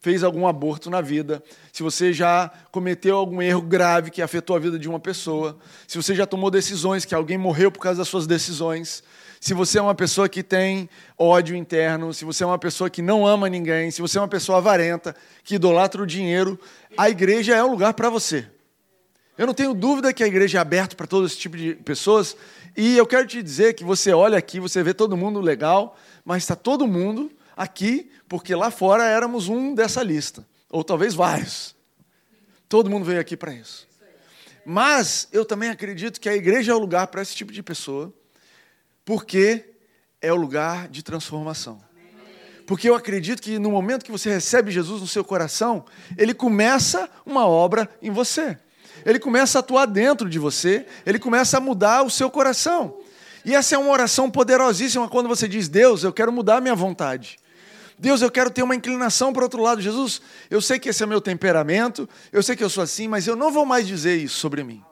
fez 0.00 0.24
algum 0.24 0.46
aborto 0.46 0.88
na 0.88 1.02
vida, 1.02 1.44
se 1.70 1.82
você 1.82 2.10
já 2.10 2.50
cometeu 2.72 3.18
algum 3.18 3.42
erro 3.42 3.60
grave 3.60 4.10
que 4.10 4.22
afetou 4.22 4.56
a 4.56 4.58
vida 4.58 4.78
de 4.78 4.88
uma 4.88 4.98
pessoa, 4.98 5.58
se 5.86 5.98
você 5.98 6.14
já 6.14 6.26
tomou 6.26 6.50
decisões 6.50 7.04
que 7.04 7.14
alguém 7.14 7.36
morreu 7.36 7.70
por 7.70 7.80
causa 7.80 7.98
das 7.98 8.08
suas 8.08 8.26
decisões, 8.26 9.02
se 9.38 9.52
você 9.52 9.78
é 9.78 9.82
uma 9.82 9.94
pessoa 9.94 10.26
que 10.26 10.42
tem 10.42 10.88
ódio 11.18 11.54
interno, 11.54 12.14
se 12.14 12.24
você 12.24 12.44
é 12.44 12.46
uma 12.46 12.58
pessoa 12.58 12.88
que 12.88 13.02
não 13.02 13.26
ama 13.26 13.46
ninguém, 13.46 13.90
se 13.90 14.00
você 14.00 14.16
é 14.16 14.22
uma 14.22 14.28
pessoa 14.28 14.56
avarenta, 14.56 15.14
que 15.44 15.56
idolatra 15.56 16.02
o 16.02 16.06
dinheiro, 16.06 16.58
a 16.96 17.10
igreja 17.10 17.54
é 17.54 17.62
o 17.62 17.70
lugar 17.70 17.92
para 17.92 18.08
você. 18.08 18.46
Eu 19.38 19.46
não 19.46 19.52
tenho 19.52 19.74
dúvida 19.74 20.12
que 20.12 20.24
a 20.24 20.26
igreja 20.26 20.58
é 20.58 20.60
aberta 20.60 20.96
para 20.96 21.06
todo 21.06 21.26
esse 21.26 21.36
tipo 21.36 21.56
de 21.56 21.74
pessoas, 21.74 22.36
e 22.76 22.96
eu 22.96 23.06
quero 23.06 23.26
te 23.26 23.42
dizer 23.42 23.74
que 23.74 23.84
você 23.84 24.12
olha 24.12 24.38
aqui, 24.38 24.58
você 24.58 24.82
vê 24.82 24.94
todo 24.94 25.16
mundo 25.16 25.40
legal, 25.40 25.96
mas 26.24 26.42
está 26.42 26.56
todo 26.56 26.86
mundo 26.86 27.30
aqui, 27.56 28.10
porque 28.28 28.54
lá 28.54 28.70
fora 28.70 29.04
éramos 29.04 29.48
um 29.48 29.74
dessa 29.74 30.02
lista, 30.02 30.46
ou 30.70 30.82
talvez 30.82 31.14
vários. 31.14 31.74
Todo 32.68 32.88
mundo 32.88 33.04
veio 33.04 33.20
aqui 33.20 33.36
para 33.36 33.52
isso. 33.52 33.86
Mas 34.64 35.28
eu 35.30 35.44
também 35.44 35.68
acredito 35.68 36.20
que 36.20 36.28
a 36.28 36.34
igreja 36.34 36.72
é 36.72 36.74
o 36.74 36.78
lugar 36.78 37.06
para 37.06 37.22
esse 37.22 37.34
tipo 37.34 37.52
de 37.52 37.62
pessoa, 37.62 38.12
porque 39.04 39.64
é 40.20 40.32
o 40.32 40.36
lugar 40.36 40.88
de 40.88 41.02
transformação. 41.02 41.80
Porque 42.66 42.88
eu 42.88 42.94
acredito 42.96 43.40
que 43.40 43.58
no 43.58 43.70
momento 43.70 44.04
que 44.04 44.10
você 44.10 44.28
recebe 44.28 44.72
Jesus 44.72 45.00
no 45.00 45.06
seu 45.06 45.22
coração, 45.22 45.84
ele 46.18 46.34
começa 46.34 47.08
uma 47.24 47.46
obra 47.46 47.88
em 48.02 48.10
você. 48.10 48.58
Ele 49.06 49.20
começa 49.20 49.58
a 49.58 49.60
atuar 49.60 49.86
dentro 49.86 50.28
de 50.28 50.36
você, 50.36 50.84
ele 51.06 51.20
começa 51.20 51.56
a 51.56 51.60
mudar 51.60 52.02
o 52.02 52.10
seu 52.10 52.28
coração. 52.28 52.98
E 53.44 53.54
essa 53.54 53.76
é 53.76 53.78
uma 53.78 53.92
oração 53.92 54.28
poderosíssima 54.28 55.08
quando 55.08 55.28
você 55.28 55.46
diz: 55.46 55.68
Deus, 55.68 56.02
eu 56.02 56.12
quero 56.12 56.32
mudar 56.32 56.56
a 56.56 56.60
minha 56.60 56.74
vontade. 56.74 57.38
Deus, 57.96 58.20
eu 58.20 58.30
quero 58.30 58.50
ter 58.50 58.64
uma 58.64 58.74
inclinação 58.74 59.32
para 59.32 59.40
o 59.40 59.44
outro 59.44 59.62
lado. 59.62 59.80
Jesus, 59.80 60.20
eu 60.50 60.60
sei 60.60 60.80
que 60.80 60.88
esse 60.88 61.02
é 61.02 61.06
meu 61.06 61.20
temperamento, 61.20 62.08
eu 62.32 62.42
sei 62.42 62.56
que 62.56 62.64
eu 62.64 62.68
sou 62.68 62.82
assim, 62.82 63.06
mas 63.06 63.28
eu 63.28 63.36
não 63.36 63.52
vou 63.52 63.64
mais 63.64 63.86
dizer 63.86 64.16
isso 64.16 64.38
sobre 64.38 64.64
mim. 64.64 64.82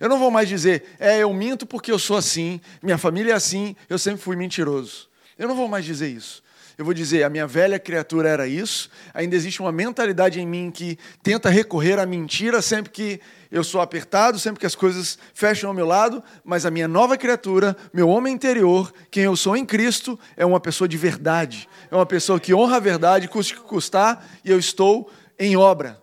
Eu 0.00 0.08
não 0.08 0.18
vou 0.18 0.30
mais 0.30 0.48
dizer, 0.48 0.84
é, 0.98 1.18
eu 1.18 1.32
minto 1.34 1.66
porque 1.66 1.92
eu 1.92 1.98
sou 1.98 2.16
assim, 2.16 2.60
minha 2.82 2.96
família 2.96 3.32
é 3.32 3.34
assim, 3.34 3.76
eu 3.88 3.98
sempre 3.98 4.22
fui 4.22 4.34
mentiroso. 4.34 5.08
Eu 5.38 5.46
não 5.46 5.54
vou 5.54 5.68
mais 5.68 5.84
dizer 5.84 6.08
isso. 6.08 6.42
Eu 6.78 6.84
vou 6.84 6.94
dizer, 6.94 7.24
a 7.24 7.28
minha 7.28 7.46
velha 7.46 7.78
criatura 7.78 8.28
era 8.28 8.46
isso, 8.46 8.88
ainda 9.12 9.34
existe 9.34 9.60
uma 9.60 9.72
mentalidade 9.72 10.40
em 10.40 10.46
mim 10.46 10.70
que 10.70 10.96
tenta 11.22 11.50
recorrer 11.50 11.98
à 11.98 12.06
mentira 12.06 12.62
sempre 12.62 12.92
que 12.92 13.20
eu 13.50 13.64
sou 13.64 13.80
apertado, 13.80 14.38
sempre 14.38 14.60
que 14.60 14.66
as 14.66 14.74
coisas 14.74 15.18
fecham 15.32 15.70
ao 15.70 15.74
meu 15.74 15.86
lado, 15.86 16.22
mas 16.44 16.66
a 16.66 16.70
minha 16.70 16.86
nova 16.86 17.16
criatura, 17.16 17.76
meu 17.92 18.08
homem 18.08 18.34
interior, 18.34 18.92
quem 19.10 19.24
eu 19.24 19.36
sou 19.36 19.56
em 19.56 19.64
Cristo, 19.64 20.18
é 20.36 20.44
uma 20.44 20.60
pessoa 20.60 20.86
de 20.86 20.96
verdade. 20.96 21.68
É 21.90 21.94
uma 21.94 22.06
pessoa 22.06 22.38
que 22.38 22.54
honra 22.54 22.76
a 22.76 22.80
verdade, 22.80 23.28
custe 23.28 23.54
que 23.54 23.60
custar, 23.60 24.28
e 24.44 24.50
eu 24.50 24.58
estou 24.58 25.10
em 25.38 25.56
obra. 25.56 26.00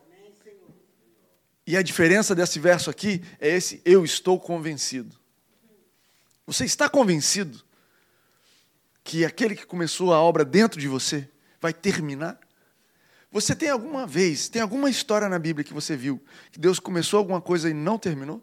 E 1.67 1.75
a 1.75 1.81
diferença 1.81 2.35
desse 2.35 2.59
verso 2.59 2.89
aqui 2.89 3.21
é 3.39 3.49
esse: 3.49 3.81
eu 3.85 4.03
estou 4.03 4.39
convencido. 4.39 5.15
Você 6.45 6.65
está 6.65 6.87
convencido 6.87 7.61
que 9.03 9.25
aquele 9.25 9.55
que 9.55 9.65
começou 9.65 10.13
a 10.13 10.19
obra 10.19 10.45
dentro 10.45 10.79
de 10.79 10.87
você 10.87 11.27
vai 11.59 11.73
terminar? 11.73 12.39
Você 13.31 13.55
tem 13.55 13.69
alguma 13.69 14.07
vez, 14.07 14.47
tem 14.47 14.61
alguma 14.61 14.89
história 14.89 15.27
na 15.27 15.37
Bíblia 15.37 15.63
que 15.63 15.73
você 15.73 15.95
viu 15.95 16.21
que 16.51 16.59
Deus 16.59 16.79
começou 16.79 17.17
alguma 17.17 17.41
coisa 17.41 17.69
e 17.69 17.73
não 17.73 17.97
terminou? 17.97 18.41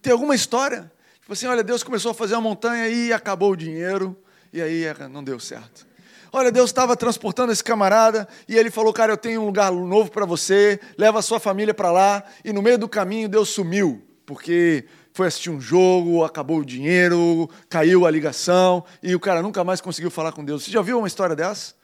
Tem 0.00 0.12
alguma 0.12 0.34
história? 0.34 0.90
Tipo 1.20 1.32
assim, 1.32 1.46
olha, 1.46 1.62
Deus 1.62 1.82
começou 1.82 2.10
a 2.10 2.14
fazer 2.14 2.34
uma 2.34 2.40
montanha 2.40 2.88
e 2.88 3.12
acabou 3.12 3.52
o 3.52 3.56
dinheiro, 3.56 4.16
e 4.52 4.60
aí 4.60 4.84
não 5.10 5.22
deu 5.22 5.38
certo. 5.38 5.86
Olha, 6.32 6.50
Deus 6.50 6.70
estava 6.70 6.96
transportando 6.96 7.52
esse 7.52 7.62
camarada 7.62 8.26
e 8.48 8.56
ele 8.56 8.70
falou: 8.70 8.92
Cara, 8.92 9.12
eu 9.12 9.16
tenho 9.18 9.42
um 9.42 9.46
lugar 9.46 9.70
novo 9.70 10.10
para 10.10 10.24
você, 10.24 10.80
leva 10.96 11.18
a 11.18 11.22
sua 11.22 11.38
família 11.38 11.74
para 11.74 11.92
lá. 11.92 12.24
E 12.42 12.52
no 12.52 12.62
meio 12.62 12.78
do 12.78 12.88
caminho, 12.88 13.28
Deus 13.28 13.50
sumiu, 13.50 14.02
porque 14.24 14.86
foi 15.12 15.26
assistir 15.26 15.50
um 15.50 15.60
jogo, 15.60 16.24
acabou 16.24 16.58
o 16.58 16.64
dinheiro, 16.64 17.48
caiu 17.68 18.06
a 18.06 18.10
ligação 18.10 18.82
e 19.02 19.14
o 19.14 19.20
cara 19.20 19.42
nunca 19.42 19.62
mais 19.62 19.80
conseguiu 19.80 20.10
falar 20.10 20.32
com 20.32 20.42
Deus. 20.42 20.64
Você 20.64 20.70
já 20.70 20.80
viu 20.80 20.98
uma 20.98 21.06
história 21.06 21.36
dessa? 21.36 21.74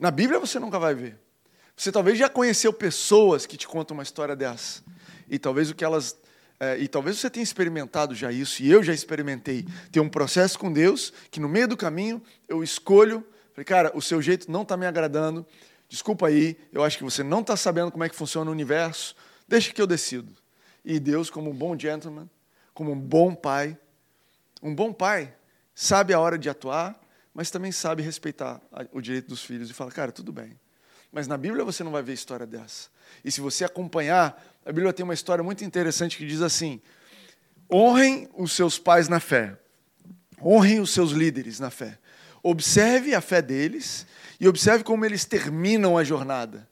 Na 0.00 0.10
Bíblia 0.10 0.40
você 0.40 0.58
nunca 0.58 0.78
vai 0.78 0.94
ver. 0.94 1.16
Você 1.76 1.92
talvez 1.92 2.18
já 2.18 2.28
conheceu 2.28 2.72
pessoas 2.72 3.46
que 3.46 3.56
te 3.56 3.68
contam 3.68 3.96
uma 3.96 4.02
história 4.02 4.34
dessa. 4.34 4.82
E 5.28 5.38
talvez 5.38 5.70
o 5.70 5.74
que 5.74 5.84
elas 5.84 6.18
é, 6.58 6.76
e 6.78 6.88
talvez 6.88 7.18
você 7.18 7.30
tenha 7.30 7.44
experimentado 7.44 8.14
já 8.14 8.30
isso, 8.30 8.62
e 8.62 8.70
eu 8.70 8.82
já 8.82 8.92
experimentei, 8.92 9.64
ter 9.90 10.00
um 10.00 10.10
processo 10.10 10.58
com 10.58 10.70
Deus, 10.70 11.10
que 11.30 11.40
no 11.40 11.48
meio 11.48 11.66
do 11.66 11.74
caminho 11.74 12.22
eu 12.46 12.62
escolho 12.62 13.24
Falei, 13.60 13.64
cara, 13.64 13.92
o 13.94 14.00
seu 14.00 14.22
jeito 14.22 14.50
não 14.50 14.62
está 14.62 14.76
me 14.76 14.86
agradando. 14.86 15.46
Desculpa 15.88 16.28
aí, 16.28 16.56
eu 16.72 16.82
acho 16.82 16.96
que 16.96 17.04
você 17.04 17.22
não 17.22 17.40
está 17.40 17.56
sabendo 17.56 17.90
como 17.90 18.04
é 18.04 18.08
que 18.08 18.16
funciona 18.16 18.50
o 18.50 18.52
universo. 18.52 19.14
Deixa 19.46 19.72
que 19.72 19.82
eu 19.82 19.86
decido. 19.86 20.32
E 20.84 20.98
Deus, 20.98 21.28
como 21.28 21.50
um 21.50 21.54
bom 21.54 21.78
gentleman, 21.78 22.28
como 22.72 22.92
um 22.92 22.98
bom 22.98 23.34
pai, 23.34 23.76
um 24.62 24.74
bom 24.74 24.92
pai, 24.92 25.34
sabe 25.74 26.14
a 26.14 26.20
hora 26.20 26.38
de 26.38 26.48
atuar, 26.48 26.98
mas 27.34 27.50
também 27.50 27.72
sabe 27.72 28.02
respeitar 28.02 28.60
o 28.92 29.00
direito 29.00 29.28
dos 29.28 29.42
filhos 29.42 29.70
e 29.70 29.72
fala, 29.72 29.90
cara, 29.90 30.12
tudo 30.12 30.32
bem. 30.32 30.58
Mas 31.12 31.26
na 31.26 31.36
Bíblia 31.36 31.64
você 31.64 31.82
não 31.82 31.92
vai 31.92 32.02
ver 32.02 32.12
história 32.12 32.46
dessa. 32.46 32.88
E 33.24 33.30
se 33.30 33.40
você 33.40 33.64
acompanhar, 33.64 34.40
a 34.64 34.72
Bíblia 34.72 34.92
tem 34.92 35.04
uma 35.04 35.14
história 35.14 35.42
muito 35.42 35.64
interessante 35.64 36.16
que 36.16 36.26
diz 36.26 36.40
assim: 36.40 36.80
honrem 37.72 38.28
os 38.36 38.52
seus 38.52 38.78
pais 38.78 39.08
na 39.08 39.18
fé, 39.18 39.58
honrem 40.40 40.80
os 40.80 40.90
seus 40.90 41.10
líderes 41.10 41.58
na 41.58 41.70
fé. 41.70 41.98
Observe 42.42 43.14
a 43.14 43.20
fé 43.20 43.42
deles 43.42 44.06
e 44.38 44.48
observe 44.48 44.84
como 44.84 45.04
eles 45.04 45.24
terminam 45.24 45.98
a 45.98 46.04
jornada. 46.04 46.68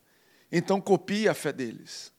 Então 0.50 0.80
copie 0.80 1.28
a 1.28 1.34
fé 1.34 1.52
deles. 1.52 2.12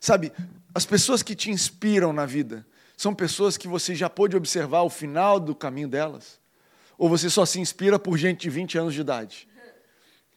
Sabe, 0.00 0.32
as 0.74 0.86
pessoas 0.86 1.22
que 1.22 1.34
te 1.34 1.50
inspiram 1.50 2.12
na 2.12 2.24
vida 2.24 2.66
são 2.96 3.14
pessoas 3.14 3.56
que 3.56 3.68
você 3.68 3.94
já 3.94 4.08
pôde 4.08 4.36
observar 4.36 4.82
o 4.82 4.90
final 4.90 5.40
do 5.40 5.54
caminho 5.54 5.88
delas? 5.88 6.38
Ou 6.98 7.08
você 7.08 7.28
só 7.28 7.44
se 7.44 7.60
inspira 7.60 7.98
por 7.98 8.16
gente 8.16 8.42
de 8.42 8.50
20 8.50 8.78
anos 8.78 8.94
de 8.94 9.00
idade? 9.00 9.48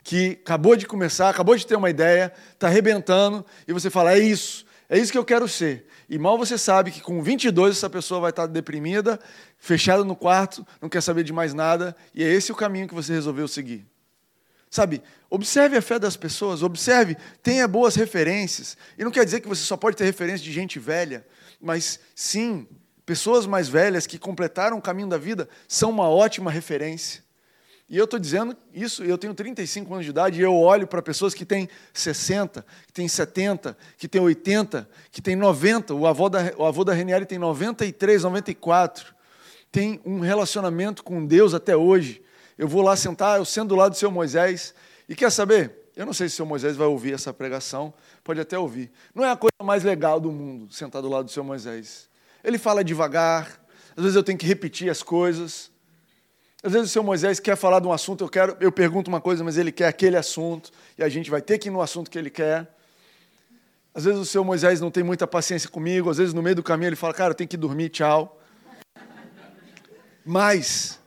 Que 0.04 0.40
acabou 0.44 0.76
de 0.76 0.86
começar, 0.86 1.30
acabou 1.30 1.56
de 1.56 1.66
ter 1.66 1.76
uma 1.76 1.90
ideia, 1.90 2.34
está 2.54 2.68
arrebentando, 2.68 3.46
e 3.68 3.74
você 3.74 3.90
fala: 3.90 4.14
é 4.14 4.20
isso, 4.20 4.66
é 4.90 4.98
isso 4.98 5.12
que 5.12 5.18
eu 5.18 5.26
quero 5.26 5.48
ser. 5.48 5.86
E 6.10 6.18
mal 6.18 6.38
você 6.38 6.58
sabe 6.58 6.92
que 6.92 7.02
com 7.02 7.22
22 7.22 7.76
essa 7.76 7.90
pessoa 7.90 8.22
vai 8.22 8.30
estar 8.30 8.46
deprimida, 8.46 9.20
fechada 9.58 10.04
no 10.04 10.16
quarto, 10.16 10.66
não 10.82 10.88
quer 10.88 11.02
saber 11.02 11.24
de 11.24 11.34
mais 11.34 11.54
nada, 11.54 11.96
e 12.14 12.24
é 12.24 12.28
esse 12.28 12.52
o 12.52 12.56
caminho 12.56 12.88
que 12.88 12.96
você 12.96 13.12
resolveu 13.12 13.48
seguir. 13.48 13.86
Sabe, 14.70 15.02
observe 15.30 15.78
a 15.78 15.82
fé 15.82 15.98
das 15.98 16.18
pessoas, 16.18 16.62
observe, 16.62 17.16
tenha 17.42 17.68
boas 17.68 17.96
referências. 17.96 18.78
E 18.98 19.04
não 19.04 19.12
quer 19.12 19.24
dizer 19.24 19.40
que 19.40 19.48
você 19.48 19.64
só 19.64 19.78
pode 19.78 19.96
ter 19.96 20.04
referência 20.04 20.44
de 20.44 20.52
gente 20.52 20.78
velha, 20.78 21.26
mas 21.60 22.00
sim, 22.14 22.68
pessoas 23.08 23.46
mais 23.46 23.70
velhas 23.70 24.06
que 24.06 24.20
completaram 24.20 24.78
o 24.78 24.82
caminho 24.82 25.08
da 25.08 25.18
vida 25.18 25.48
são 25.66 25.90
uma 25.90 26.10
ótima 26.10 26.52
referência. 26.52 27.24
E 27.90 27.98
eu 27.98 28.04
estou 28.04 28.20
dizendo 28.20 28.54
isso, 28.74 29.02
eu 29.02 29.18
tenho 29.18 29.34
35 29.34 29.94
anos 29.94 30.04
de 30.04 30.12
idade 30.12 30.38
e 30.38 30.44
eu 30.44 30.54
olho 30.54 30.86
para 30.86 31.02
pessoas 31.02 31.34
que 31.34 31.46
têm 31.46 31.70
60, 31.94 32.66
que 32.86 32.92
têm 32.92 33.08
70, 33.08 33.78
que 33.98 34.10
têm 34.10 34.20
80, 34.20 34.90
que 35.10 35.22
têm 35.22 35.38
90. 35.38 35.94
O 35.94 36.06
avô 36.06 36.28
da, 36.28 36.52
o 36.58 36.66
avô 36.66 36.84
da 36.84 36.94
Renieri 36.94 37.26
tem 37.26 37.40
93, 37.40 38.24
94. 38.24 39.16
Tem 39.72 40.02
um 40.06 40.20
relacionamento 40.20 41.02
com 41.02 41.26
Deus 41.26 41.54
até 41.54 41.78
hoje. 41.78 42.22
Eu 42.58 42.68
vou 42.68 42.82
lá 42.82 42.98
sentar, 42.98 43.38
eu 43.38 43.46
sento 43.46 43.70
do 43.70 43.76
lado 43.78 43.92
do 43.92 43.98
seu 43.98 44.12
Moisés. 44.12 44.76
E 45.08 45.16
quer 45.16 45.32
saber? 45.32 45.92
Eu 45.96 46.06
não 46.06 46.14
sei 46.14 46.28
se 46.28 46.34
o 46.34 46.38
seu 46.38 46.46
Moisés 46.46 46.76
vai 46.76 46.88
ouvir 46.88 47.14
essa 47.14 47.34
pregação, 47.34 47.94
pode 48.22 48.42
até 48.42 48.60
ouvir. 48.60 48.92
Não 49.16 49.24
é 49.24 49.32
a 49.32 49.38
coisa 49.38 49.64
mais 49.64 49.86
legal 49.86 50.20
do 50.20 50.30
mundo 50.30 50.74
sentar 50.74 51.02
do 51.02 51.08
lado 51.08 51.26
do 51.26 51.32
seu 51.32 51.44
Moisés. 51.44 52.10
Ele 52.48 52.58
fala 52.58 52.82
devagar, 52.82 53.60
às 53.94 54.04
vezes 54.04 54.16
eu 54.16 54.24
tenho 54.24 54.38
que 54.38 54.46
repetir 54.46 54.90
as 54.90 55.04
coisas. 55.04 55.70
Às 56.64 56.72
vezes 56.72 56.90
o 56.90 56.94
seu 56.94 57.04
Moisés 57.04 57.42
quer 57.42 57.58
falar 57.58 57.82
de 57.82 57.88
um 57.88 57.92
assunto, 57.92 58.24
eu, 58.24 58.30
quero, 58.30 58.56
eu 58.62 58.72
pergunto 58.72 59.10
uma 59.10 59.20
coisa, 59.20 59.44
mas 59.44 59.58
ele 59.58 59.70
quer 59.70 59.88
aquele 59.90 60.16
assunto, 60.16 60.72
e 60.98 61.04
a 61.04 61.10
gente 61.10 61.30
vai 61.30 61.42
ter 61.42 61.58
que 61.58 61.68
ir 61.68 61.72
no 61.72 61.82
assunto 61.82 62.10
que 62.10 62.18
ele 62.18 62.30
quer. 62.30 62.74
Às 63.94 64.06
vezes 64.06 64.18
o 64.18 64.26
seu 64.26 64.46
Moisés 64.46 64.80
não 64.80 64.90
tem 64.90 65.04
muita 65.04 65.28
paciência 65.28 65.70
comigo, 65.70 66.10
às 66.10 66.20
vezes 66.20 66.34
no 66.34 66.42
meio 66.42 66.56
do 66.56 66.64
caminho 66.64 66.88
ele 66.88 66.96
fala, 66.96 67.14
cara, 67.14 67.32
eu 67.32 67.36
tenho 67.36 67.50
que 67.50 67.58
dormir, 67.58 67.90
tchau. 67.90 68.42
Mas, 70.24 71.02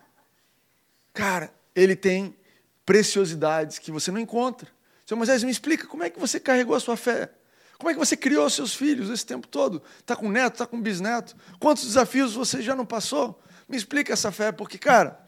cara, 1.14 1.50
ele 1.74 1.96
tem 1.96 2.36
preciosidades 2.84 3.78
que 3.78 3.90
você 3.90 4.10
não 4.10 4.20
encontra. 4.20 4.68
Seu 5.06 5.16
Moisés, 5.16 5.42
me 5.42 5.50
explica 5.50 5.86
como 5.86 6.02
é 6.02 6.10
que 6.10 6.20
você 6.20 6.38
carregou 6.38 6.76
a 6.76 6.80
sua 6.80 6.98
fé? 6.98 7.30
Como 7.80 7.88
é 7.88 7.94
que 7.94 7.98
você 7.98 8.14
criou 8.14 8.48
seus 8.50 8.74
filhos 8.74 9.08
esse 9.08 9.24
tempo 9.24 9.48
todo? 9.48 9.82
Está 9.98 10.14
com 10.14 10.28
neto, 10.28 10.52
está 10.52 10.66
com 10.66 10.78
bisneto? 10.78 11.34
Quantos 11.58 11.86
desafios 11.86 12.34
você 12.34 12.60
já 12.60 12.76
não 12.76 12.84
passou? 12.84 13.42
Me 13.66 13.74
explica 13.74 14.12
essa 14.12 14.30
fé, 14.30 14.52
porque, 14.52 14.76
cara, 14.76 15.18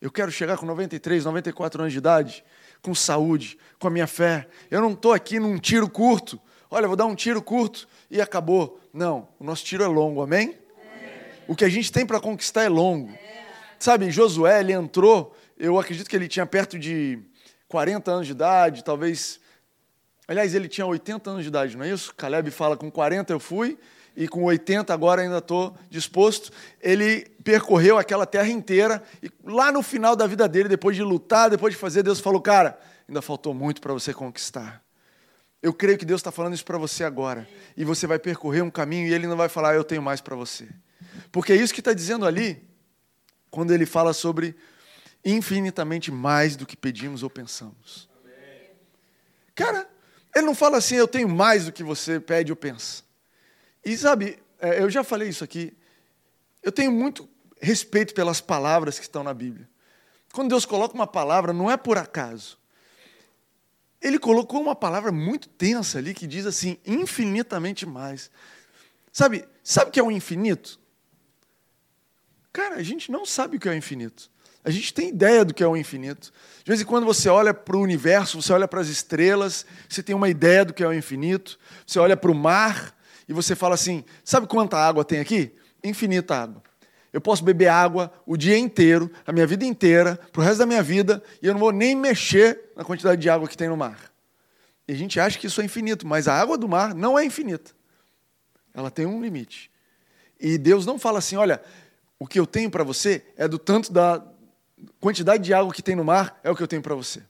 eu 0.00 0.10
quero 0.10 0.32
chegar 0.32 0.58
com 0.58 0.66
93, 0.66 1.24
94 1.24 1.80
anos 1.80 1.92
de 1.92 1.98
idade, 2.00 2.44
com 2.82 2.92
saúde, 2.92 3.56
com 3.78 3.86
a 3.86 3.90
minha 3.90 4.08
fé. 4.08 4.48
Eu 4.68 4.80
não 4.80 4.94
estou 4.94 5.12
aqui 5.12 5.38
num 5.38 5.56
tiro 5.60 5.88
curto. 5.88 6.40
Olha, 6.68 6.88
vou 6.88 6.96
dar 6.96 7.06
um 7.06 7.14
tiro 7.14 7.40
curto 7.40 7.86
e 8.10 8.20
acabou. 8.20 8.80
Não, 8.92 9.28
o 9.38 9.44
nosso 9.44 9.64
tiro 9.64 9.84
é 9.84 9.86
longo, 9.86 10.22
amém? 10.22 10.58
O 11.46 11.54
que 11.54 11.64
a 11.64 11.68
gente 11.68 11.92
tem 11.92 12.04
para 12.04 12.18
conquistar 12.18 12.64
é 12.64 12.68
longo. 12.68 13.16
Sabe, 13.78 14.10
Josué, 14.10 14.58
ele 14.58 14.72
entrou, 14.72 15.36
eu 15.56 15.78
acredito 15.78 16.10
que 16.10 16.16
ele 16.16 16.26
tinha 16.26 16.46
perto 16.46 16.76
de 16.76 17.20
40 17.68 18.10
anos 18.10 18.26
de 18.26 18.32
idade, 18.32 18.82
talvez. 18.82 19.40
Aliás, 20.26 20.54
ele 20.54 20.68
tinha 20.68 20.86
80 20.86 21.30
anos 21.30 21.42
de 21.42 21.48
idade, 21.48 21.76
não 21.76 21.84
é 21.84 21.90
isso? 21.90 22.14
Caleb 22.14 22.50
fala: 22.50 22.76
com 22.76 22.90
40 22.90 23.32
eu 23.32 23.40
fui, 23.40 23.78
e 24.16 24.28
com 24.28 24.44
80 24.44 24.92
agora 24.92 25.22
ainda 25.22 25.38
estou 25.38 25.76
disposto. 25.90 26.52
Ele 26.80 27.26
percorreu 27.42 27.98
aquela 27.98 28.26
terra 28.26 28.48
inteira 28.48 29.02
e 29.22 29.30
lá 29.44 29.72
no 29.72 29.82
final 29.82 30.14
da 30.14 30.26
vida 30.26 30.48
dele, 30.48 30.68
depois 30.68 30.96
de 30.96 31.02
lutar, 31.02 31.50
depois 31.50 31.74
de 31.74 31.78
fazer, 31.78 32.02
Deus 32.02 32.20
falou: 32.20 32.40
Cara, 32.40 32.78
ainda 33.08 33.20
faltou 33.20 33.52
muito 33.52 33.80
para 33.80 33.92
você 33.92 34.12
conquistar. 34.14 34.82
Eu 35.62 35.72
creio 35.72 35.96
que 35.96 36.04
Deus 36.04 36.20
está 36.20 36.32
falando 36.32 36.54
isso 36.54 36.64
para 36.64 36.78
você 36.78 37.04
agora. 37.04 37.48
E 37.76 37.84
você 37.84 38.06
vai 38.06 38.18
percorrer 38.18 38.62
um 38.62 38.70
caminho 38.70 39.06
e 39.08 39.14
Ele 39.14 39.26
não 39.26 39.36
vai 39.36 39.48
falar: 39.48 39.74
Eu 39.74 39.84
tenho 39.84 40.02
mais 40.02 40.20
para 40.20 40.36
você. 40.36 40.68
Porque 41.30 41.52
é 41.52 41.56
isso 41.56 41.74
que 41.74 41.80
está 41.80 41.92
dizendo 41.92 42.26
ali, 42.26 42.62
quando 43.50 43.72
ele 43.72 43.86
fala 43.86 44.12
sobre 44.12 44.56
infinitamente 45.24 46.10
mais 46.10 46.56
do 46.56 46.66
que 46.66 46.76
pedimos 46.76 47.22
ou 47.22 47.30
pensamos. 47.30 48.08
Cara, 49.54 49.88
ele 50.34 50.46
não 50.46 50.54
fala 50.54 50.78
assim: 50.78 50.96
Eu 50.96 51.08
tenho 51.08 51.28
mais 51.28 51.66
do 51.66 51.72
que 51.72 51.82
você 51.82 52.18
pede 52.18 52.52
ou 52.52 52.56
pensa. 52.56 53.02
E 53.84 53.96
sabe, 53.96 54.38
é, 54.58 54.80
eu 54.80 54.88
já 54.88 55.02
falei 55.02 55.28
isso 55.28 55.42
aqui, 55.42 55.76
eu 56.62 56.70
tenho 56.70 56.92
muito 56.92 57.28
respeito 57.60 58.14
pelas 58.14 58.40
palavras 58.40 58.98
que 58.98 59.04
estão 59.04 59.22
na 59.22 59.34
Bíblia. 59.34 59.68
Quando 60.32 60.50
Deus 60.50 60.64
coloca 60.64 60.94
uma 60.94 61.06
palavra, 61.06 61.52
não 61.52 61.70
é 61.70 61.76
por 61.76 61.98
acaso. 61.98 62.58
Ele 64.00 64.18
colocou 64.18 64.60
uma 64.60 64.74
palavra 64.74 65.12
muito 65.12 65.48
tensa 65.48 65.98
ali 65.98 66.14
que 66.14 66.26
diz 66.26 66.46
assim, 66.46 66.78
infinitamente 66.84 67.86
mais. 67.86 68.30
Sabe, 69.12 69.46
sabe 69.62 69.90
o 69.90 69.92
que 69.92 70.00
é 70.00 70.02
o 70.02 70.10
infinito? 70.10 70.80
Cara, 72.52 72.76
a 72.76 72.82
gente 72.82 73.12
não 73.12 73.24
sabe 73.24 73.56
o 73.56 73.60
que 73.60 73.68
é 73.68 73.72
o 73.72 73.74
infinito. 73.74 74.30
A 74.64 74.70
gente 74.70 74.94
tem 74.94 75.08
ideia 75.08 75.44
do 75.44 75.52
que 75.52 75.62
é 75.62 75.66
o 75.66 75.76
infinito. 75.76 76.32
De 76.62 76.70
vez 76.70 76.80
em 76.80 76.84
quando 76.84 77.04
você 77.04 77.28
olha 77.28 77.52
para 77.52 77.76
o 77.76 77.80
universo, 77.80 78.40
você 78.40 78.52
olha 78.52 78.68
para 78.68 78.80
as 78.80 78.88
estrelas, 78.88 79.66
você 79.88 80.02
tem 80.02 80.14
uma 80.14 80.28
ideia 80.28 80.64
do 80.64 80.72
que 80.72 80.82
é 80.82 80.86
o 80.86 80.92
infinito. 80.92 81.58
Você 81.84 81.98
olha 81.98 82.16
para 82.16 82.30
o 82.30 82.34
mar, 82.34 82.94
e 83.28 83.32
você 83.32 83.54
fala 83.54 83.74
assim: 83.74 84.04
sabe 84.24 84.46
quanta 84.46 84.76
água 84.76 85.04
tem 85.04 85.18
aqui? 85.18 85.52
Infinita 85.82 86.36
água. 86.36 86.62
Eu 87.12 87.20
posso 87.20 87.44
beber 87.44 87.68
água 87.68 88.12
o 88.24 88.36
dia 88.36 88.56
inteiro, 88.56 89.10
a 89.26 89.32
minha 89.32 89.46
vida 89.46 89.64
inteira, 89.64 90.18
para 90.32 90.40
o 90.40 90.44
resto 90.44 90.58
da 90.58 90.66
minha 90.66 90.82
vida, 90.82 91.22
e 91.42 91.46
eu 91.46 91.52
não 91.52 91.60
vou 91.60 91.72
nem 91.72 91.94
mexer 91.94 92.72
na 92.74 92.84
quantidade 92.84 93.20
de 93.20 93.28
água 93.28 93.46
que 93.46 93.56
tem 93.56 93.68
no 93.68 93.76
mar. 93.76 94.12
E 94.88 94.92
a 94.92 94.96
gente 94.96 95.20
acha 95.20 95.38
que 95.38 95.46
isso 95.46 95.60
é 95.60 95.64
infinito, 95.64 96.06
mas 96.06 96.26
a 96.26 96.38
água 96.38 96.56
do 96.56 96.68
mar 96.68 96.94
não 96.94 97.18
é 97.18 97.24
infinita. 97.24 97.72
Ela 98.72 98.90
tem 98.90 99.04
um 99.04 99.20
limite. 99.20 99.70
E 100.40 100.56
Deus 100.56 100.86
não 100.86 100.98
fala 100.98 101.18
assim: 101.18 101.36
olha, 101.36 101.60
o 102.18 102.26
que 102.26 102.40
eu 102.40 102.46
tenho 102.46 102.70
para 102.70 102.84
você 102.84 103.24
é 103.36 103.46
do 103.46 103.58
tanto 103.58 103.92
da 103.92 104.22
quantidade 105.00 105.42
de 105.42 105.54
água 105.54 105.72
que 105.72 105.82
tem 105.82 105.94
no 105.94 106.04
mar, 106.04 106.38
é 106.42 106.50
o 106.50 106.56
que 106.56 106.62
eu 106.62 106.68
tenho 106.68 106.82
para 106.82 106.94
você. 106.94 107.22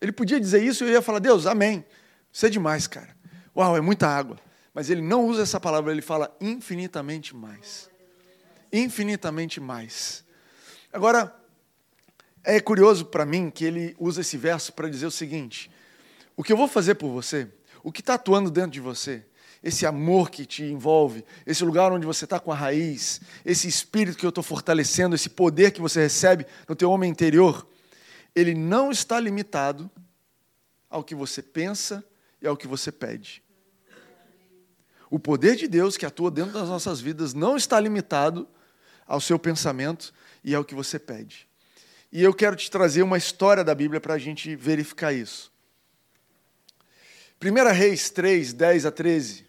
Ele 0.00 0.12
podia 0.12 0.38
dizer 0.38 0.62
isso 0.62 0.84
e 0.84 0.88
eu 0.88 0.92
ia 0.92 1.02
falar: 1.02 1.18
Deus, 1.18 1.46
amém. 1.46 1.84
Isso 2.32 2.44
é 2.46 2.50
demais, 2.50 2.86
cara. 2.86 3.16
Uau, 3.56 3.76
é 3.76 3.80
muita 3.80 4.06
água. 4.06 4.38
Mas 4.74 4.90
ele 4.90 5.00
não 5.00 5.26
usa 5.26 5.42
essa 5.42 5.58
palavra, 5.58 5.90
ele 5.90 6.02
fala 6.02 6.34
infinitamente 6.40 7.34
mais. 7.34 7.88
infinitamente 8.72 9.58
mais. 9.58 10.24
Agora, 10.92 11.34
é 12.44 12.60
curioso 12.60 13.06
para 13.06 13.24
mim 13.24 13.50
que 13.50 13.64
ele 13.64 13.96
usa 13.98 14.20
esse 14.20 14.36
verso 14.36 14.72
para 14.72 14.88
dizer 14.88 15.06
o 15.06 15.10
seguinte: 15.10 15.70
o 16.36 16.42
que 16.42 16.52
eu 16.52 16.56
vou 16.56 16.68
fazer 16.68 16.94
por 16.94 17.10
você, 17.10 17.48
o 17.82 17.90
que 17.90 18.00
está 18.00 18.14
atuando 18.14 18.50
dentro 18.50 18.70
de 18.72 18.80
você, 18.80 19.24
esse 19.62 19.86
amor 19.86 20.30
que 20.30 20.46
te 20.46 20.62
envolve, 20.62 21.24
esse 21.44 21.64
lugar 21.64 21.92
onde 21.92 22.06
você 22.06 22.24
está 22.24 22.38
com 22.38 22.52
a 22.52 22.54
raiz, 22.54 23.20
esse 23.44 23.66
espírito 23.66 24.18
que 24.18 24.26
eu 24.26 24.30
estou 24.30 24.44
fortalecendo, 24.44 25.14
esse 25.14 25.30
poder 25.30 25.72
que 25.72 25.80
você 25.80 26.00
recebe 26.00 26.46
no 26.68 26.76
teu 26.76 26.90
homem 26.90 27.10
interior, 27.10 27.66
ele 28.34 28.54
não 28.54 28.90
está 28.90 29.18
limitado 29.18 29.90
ao 30.88 31.02
que 31.02 31.14
você 31.14 31.42
pensa 31.42 32.04
e 32.40 32.46
ao 32.46 32.56
que 32.56 32.66
você 32.66 32.92
pede. 32.92 33.42
O 35.10 35.18
poder 35.18 35.56
de 35.56 35.68
Deus 35.68 35.96
que 35.96 36.04
atua 36.04 36.30
dentro 36.30 36.52
das 36.52 36.68
nossas 36.68 37.00
vidas 37.00 37.32
não 37.32 37.56
está 37.56 37.78
limitado 37.80 38.46
ao 39.06 39.20
seu 39.20 39.38
pensamento 39.38 40.12
e 40.42 40.54
ao 40.54 40.64
que 40.64 40.74
você 40.74 40.98
pede. 40.98 41.48
E 42.12 42.22
eu 42.22 42.34
quero 42.34 42.56
te 42.56 42.70
trazer 42.70 43.02
uma 43.02 43.18
história 43.18 43.64
da 43.64 43.74
Bíblia 43.74 44.00
para 44.00 44.14
a 44.14 44.18
gente 44.18 44.54
verificar 44.56 45.12
isso. 45.12 45.52
1 47.42 47.72
Reis 47.72 48.10
3, 48.10 48.52
10 48.52 48.86
a 48.86 48.90
13, 48.90 49.45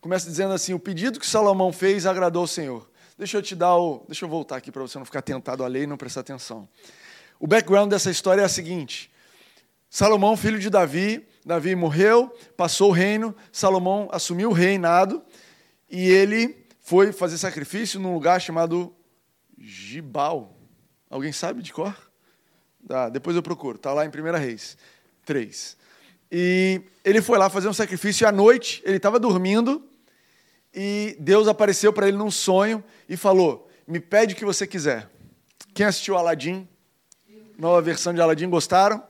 começa 0.00 0.28
dizendo 0.28 0.52
assim: 0.54 0.74
O 0.74 0.78
pedido 0.78 1.20
que 1.20 1.26
Salomão 1.26 1.72
fez 1.72 2.06
agradou 2.06 2.42
ao 2.42 2.46
Senhor. 2.46 2.90
Deixa 3.18 3.36
eu 3.36 3.42
te 3.42 3.54
dar 3.54 3.76
o. 3.76 4.04
Deixa 4.06 4.24
eu 4.24 4.28
voltar 4.28 4.56
aqui 4.56 4.72
para 4.72 4.82
você 4.82 4.98
não 4.98 5.04
ficar 5.04 5.22
tentado 5.22 5.62
a 5.62 5.66
ler 5.66 5.82
e 5.82 5.86
não 5.86 5.96
prestar 5.96 6.20
atenção. 6.20 6.68
O 7.38 7.46
background 7.46 7.90
dessa 7.90 8.10
história 8.10 8.42
é 8.42 8.44
a 8.44 8.48
seguinte: 8.48 9.10
Salomão, 9.88 10.36
filho 10.36 10.58
de 10.58 10.70
Davi, 10.70 11.26
Davi 11.44 11.74
morreu, 11.74 12.34
passou 12.56 12.90
o 12.90 12.92
reino, 12.92 13.34
Salomão 13.50 14.08
assumiu 14.12 14.50
o 14.50 14.52
reinado 14.52 15.22
e 15.90 16.08
ele 16.08 16.66
foi 16.80 17.12
fazer 17.12 17.38
sacrifício 17.38 17.98
num 17.98 18.14
lugar 18.14 18.40
chamado 18.40 18.94
Gibal. 19.58 20.56
Alguém 21.08 21.32
sabe 21.32 21.62
de 21.62 21.72
cor? 21.72 21.94
Tá, 22.86 23.08
depois 23.08 23.36
eu 23.36 23.42
procuro, 23.42 23.76
está 23.76 23.92
lá 23.92 24.04
em 24.04 24.08
1 24.08 24.38
Reis 24.38 24.76
3. 25.24 25.76
E 26.30 26.80
ele 27.04 27.20
foi 27.20 27.38
lá 27.38 27.50
fazer 27.50 27.68
um 27.68 27.72
sacrifício 27.72 28.24
e 28.24 28.26
à 28.26 28.32
noite 28.32 28.82
ele 28.84 28.98
estava 28.98 29.18
dormindo 29.18 29.84
e 30.72 31.16
Deus 31.18 31.48
apareceu 31.48 31.92
para 31.92 32.08
ele 32.08 32.16
num 32.16 32.30
sonho 32.30 32.82
e 33.08 33.16
falou: 33.16 33.68
Me 33.86 33.98
pede 33.98 34.34
o 34.34 34.36
que 34.36 34.44
você 34.44 34.66
quiser. 34.66 35.10
Quem 35.74 35.86
assistiu 35.86 36.16
Aladim? 36.16 36.68
Nova 37.58 37.82
versão 37.82 38.14
de 38.14 38.20
Aladim, 38.20 38.48
gostaram? 38.48 39.02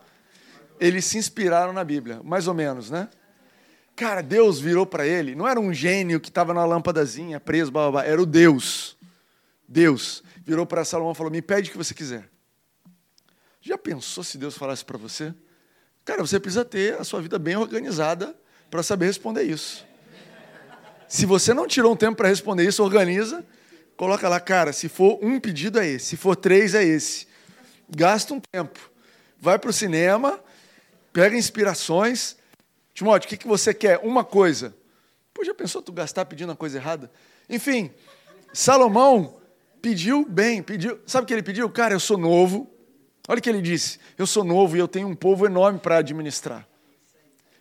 Eles 0.79 1.05
se 1.05 1.19
inspiraram 1.19 1.73
na 1.73 1.85
Bíblia, 1.85 2.21
mais 2.25 2.49
ou 2.49 2.55
menos, 2.55 2.91
né? 2.91 3.09
Cara, 3.95 4.23
Deus 4.23 4.59
virou 4.59 4.87
para 4.87 5.07
ele, 5.07 5.35
não 5.35 5.47
era 5.47 5.61
um 5.61 5.75
gênio 5.75 6.19
que 6.19 6.31
estava 6.31 6.55
na 6.55 6.65
lâmpadazinha, 6.65 7.39
preso, 7.39 7.71
blá, 7.71 7.83
blá, 7.83 7.91
blá, 7.91 8.05
era 8.05 8.21
o 8.21 8.25
Deus. 8.25 8.97
Deus 9.69 10.25
virou 10.43 10.65
para 10.65 10.85
Salomão 10.85 11.13
e 11.13 11.17
falou: 11.17 11.31
Me 11.31 11.43
pede 11.43 11.69
o 11.69 11.73
que 11.73 11.79
você 11.79 11.93
quiser. 11.93 12.29
Já 13.61 13.77
pensou 13.77 14.25
se 14.25 14.39
Deus 14.39 14.57
falasse 14.57 14.83
para 14.83 14.97
você? 14.97 15.35
Cara, 16.05 16.25
você 16.25 16.41
precisa 16.41 16.65
ter 16.65 16.99
a 16.99 17.05
sua 17.05 17.21
vida 17.21 17.39
bem 17.39 17.57
organizada 17.57 18.35
para 18.71 18.83
saber 18.83 19.07
responder 19.07 19.43
isso. 19.43 19.87
Se 21.09 21.27
você 21.27 21.53
não 21.53 21.67
tirou 21.67 21.93
um 21.93 21.97
tempo 21.97 22.17
para 22.17 22.29
responder 22.29 22.65
isso, 22.65 22.83
organiza, 22.83 23.45
coloca 23.97 24.29
lá, 24.29 24.39
cara, 24.39 24.73
se 24.73 24.89
for 24.89 25.19
um 25.23 25.41
pedido 25.41 25.79
é 25.81 25.87
esse, 25.87 26.07
se 26.07 26.17
for 26.17 26.37
três 26.37 26.75
é 26.75 26.85
esse. 26.85 27.27
Gasta 27.89 28.33
um 28.33 28.41
tempo. 28.41 28.79
Vai 29.41 29.59
para 29.59 29.71
o 29.71 29.73
cinema, 29.73 30.39
pega 31.13 31.37
inspirações. 31.37 32.37
Timóteo, 32.95 33.27
o 33.27 33.31
que, 33.31 33.37
que 33.37 33.49
você 33.49 33.75
quer? 33.75 33.99
Uma 34.05 34.23
coisa. 34.23 34.75
Pô, 35.35 35.45
já 35.45 35.55
pensou 35.55 35.83
tu 35.83 35.93
gastar 35.93 36.25
pedindo 36.27 36.53
a 36.53 36.57
coisa 36.57 36.79
errada? 36.79 37.11
Enfim, 37.49 37.91
Salomão 38.53 39.41
pediu 39.83 40.25
bem, 40.25 40.63
pediu. 40.63 41.01
Sabe 41.07 41.25
o 41.25 41.27
que 41.27 41.33
ele 41.33 41.43
pediu? 41.43 41.69
Cara, 41.71 41.95
eu 41.95 42.01
sou 42.01 42.17
novo, 42.17 42.71
Olha 43.29 43.39
o 43.39 43.43
que 43.43 43.49
ele 43.49 43.63
disse: 43.63 43.99
Eu 44.19 44.27
sou 44.27 44.45
novo 44.45 44.77
e 44.77 44.81
eu 44.81 44.89
tenho 44.89 45.09
um 45.09 45.15
povo 45.15 45.47
enorme 45.47 45.79
para 45.79 45.99
administrar. 45.99 46.67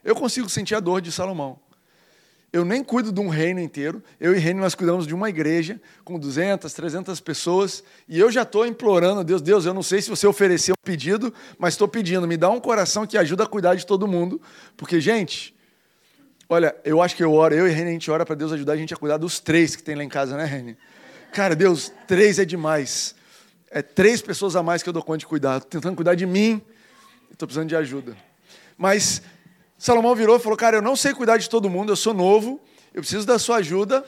Eu 0.04 0.16
consigo 0.16 0.50
sentir 0.50 0.76
a 0.76 0.80
dor 0.80 1.02
de 1.02 1.12
Salomão. 1.12 1.60
Eu 2.52 2.66
nem 2.66 2.84
cuido 2.84 3.12
de 3.12 3.20
um 3.20 3.30
reino 3.30 3.60
inteiro. 3.60 4.02
Eu 4.20 4.36
e 4.36 4.40
Reino 4.40 4.60
nós 4.60 4.74
cuidamos 4.74 5.06
de 5.06 5.14
uma 5.14 5.30
igreja 5.30 5.80
com 6.04 6.18
200, 6.18 6.74
300 6.74 7.20
pessoas. 7.20 7.84
E 8.08 8.20
eu 8.20 8.32
já 8.32 8.42
estou 8.42 8.66
implorando 8.66 9.20
a 9.20 9.24
Deus: 9.24 9.42
Deus, 9.42 9.66
eu 9.66 9.74
não 9.74 9.84
sei 9.84 10.02
se 10.02 10.10
você 10.10 10.26
ofereceu 10.26 10.74
um 10.74 10.86
pedido, 10.86 11.32
mas 11.60 11.76
estou 11.76 11.88
pedindo, 11.88 12.28
me 12.28 12.38
dá 12.38 12.50
um 12.50 12.60
coração 12.60 13.06
que 13.06 13.18
ajuda 13.18 13.44
a 13.44 13.48
cuidar 13.48 13.76
de 13.76 13.86
todo 13.86 14.08
mundo. 14.08 14.42
Porque, 14.76 15.00
gente, 15.00 15.56
olha, 16.50 16.76
eu 16.84 17.02
acho 17.04 17.16
que 17.16 17.24
eu 17.24 17.32
oro, 17.34 17.54
eu 17.54 17.68
e 17.68 17.72
Reine, 17.72 17.92
a 17.92 17.94
gente 17.94 18.10
ora 18.10 18.26
para 18.26 18.36
Deus 18.36 18.52
ajudar 18.52 18.74
a 18.74 18.78
gente 18.78 18.94
a 18.96 18.98
cuidar 18.98 19.18
dos 19.18 19.40
três 19.40 19.76
que 19.76 19.84
tem 19.84 19.94
lá 19.94 20.04
em 20.04 20.10
casa, 20.10 20.36
né, 20.36 20.46
Reine? 20.46 20.76
Cara, 21.32 21.56
Deus, 21.56 21.94
três 22.08 22.40
é 22.40 22.46
demais 22.46 23.14
é 23.72 23.82
três 23.82 24.22
pessoas 24.22 24.56
a 24.56 24.64
mais 24.64 24.82
que 24.82 24.90
eu 24.90 24.94
dou 24.94 25.04
conta 25.04 25.20
de 25.20 25.28
cuidar. 25.28 25.58
Estou 25.58 25.70
tentando 25.70 25.96
cuidar 25.96 26.16
de 26.16 26.26
mim, 26.26 26.62
estou 27.32 27.48
precisando 27.48 27.70
de 27.70 27.76
ajuda. 27.76 28.18
Mas 28.78 29.22
Salomão 29.78 30.16
virou 30.16 30.38
e 30.38 30.40
falou: 30.40 30.58
Cara, 30.58 30.78
eu 30.78 30.82
não 30.82 30.96
sei 30.96 31.14
cuidar 31.14 31.38
de 31.38 31.50
todo 31.50 31.70
mundo, 31.70 31.92
eu 31.92 31.96
sou 31.96 32.14
novo, 32.14 32.60
eu 32.94 33.02
preciso 33.02 33.26
da 33.26 33.38
sua 33.38 33.58
ajuda 33.58 34.04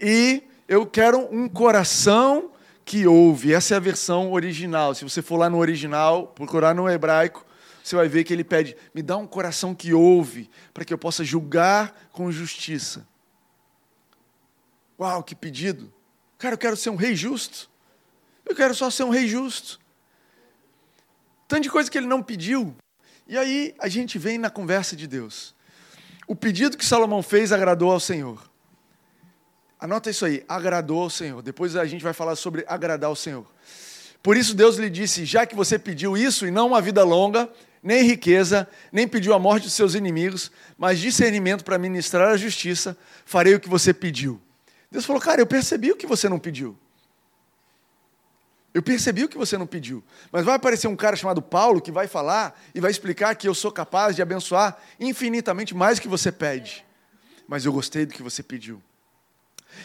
e 0.00 0.42
eu 0.66 0.86
quero 0.86 1.28
um 1.30 1.48
coração 1.48 2.50
que 2.84 3.06
ouve. 3.06 3.52
Essa 3.52 3.74
é 3.74 3.76
a 3.76 3.80
versão 3.80 4.32
original. 4.32 4.94
Se 4.94 5.04
você 5.04 5.22
for 5.22 5.36
lá 5.36 5.48
no 5.48 5.58
original, 5.58 6.28
procurar 6.28 6.74
no 6.74 6.88
hebraico, 6.88 7.44
você 7.82 7.96
vai 7.96 8.08
ver 8.08 8.24
que 8.24 8.32
ele 8.32 8.44
pede: 8.44 8.76
Me 8.94 9.02
dá 9.02 9.16
um 9.16 9.26
coração 9.26 9.74
que 9.74 9.92
ouve, 9.92 10.50
para 10.72 10.84
que 10.84 10.92
eu 10.92 10.98
possa 10.98 11.22
julgar 11.22 12.08
com 12.12 12.30
justiça. 12.32 13.06
Uau, 14.98 15.22
que 15.22 15.34
pedido! 15.34 15.92
Cara, 16.38 16.54
eu 16.54 16.58
quero 16.58 16.76
ser 16.76 16.90
um 16.90 16.96
rei 16.96 17.14
justo. 17.14 17.73
Eu 18.46 18.54
quero 18.54 18.74
só 18.74 18.90
ser 18.90 19.04
um 19.04 19.10
rei 19.10 19.26
justo. 19.26 19.80
Tanto 21.48 21.62
de 21.62 21.70
coisa 21.70 21.90
que 21.90 21.98
ele 21.98 22.06
não 22.06 22.22
pediu. 22.22 22.74
E 23.26 23.38
aí 23.38 23.74
a 23.78 23.88
gente 23.88 24.18
vem 24.18 24.38
na 24.38 24.50
conversa 24.50 24.94
de 24.94 25.06
Deus. 25.06 25.54
O 26.26 26.34
pedido 26.34 26.76
que 26.76 26.84
Salomão 26.84 27.22
fez 27.22 27.52
agradou 27.52 27.90
ao 27.90 28.00
Senhor. 28.00 28.42
Anota 29.78 30.10
isso 30.10 30.24
aí, 30.24 30.44
agradou 30.48 31.02
ao 31.02 31.10
Senhor. 31.10 31.42
Depois 31.42 31.76
a 31.76 31.84
gente 31.84 32.02
vai 32.02 32.12
falar 32.12 32.36
sobre 32.36 32.64
agradar 32.66 33.08
ao 33.08 33.16
Senhor. 33.16 33.46
Por 34.22 34.36
isso 34.36 34.54
Deus 34.54 34.76
lhe 34.76 34.88
disse: 34.88 35.26
já 35.26 35.44
que 35.44 35.54
você 35.54 35.78
pediu 35.78 36.16
isso 36.16 36.46
e 36.46 36.50
não 36.50 36.68
uma 36.68 36.80
vida 36.80 37.04
longa, 37.04 37.50
nem 37.82 38.02
riqueza, 38.02 38.66
nem 38.90 39.06
pediu 39.06 39.34
a 39.34 39.38
morte 39.38 39.64
dos 39.64 39.74
seus 39.74 39.94
inimigos, 39.94 40.50
mas 40.78 40.98
discernimento 40.98 41.62
para 41.62 41.76
ministrar 41.76 42.28
a 42.28 42.36
justiça, 42.36 42.96
farei 43.26 43.54
o 43.54 43.60
que 43.60 43.68
você 43.68 43.92
pediu. 43.92 44.40
Deus 44.90 45.04
falou: 45.04 45.20
cara, 45.20 45.42
eu 45.42 45.46
percebi 45.46 45.92
o 45.92 45.96
que 45.96 46.06
você 46.06 46.28
não 46.28 46.38
pediu. 46.38 46.78
Eu 48.74 48.82
percebi 48.82 49.22
o 49.22 49.28
que 49.28 49.38
você 49.38 49.56
não 49.56 49.68
pediu. 49.68 50.02
Mas 50.32 50.44
vai 50.44 50.56
aparecer 50.56 50.88
um 50.88 50.96
cara 50.96 51.14
chamado 51.14 51.40
Paulo 51.40 51.80
que 51.80 51.92
vai 51.92 52.08
falar 52.08 52.60
e 52.74 52.80
vai 52.80 52.90
explicar 52.90 53.36
que 53.36 53.48
eu 53.48 53.54
sou 53.54 53.70
capaz 53.70 54.16
de 54.16 54.20
abençoar 54.20 54.76
infinitamente 54.98 55.72
mais 55.76 55.98
do 55.98 56.02
que 56.02 56.08
você 56.08 56.32
pede. 56.32 56.84
Mas 57.46 57.64
eu 57.64 57.72
gostei 57.72 58.04
do 58.04 58.12
que 58.12 58.22
você 58.22 58.42
pediu. 58.42 58.82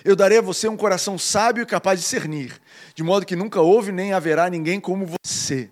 Eu 0.04 0.16
darei 0.16 0.40
a 0.40 0.42
você 0.42 0.68
um 0.68 0.76
coração 0.76 1.20
sábio 1.20 1.62
e 1.62 1.66
capaz 1.68 2.00
de 2.00 2.06
discernir, 2.06 2.60
de 2.96 3.04
modo 3.04 3.28
que 3.28 3.36
nunca 3.36 3.62
houve 3.62 3.92
nem 3.92 4.12
haverá 4.12 4.50
ninguém 4.50 4.80
como 4.80 5.08
você. 5.24 5.70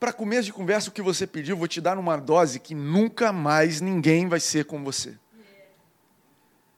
Para 0.00 0.12
começo 0.12 0.46
de 0.46 0.52
conversa, 0.52 0.88
o 0.88 0.92
que 0.92 1.02
você 1.02 1.26
pediu, 1.26 1.56
vou 1.56 1.68
te 1.68 1.80
dar 1.80 1.98
uma 1.98 2.16
dose 2.16 2.58
que 2.58 2.74
nunca 2.74 3.32
mais 3.32 3.80
ninguém 3.80 4.28
vai 4.28 4.40
ser 4.40 4.64
como 4.64 4.84
você. 4.84 5.14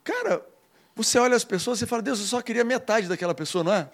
Cara, 0.02 0.44
você 0.94 1.18
olha 1.18 1.36
as 1.36 1.44
pessoas 1.44 1.80
e 1.80 1.86
fala, 1.86 2.02
Deus, 2.02 2.20
eu 2.20 2.26
só 2.26 2.42
queria 2.42 2.64
metade 2.64 3.08
daquela 3.08 3.34
pessoa, 3.34 3.64
não 3.64 3.72
é? 3.72 3.88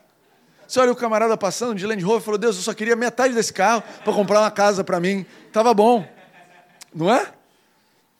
Você 0.70 0.78
olha 0.78 0.92
o 0.92 0.94
camarada 0.94 1.36
passando 1.36 1.74
de 1.74 1.84
Land 1.84 2.00
Rover 2.04 2.20
e 2.20 2.24
falou: 2.24 2.38
Deus, 2.38 2.54
eu 2.54 2.62
só 2.62 2.72
queria 2.72 2.94
metade 2.94 3.34
desse 3.34 3.52
carro 3.52 3.82
para 4.04 4.12
comprar 4.12 4.38
uma 4.38 4.52
casa 4.52 4.84
para 4.84 5.00
mim. 5.00 5.26
Tava 5.52 5.74
bom. 5.74 6.08
Não 6.94 7.12
é? 7.12 7.26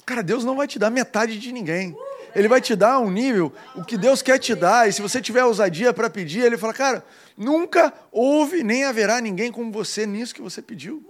Cara, 0.05 0.21
Deus 0.21 0.43
não 0.43 0.57
vai 0.57 0.67
te 0.67 0.77
dar 0.77 0.91
metade 0.91 1.39
de 1.39 1.53
ninguém. 1.53 1.97
Ele 2.35 2.49
vai 2.49 2.61
te 2.61 2.75
dar 2.75 2.99
um 2.99 3.09
nível, 3.09 3.53
o 3.77 3.85
que 3.85 3.97
Deus 3.97 4.21
quer 4.21 4.37
te 4.37 4.53
dar, 4.57 4.89
e 4.89 4.93
se 4.93 5.01
você 5.01 5.21
tiver 5.21 5.45
ousadia 5.45 5.93
para 5.93 6.11
pedir, 6.11 6.41
ele 6.41 6.59
fala: 6.59 6.75
Cara, 6.75 7.05
nunca 7.37 7.95
houve 8.11 8.65
nem 8.65 8.83
haverá 8.83 9.21
ninguém 9.21 9.53
como 9.53 9.71
você 9.71 10.05
nisso 10.05 10.35
que 10.35 10.43
você 10.43 10.61
pediu. 10.61 11.07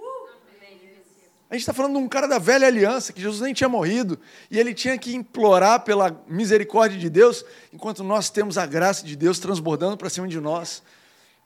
A 1.48 1.54
gente 1.54 1.62
está 1.62 1.72
falando 1.72 1.92
de 1.92 1.98
um 2.00 2.08
cara 2.08 2.28
da 2.28 2.38
velha 2.38 2.66
aliança, 2.66 3.14
que 3.14 3.20
Jesus 3.22 3.40
nem 3.40 3.54
tinha 3.54 3.68
morrido, 3.68 4.20
e 4.50 4.58
ele 4.58 4.74
tinha 4.74 4.98
que 4.98 5.14
implorar 5.14 5.84
pela 5.84 6.22
misericórdia 6.28 6.98
de 6.98 7.08
Deus, 7.08 7.46
enquanto 7.72 8.04
nós 8.04 8.28
temos 8.28 8.58
a 8.58 8.66
graça 8.66 9.06
de 9.06 9.16
Deus 9.16 9.38
transbordando 9.38 9.96
para 9.96 10.10
cima 10.10 10.28
de 10.28 10.38
nós. 10.38 10.82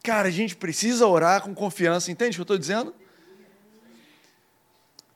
Cara, 0.04 0.28
a 0.28 0.30
gente 0.30 0.54
precisa 0.54 1.06
orar 1.06 1.40
com 1.40 1.54
confiança, 1.54 2.12
entende 2.12 2.32
o 2.32 2.34
que 2.34 2.40
eu 2.42 2.42
estou 2.42 2.58
dizendo? 2.58 2.94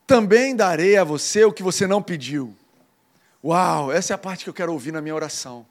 Também 0.07 0.55
darei 0.55 0.97
a 0.97 1.03
você 1.03 1.45
o 1.45 1.53
que 1.53 1.61
você 1.61 1.85
não 1.85 2.01
pediu. 2.01 2.57
Uau, 3.43 3.91
essa 3.91 4.13
é 4.13 4.15
a 4.15 4.17
parte 4.17 4.43
que 4.43 4.49
eu 4.49 4.53
quero 4.53 4.73
ouvir 4.73 4.91
na 4.91 4.99
minha 4.99 5.13
oração. 5.13 5.63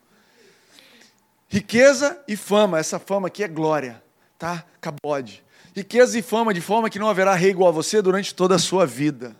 Riqueza 1.48 2.22
e 2.28 2.36
fama, 2.36 2.78
essa 2.78 3.00
fama 3.00 3.26
aqui 3.26 3.42
é 3.42 3.48
glória, 3.48 4.00
tá? 4.38 4.64
Cabode. 4.80 5.42
Riqueza 5.74 6.16
e 6.16 6.22
fama, 6.22 6.54
de 6.54 6.60
forma 6.60 6.88
que 6.88 7.00
não 7.00 7.08
haverá 7.08 7.34
rei 7.34 7.50
igual 7.50 7.70
a 7.70 7.72
você 7.72 8.00
durante 8.00 8.32
toda 8.32 8.54
a 8.54 8.58
sua 8.58 8.86
vida. 8.86 9.34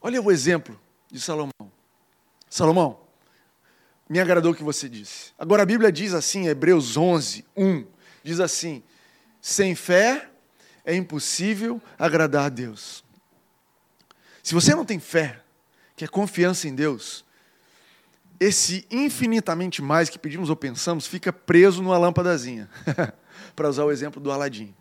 Olha 0.00 0.20
o 0.20 0.32
exemplo 0.32 0.76
de 1.08 1.20
Salomão. 1.20 1.70
Salomão, 2.50 2.98
me 4.08 4.18
agradou 4.18 4.50
o 4.50 4.54
que 4.54 4.64
você 4.64 4.88
disse. 4.88 5.30
Agora 5.38 5.62
a 5.62 5.66
Bíblia 5.66 5.92
diz 5.92 6.12
assim, 6.12 6.48
Hebreus 6.48 6.96
11, 6.96 7.44
1, 7.56 7.91
diz 8.22 8.40
assim: 8.40 8.82
sem 9.40 9.74
fé 9.74 10.28
é 10.84 10.94
impossível 10.94 11.80
agradar 11.98 12.46
a 12.46 12.48
Deus. 12.48 13.04
Se 14.42 14.54
você 14.54 14.74
não 14.74 14.84
tem 14.84 14.98
fé, 14.98 15.40
que 15.94 16.04
é 16.04 16.08
confiança 16.08 16.66
em 16.66 16.74
Deus, 16.74 17.24
esse 18.40 18.84
infinitamente 18.90 19.80
mais 19.80 20.08
que 20.08 20.18
pedimos 20.18 20.50
ou 20.50 20.56
pensamos 20.56 21.06
fica 21.06 21.32
preso 21.32 21.82
numa 21.82 21.96
lâmpadazinha, 21.96 22.68
para 23.54 23.68
usar 23.68 23.84
o 23.84 23.92
exemplo 23.92 24.20
do 24.20 24.32
Aladim. 24.32 24.74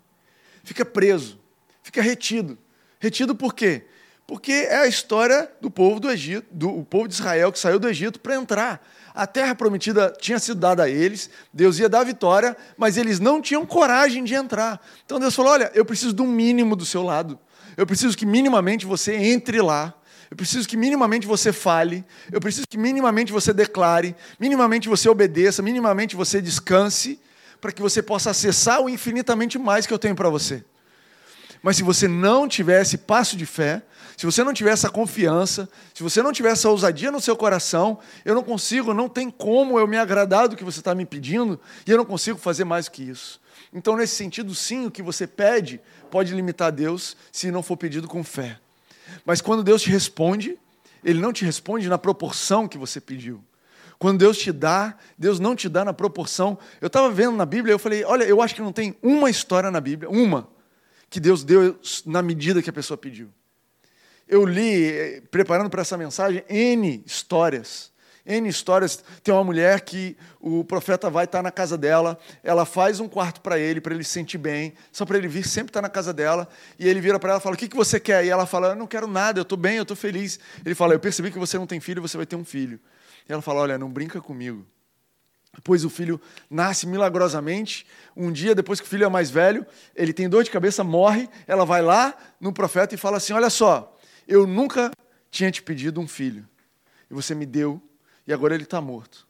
Fica 0.64 0.84
preso, 0.84 1.40
fica 1.84 2.02
retido. 2.02 2.58
Retido 3.00 3.36
por 3.36 3.54
quê? 3.54 3.88
Porque 4.32 4.54
é 4.54 4.78
a 4.78 4.88
história 4.88 5.52
do 5.60 5.70
povo 5.70 6.00
do 6.00 6.10
Egito, 6.10 6.48
do 6.50 6.86
povo 6.86 7.06
de 7.06 7.16
Israel 7.16 7.52
que 7.52 7.60
saiu 7.60 7.78
do 7.78 7.90
Egito 7.90 8.18
para 8.18 8.34
entrar. 8.34 8.82
A 9.14 9.28
terra 9.28 9.54
prometida 9.54 10.16
tinha 10.22 10.40
sido 10.40 10.58
dada 10.58 10.84
a 10.84 10.90
eles, 10.90 11.30
Deus 11.54 11.78
ia 11.80 11.90
dar 11.90 12.00
a 12.00 12.04
vitória, 12.06 12.56
mas 12.78 12.96
eles 12.96 13.20
não 13.20 13.42
tinham 13.42 13.66
coragem 13.66 14.24
de 14.24 14.34
entrar. 14.34 14.80
Então 15.06 15.20
Deus 15.20 15.36
falou: 15.36 15.52
Olha, 15.52 15.70
eu 15.76 15.84
preciso 15.84 16.14
de 16.14 16.22
um 16.22 16.28
mínimo 16.28 16.78
do 16.78 16.86
seu 16.86 17.04
lado. 17.04 17.38
Eu 17.76 17.86
preciso 17.86 18.16
que 18.16 18.26
minimamente 18.26 18.86
você 18.86 19.16
entre 19.16 19.62
lá. 19.62 19.94
Eu 20.30 20.38
preciso 20.38 20.66
que 20.66 20.78
minimamente 20.78 21.28
você 21.28 21.52
fale, 21.52 22.06
eu 22.32 22.40
preciso 22.40 22.66
que 22.70 22.78
minimamente 22.78 23.34
você 23.34 23.52
declare, 23.52 24.16
minimamente 24.40 24.88
você 24.88 25.10
obedeça, 25.10 25.62
minimamente 25.62 26.16
você 26.16 26.42
descanse, 26.42 27.20
para 27.60 27.74
que 27.74 27.82
você 27.82 28.02
possa 28.02 28.30
acessar 28.30 28.80
o 28.80 28.90
infinitamente 28.90 29.60
mais 29.60 29.86
que 29.86 29.94
eu 29.94 30.00
tenho 30.00 30.16
para 30.16 30.30
você. 30.30 30.64
Mas 31.62 31.76
se 31.76 31.84
você 31.84 32.08
não 32.08 32.48
tiver 32.48 32.82
esse 32.82 32.98
passo 32.98 33.36
de 33.36 33.46
fé, 33.46 33.84
se 34.22 34.26
você 34.28 34.44
não 34.44 34.54
tiver 34.54 34.70
essa 34.70 34.88
confiança, 34.88 35.68
se 35.96 36.04
você 36.04 36.22
não 36.22 36.32
tiver 36.32 36.52
essa 36.52 36.70
ousadia 36.70 37.12
no 37.12 37.20
seu 37.20 37.36
coração, 37.36 37.98
eu 38.24 38.36
não 38.36 38.44
consigo, 38.44 38.94
não 38.94 39.10
tem 39.10 39.32
como 39.32 39.80
eu 39.80 39.88
me 39.88 39.98
agradar 39.98 40.48
do 40.48 40.56
que 40.56 40.64
você 40.64 40.78
está 40.78 40.94
me 40.94 41.08
pedindo, 41.08 41.60
e 41.88 41.90
eu 41.90 41.98
não 41.98 42.06
consigo 42.06 42.38
fazer 42.38 42.64
mais 42.64 42.88
que 42.88 43.02
isso. 43.02 43.42
Então, 43.74 43.98
nesse 43.98 44.14
sentido, 44.14 44.54
sim, 44.54 44.86
o 44.86 44.92
que 44.92 45.02
você 45.02 45.26
pede 45.26 45.82
pode 46.12 46.36
limitar 46.36 46.72
Deus 46.72 47.18
se 47.32 47.50
não 47.50 47.64
for 47.64 47.76
pedido 47.76 48.08
com 48.08 48.24
fé. 48.24 48.60
Mas 49.26 49.42
quando 49.42 49.64
Deus 49.64 49.82
te 49.82 49.90
responde, 49.90 50.56
Ele 51.04 51.20
não 51.20 51.34
te 51.34 51.44
responde 51.44 51.90
na 51.90 51.98
proporção 51.98 52.68
que 52.68 52.78
você 52.78 53.02
pediu. 53.02 53.44
Quando 53.98 54.20
Deus 54.20 54.38
te 54.38 54.52
dá, 54.52 54.96
Deus 55.18 55.40
não 55.40 55.56
te 55.56 55.68
dá 55.68 55.84
na 55.84 55.94
proporção. 55.94 56.60
Eu 56.80 56.86
estava 56.86 57.10
vendo 57.10 57.36
na 57.36 57.46
Bíblia, 57.48 57.74
eu 57.74 57.80
falei, 57.80 58.04
olha, 58.04 58.26
eu 58.26 58.40
acho 58.40 58.54
que 58.54 58.62
não 58.62 58.72
tem 58.72 58.96
uma 59.02 59.32
história 59.32 59.72
na 59.72 59.82
Bíblia, 59.82 60.12
uma, 60.12 60.48
que 61.10 61.20
Deus 61.20 61.44
deu 61.44 61.76
na 62.06 62.22
medida 62.22 62.62
que 62.62 62.70
a 62.70 62.74
pessoa 62.74 62.96
pediu. 62.96 63.28
Eu 64.32 64.46
li, 64.46 64.86
eh, 64.86 65.22
preparando 65.30 65.70
para 65.70 65.82
essa 65.82 65.96
mensagem, 65.96 66.44
N 66.50 67.04
histórias 67.06 67.92
N 68.26 68.48
histórias. 68.48 69.04
Tem 69.24 69.34
uma 69.34 69.44
mulher 69.44 69.82
que 69.82 70.16
o 70.40 70.64
profeta 70.64 71.10
vai 71.10 71.26
estar 71.26 71.42
na 71.42 71.52
casa 71.52 71.78
dela, 71.78 72.18
ela 72.44 72.66
faz 72.66 73.00
um 73.00 73.08
quarto 73.08 73.42
para 73.42 73.60
ele, 73.60 73.82
para 73.82 73.94
ele 73.94 74.04
se 74.04 74.12
sentir 74.12 74.38
bem, 74.38 74.74
só 74.92 75.06
para 75.06 75.18
ele 75.18 75.28
vir 75.28 75.46
sempre 75.46 75.70
estar 75.70 75.82
na 75.82 75.90
casa 75.90 76.14
dela. 76.14 76.48
E 76.78 76.88
ele 76.88 77.02
vira 77.02 77.20
para 77.20 77.32
ela 77.32 77.40
e 77.40 77.44
fala: 77.44 77.56
O 77.56 77.58
que, 77.58 77.68
que 77.68 77.76
você 77.76 78.00
quer? 78.00 78.26
E 78.26 78.30
ela 78.30 78.46
fala: 78.46 78.70
Eu 78.70 78.76
não 78.76 78.88
quero 78.88 79.08
nada, 79.08 79.40
eu 79.40 79.44
estou 79.44 79.58
bem, 79.58 79.78
eu 79.78 79.84
estou 79.84 79.98
feliz. 79.98 80.40
Ele 80.66 80.76
fala: 80.76 80.94
Eu 80.94 81.00
percebi 81.00 81.32
que 81.32 81.40
você 81.40 81.58
não 81.58 81.68
tem 81.68 81.80
filho, 81.80 82.02
você 82.02 82.18
vai 82.18 82.26
ter 82.26 82.36
um 82.36 82.46
filho. 82.46 82.80
E 83.28 83.34
ela 83.34 83.42
fala: 83.42 83.62
Olha, 83.62 83.78
não 83.78 83.90
brinca 83.90 84.22
comigo. 84.22 84.66
Depois 85.54 85.84
o 85.84 85.90
filho 85.90 86.22
nasce 86.50 86.88
milagrosamente. 86.88 87.86
Um 88.16 88.32
dia, 88.32 88.56
depois 88.56 88.80
que 88.80 88.88
o 88.88 88.90
filho 88.90 89.04
é 89.04 89.10
mais 89.10 89.30
velho, 89.30 89.66
ele 89.94 90.14
tem 90.14 90.30
dor 90.30 90.46
de 90.46 90.50
cabeça, 90.50 90.82
morre. 90.82 91.28
Ela 91.46 91.66
vai 91.66 91.82
lá 91.82 92.16
no 92.40 92.54
profeta 92.54 92.96
e 92.96 92.98
fala 92.98 93.18
assim: 93.18 93.34
Olha 93.34 93.50
só, 93.50 93.98
eu 94.32 94.48
nunca 94.48 94.92
tinha 95.30 95.52
te 95.52 95.62
pedido 95.62 96.00
um 96.00 96.08
filho. 96.08 96.48
E 97.10 97.14
você 97.14 97.36
me 97.36 97.46
deu 97.46 97.82
e 98.26 98.32
agora 98.32 98.56
ele 98.56 98.64
está 98.64 98.80
morto. 98.80 99.28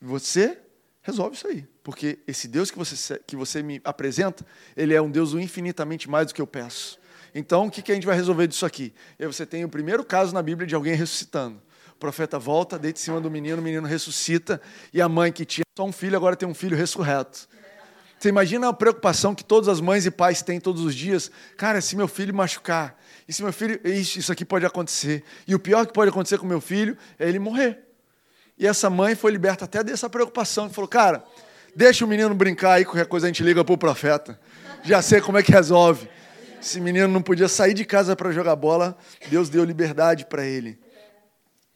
Você 0.00 0.58
resolve 1.00 1.36
isso 1.36 1.46
aí, 1.46 1.64
porque 1.82 2.18
esse 2.26 2.48
Deus 2.48 2.72
que 2.72 2.78
você, 2.78 3.20
que 3.24 3.36
você 3.36 3.62
me 3.62 3.80
apresenta, 3.84 4.44
ele 4.76 4.94
é 4.94 5.00
um 5.00 5.08
Deus 5.08 5.32
infinitamente 5.32 6.10
mais 6.10 6.26
do 6.26 6.34
que 6.34 6.42
eu 6.42 6.46
peço. 6.46 6.98
Então, 7.32 7.66
o 7.66 7.70
que, 7.70 7.80
que 7.80 7.92
a 7.92 7.94
gente 7.94 8.06
vai 8.06 8.16
resolver 8.16 8.48
disso 8.48 8.66
aqui? 8.66 8.92
E 9.16 9.24
você 9.26 9.46
tem 9.46 9.64
o 9.64 9.68
primeiro 9.68 10.04
caso 10.04 10.34
na 10.34 10.42
Bíblia 10.42 10.66
de 10.66 10.74
alguém 10.74 10.94
ressuscitando. 10.94 11.62
O 11.92 11.98
profeta 11.98 12.38
volta, 12.38 12.78
deita 12.78 12.98
em 12.98 13.02
cima 13.02 13.20
do 13.20 13.30
menino, 13.30 13.60
o 13.60 13.64
menino 13.64 13.86
ressuscita, 13.86 14.60
e 14.92 15.00
a 15.00 15.08
mãe 15.08 15.30
que 15.30 15.44
tinha 15.44 15.64
só 15.76 15.84
um 15.84 15.92
filho, 15.92 16.16
agora 16.16 16.34
tem 16.34 16.48
um 16.48 16.54
filho 16.54 16.76
ressurreto. 16.76 17.48
Você 18.18 18.28
imagina 18.28 18.68
a 18.68 18.72
preocupação 18.72 19.32
que 19.32 19.44
todas 19.44 19.68
as 19.68 19.80
mães 19.80 20.04
e 20.04 20.10
pais 20.10 20.42
têm 20.42 20.58
todos 20.58 20.82
os 20.82 20.94
dias? 20.94 21.30
Cara, 21.56 21.80
se 21.80 21.94
meu 21.94 22.08
filho 22.08 22.34
machucar, 22.34 22.98
e 23.28 23.32
se 23.32 23.42
meu 23.42 23.52
filho, 23.52 23.78
isso, 23.84 24.18
isso 24.18 24.32
aqui 24.32 24.42
pode 24.42 24.64
acontecer. 24.64 25.22
E 25.46 25.54
o 25.54 25.58
pior 25.58 25.86
que 25.86 25.92
pode 25.92 26.08
acontecer 26.08 26.38
com 26.38 26.46
meu 26.46 26.62
filho 26.62 26.96
é 27.18 27.28
ele 27.28 27.38
morrer. 27.38 27.78
E 28.56 28.66
essa 28.66 28.88
mãe 28.88 29.14
foi 29.14 29.30
liberta 29.30 29.66
até 29.66 29.84
dessa 29.84 30.08
preocupação. 30.08 30.70
Falou, 30.70 30.88
cara, 30.88 31.22
deixa 31.76 32.06
o 32.06 32.08
menino 32.08 32.34
brincar 32.34 32.74
aí, 32.74 32.86
qualquer 32.86 33.06
coisa 33.06 33.26
a 33.26 33.28
gente 33.28 33.42
liga 33.42 33.62
para 33.62 33.74
o 33.74 33.76
profeta. 33.76 34.40
Já 34.82 35.02
sei 35.02 35.20
como 35.20 35.36
é 35.36 35.42
que 35.42 35.52
resolve. 35.52 36.08
Esse 36.60 36.80
menino 36.80 37.06
não 37.06 37.20
podia 37.20 37.48
sair 37.48 37.74
de 37.74 37.84
casa 37.84 38.16
para 38.16 38.32
jogar 38.32 38.56
bola, 38.56 38.96
Deus 39.28 39.48
deu 39.48 39.62
liberdade 39.62 40.24
para 40.24 40.44
ele. 40.44 40.78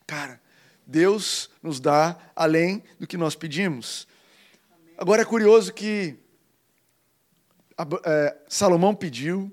Cara, 0.06 0.40
Deus 0.86 1.50
nos 1.62 1.78
dá 1.78 2.16
além 2.34 2.82
do 2.98 3.06
que 3.06 3.16
nós 3.16 3.36
pedimos. 3.36 4.08
Agora 4.98 5.22
é 5.22 5.24
curioso 5.24 5.72
que 5.72 6.16
é, 8.04 8.36
Salomão 8.48 8.94
pediu, 8.94 9.52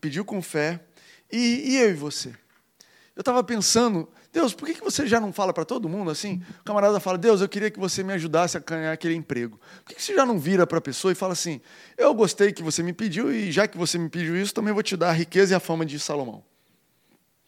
pediu 0.00 0.24
com 0.24 0.40
fé, 0.40 0.80
e, 1.32 1.72
e 1.72 1.76
eu 1.78 1.90
e 1.90 1.94
você? 1.94 2.28
Eu 3.14 3.20
estava 3.20 3.42
pensando, 3.44 4.08
Deus, 4.32 4.54
por 4.54 4.66
que, 4.66 4.74
que 4.74 4.80
você 4.82 5.06
já 5.06 5.20
não 5.20 5.32
fala 5.32 5.52
para 5.52 5.64
todo 5.64 5.86
mundo 5.88 6.10
assim? 6.10 6.42
O 6.60 6.64
camarada 6.64 6.98
fala, 6.98 7.18
Deus, 7.18 7.42
eu 7.42 7.48
queria 7.48 7.70
que 7.70 7.78
você 7.78 8.02
me 8.02 8.12
ajudasse 8.14 8.56
a 8.56 8.60
ganhar 8.60 8.92
aquele 8.92 9.14
emprego. 9.14 9.60
Por 9.84 9.90
que, 9.90 9.94
que 9.96 10.02
você 10.02 10.14
já 10.14 10.24
não 10.24 10.38
vira 10.38 10.66
para 10.66 10.78
a 10.78 10.80
pessoa 10.80 11.12
e 11.12 11.14
fala 11.14 11.34
assim, 11.34 11.60
eu 11.98 12.14
gostei 12.14 12.52
que 12.52 12.62
você 12.62 12.82
me 12.82 12.94
pediu 12.94 13.30
e 13.30 13.52
já 13.52 13.68
que 13.68 13.76
você 13.76 13.98
me 13.98 14.08
pediu 14.08 14.34
isso, 14.34 14.54
também 14.54 14.72
vou 14.72 14.82
te 14.82 14.96
dar 14.96 15.10
a 15.10 15.12
riqueza 15.12 15.52
e 15.52 15.56
a 15.56 15.60
fama 15.60 15.84
de 15.84 15.98
Salomão. 15.98 16.42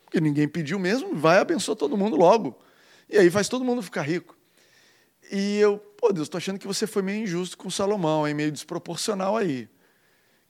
Porque 0.05 0.21
ninguém 0.21 0.47
pediu 0.47 0.79
mesmo, 0.79 1.15
vai 1.15 1.39
abençoar 1.39 1.77
todo 1.77 1.97
mundo 1.97 2.17
logo. 2.17 2.59
E 3.09 3.17
aí 3.17 3.31
faz 3.31 3.49
todo 3.49 3.65
mundo 3.65 3.83
ficar 3.83 4.03
rico. 4.03 4.37
E 5.33 5.59
eu, 5.59 5.79
pô, 5.79 6.13
Deus, 6.13 6.27
estou 6.27 6.37
achando 6.37 6.59
que 6.59 6.67
você 6.67 6.87
foi 6.87 7.01
meio 7.01 7.23
injusto 7.23 7.57
com 7.57 7.71
Salomão, 7.71 8.25
meio 8.35 8.53
desproporcional 8.53 9.37
aí. 9.37 9.65
O 9.65 9.69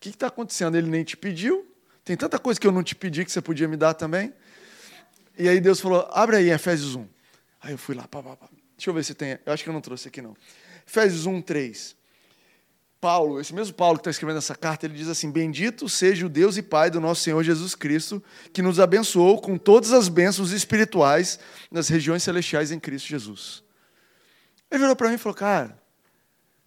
que 0.01 0.09
está 0.09 0.27
acontecendo? 0.27 0.77
Ele 0.77 0.91
nem 0.91 1.05
te 1.05 1.17
pediu, 1.17 1.65
tem 2.05 2.17
tanta 2.17 2.39
coisa 2.39 2.61
que 2.61 2.67
eu 2.67 2.73
não 2.73 2.83
te 2.83 2.95
pedi 2.95 3.25
que 3.25 3.33
você 3.33 3.41
podia 3.41 3.67
me 3.67 3.77
dar 3.77 3.95
também. 3.95 4.33
E 5.39 5.49
aí 5.49 5.59
Deus 5.61 5.81
falou: 5.81 6.07
abre 6.13 6.37
aí 6.37 6.51
Efésios 6.51 6.95
1. 6.95 7.09
Aí 7.63 7.73
eu 7.73 7.79
fui 7.79 7.95
lá, 7.95 8.07
pá, 8.07 8.23
pá, 8.23 8.37
pá. 8.37 8.47
deixa 8.77 8.91
eu 8.91 8.95
ver 8.95 9.03
se 9.05 9.15
tem. 9.15 9.39
Eu 9.45 9.53
acho 9.53 9.65
que 9.65 9.71
eu 9.71 9.73
não 9.73 9.81
trouxe 9.81 10.09
aqui 10.09 10.21
não. 10.21 10.37
Efésios 10.87 11.25
1, 11.25 11.41
3. 11.41 11.97
Paulo, 13.01 13.41
esse 13.41 13.55
mesmo 13.55 13.75
Paulo 13.75 13.99
que 13.99 14.03
está 14.03 14.11
escrevendo 14.11 14.39
essa 14.39 14.55
carta, 14.55 14.85
ele 14.85 14.95
diz 14.95 15.09
assim: 15.09 15.31
Bendito 15.31 15.89
seja 15.89 16.27
o 16.27 16.29
Deus 16.29 16.59
e 16.59 16.63
Pai 16.63 16.91
do 16.91 17.01
nosso 17.01 17.23
Senhor 17.23 17.43
Jesus 17.43 17.75
Cristo, 17.75 18.23
que 18.53 18.61
nos 18.61 18.79
abençoou 18.79 19.41
com 19.41 19.57
todas 19.57 19.93
as 19.93 20.09
bênçãos 20.09 20.53
espirituais 20.53 21.39
nas 21.71 21.89
regiões 21.89 22.23
celestiais 22.23 22.71
em 22.71 22.79
Cristo 22.79 23.09
Jesus. 23.09 23.65
Ele 24.71 24.81
virou 24.81 24.95
para 24.95 25.09
mim 25.09 25.15
e 25.15 25.19
falou: 25.19 25.37
Cara, 25.37 25.83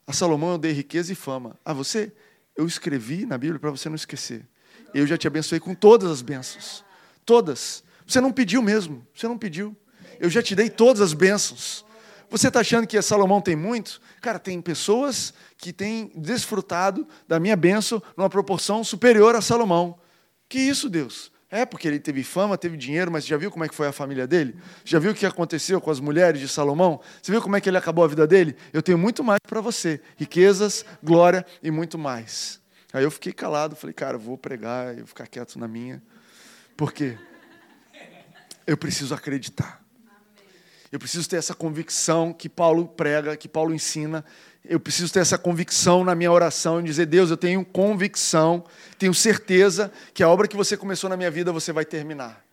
a 0.07 0.13
Salomão 0.13 0.53
eu 0.53 0.57
dei 0.57 0.71
riqueza 0.71 1.11
e 1.11 1.15
fama. 1.15 1.59
A 1.63 1.73
você, 1.73 2.11
eu 2.55 2.65
escrevi 2.65 3.23
na 3.23 3.37
Bíblia 3.37 3.59
para 3.59 3.69
você 3.69 3.87
não 3.87 3.95
esquecer 3.95 4.47
eu 4.93 5.05
já 5.05 5.17
te 5.17 5.27
abençoei 5.27 5.59
com 5.59 5.73
todas 5.73 6.09
as 6.09 6.21
bênçãos. 6.21 6.83
Todas. 7.25 7.83
Você 8.05 8.21
não 8.21 8.31
pediu 8.31 8.61
mesmo, 8.61 9.05
você 9.13 9.27
não 9.27 9.37
pediu. 9.37 9.75
Eu 10.19 10.29
já 10.29 10.41
te 10.41 10.55
dei 10.55 10.69
todas 10.69 11.01
as 11.01 11.13
bênçãos. 11.13 11.85
Você 12.29 12.49
está 12.49 12.59
achando 12.59 12.85
que 12.85 13.01
Salomão 13.01 13.39
tem 13.39 13.55
muito? 13.55 14.01
Cara, 14.21 14.37
tem 14.37 14.61
pessoas 14.61 15.33
que 15.57 15.71
têm 15.71 16.11
desfrutado 16.15 17.07
da 17.27 17.39
minha 17.39 17.55
bênção 17.55 18.01
numa 18.17 18.29
proporção 18.29 18.83
superior 18.83 19.35
a 19.35 19.41
Salomão. 19.41 19.97
Que 20.49 20.59
isso, 20.59 20.89
Deus? 20.89 21.31
É, 21.49 21.65
porque 21.65 21.87
ele 21.87 21.99
teve 21.99 22.23
fama, 22.23 22.57
teve 22.57 22.75
dinheiro, 22.75 23.09
mas 23.09 23.25
já 23.25 23.37
viu 23.37 23.49
como 23.49 23.63
é 23.63 23.69
que 23.69 23.75
foi 23.75 23.87
a 23.87 23.93
família 23.93 24.27
dele? 24.27 24.55
Já 24.83 24.99
viu 24.99 25.11
o 25.11 25.15
que 25.15 25.25
aconteceu 25.25 25.79
com 25.79 25.89
as 25.89 26.01
mulheres 26.01 26.41
de 26.41 26.47
Salomão? 26.47 26.99
Você 27.21 27.31
viu 27.31 27.41
como 27.41 27.55
é 27.55 27.61
que 27.61 27.69
ele 27.69 27.77
acabou 27.77 28.03
a 28.03 28.07
vida 28.07 28.27
dele? 28.27 28.55
Eu 28.73 28.81
tenho 28.81 28.97
muito 28.97 29.23
mais 29.23 29.39
para 29.47 29.61
você: 29.61 30.01
riquezas, 30.17 30.83
glória 31.01 31.45
e 31.63 31.71
muito 31.71 31.97
mais. 31.97 32.59
Aí 32.93 33.03
eu 33.03 33.11
fiquei 33.11 33.33
calado, 33.33 33.75
falei, 33.75 33.93
cara, 33.93 34.17
vou 34.17 34.37
pregar, 34.37 34.95
vou 34.95 35.07
ficar 35.07 35.27
quieto 35.27 35.59
na 35.59 35.67
minha. 35.67 36.01
Por 36.75 36.93
quê? 36.93 37.17
Eu 38.65 38.77
preciso 38.77 39.13
acreditar. 39.13 39.83
Eu 40.89 40.97
preciso 40.97 41.27
ter 41.27 41.35
essa 41.35 41.53
convicção 41.53 42.31
que 42.31 42.47
Paulo 42.47 42.87
prega, 42.87 43.35
que 43.35 43.49
Paulo 43.49 43.73
ensina. 43.73 44.23
Eu 44.63 44.79
preciso 44.79 45.11
ter 45.11 45.19
essa 45.19 45.37
convicção 45.37 46.03
na 46.03 46.15
minha 46.15 46.31
oração 46.31 46.79
e 46.79 46.83
dizer: 46.83 47.05
Deus, 47.07 47.29
eu 47.29 47.35
tenho 47.35 47.65
convicção, 47.65 48.63
tenho 48.97 49.13
certeza 49.13 49.91
que 50.13 50.23
a 50.23 50.29
obra 50.29 50.47
que 50.47 50.55
você 50.55 50.77
começou 50.77 51.09
na 51.09 51.17
minha 51.17 51.29
vida 51.29 51.51
você 51.51 51.73
vai 51.73 51.83
terminar. 51.83 52.45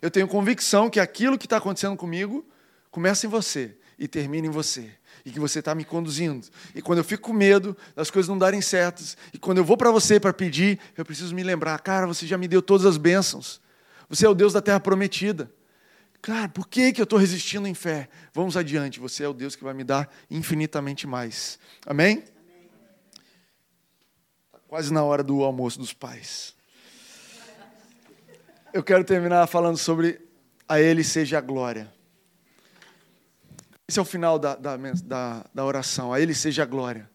Eu 0.00 0.10
tenho 0.10 0.28
convicção 0.28 0.88
que 0.88 1.00
aquilo 1.00 1.36
que 1.36 1.46
está 1.46 1.56
acontecendo 1.56 1.96
comigo 1.96 2.46
começa 2.92 3.26
em 3.26 3.28
você 3.28 3.76
e 3.98 4.06
termina 4.06 4.46
em 4.46 4.50
você 4.50 4.90
e 5.24 5.30
que 5.30 5.40
você 5.40 5.58
está 5.58 5.74
me 5.74 5.84
conduzindo. 5.84 6.46
E 6.74 6.82
quando 6.82 6.98
eu 6.98 7.04
fico 7.04 7.28
com 7.28 7.32
medo 7.32 7.76
das 7.94 8.10
coisas 8.10 8.28
não 8.28 8.38
darem 8.38 8.60
certas, 8.60 9.16
e 9.32 9.38
quando 9.38 9.58
eu 9.58 9.64
vou 9.64 9.76
para 9.76 9.90
você 9.90 10.18
para 10.18 10.32
pedir, 10.32 10.78
eu 10.96 11.04
preciso 11.04 11.34
me 11.34 11.42
lembrar, 11.42 11.78
cara, 11.80 12.06
você 12.06 12.26
já 12.26 12.38
me 12.38 12.48
deu 12.48 12.62
todas 12.62 12.86
as 12.86 12.96
bênçãos. 12.96 13.60
Você 14.08 14.26
é 14.26 14.28
o 14.28 14.34
Deus 14.34 14.52
da 14.52 14.60
terra 14.60 14.80
prometida. 14.80 15.50
Cara, 16.22 16.48
por 16.48 16.68
que, 16.68 16.92
que 16.92 17.00
eu 17.00 17.04
estou 17.04 17.18
resistindo 17.18 17.66
em 17.66 17.74
fé? 17.74 18.08
Vamos 18.34 18.56
adiante, 18.56 19.00
você 19.00 19.24
é 19.24 19.28
o 19.28 19.32
Deus 19.32 19.56
que 19.56 19.64
vai 19.64 19.72
me 19.72 19.84
dar 19.84 20.10
infinitamente 20.30 21.06
mais. 21.06 21.58
Amém? 21.86 22.24
Está 24.46 24.58
quase 24.68 24.92
na 24.92 25.02
hora 25.02 25.22
do 25.22 25.42
almoço 25.42 25.78
dos 25.78 25.92
pais. 25.92 26.54
Eu 28.72 28.82
quero 28.82 29.02
terminar 29.02 29.46
falando 29.46 29.78
sobre 29.78 30.20
a 30.68 30.80
Ele 30.80 31.02
seja 31.02 31.38
a 31.38 31.40
glória. 31.40 31.92
Esse 33.90 33.98
é 33.98 34.02
o 34.02 34.04
final 34.04 34.38
da, 34.38 34.54
da, 34.54 34.76
da, 34.76 35.44
da 35.52 35.64
oração. 35.64 36.12
A 36.12 36.20
Ele 36.20 36.32
seja 36.32 36.62
a 36.62 36.64
glória. 36.64 37.10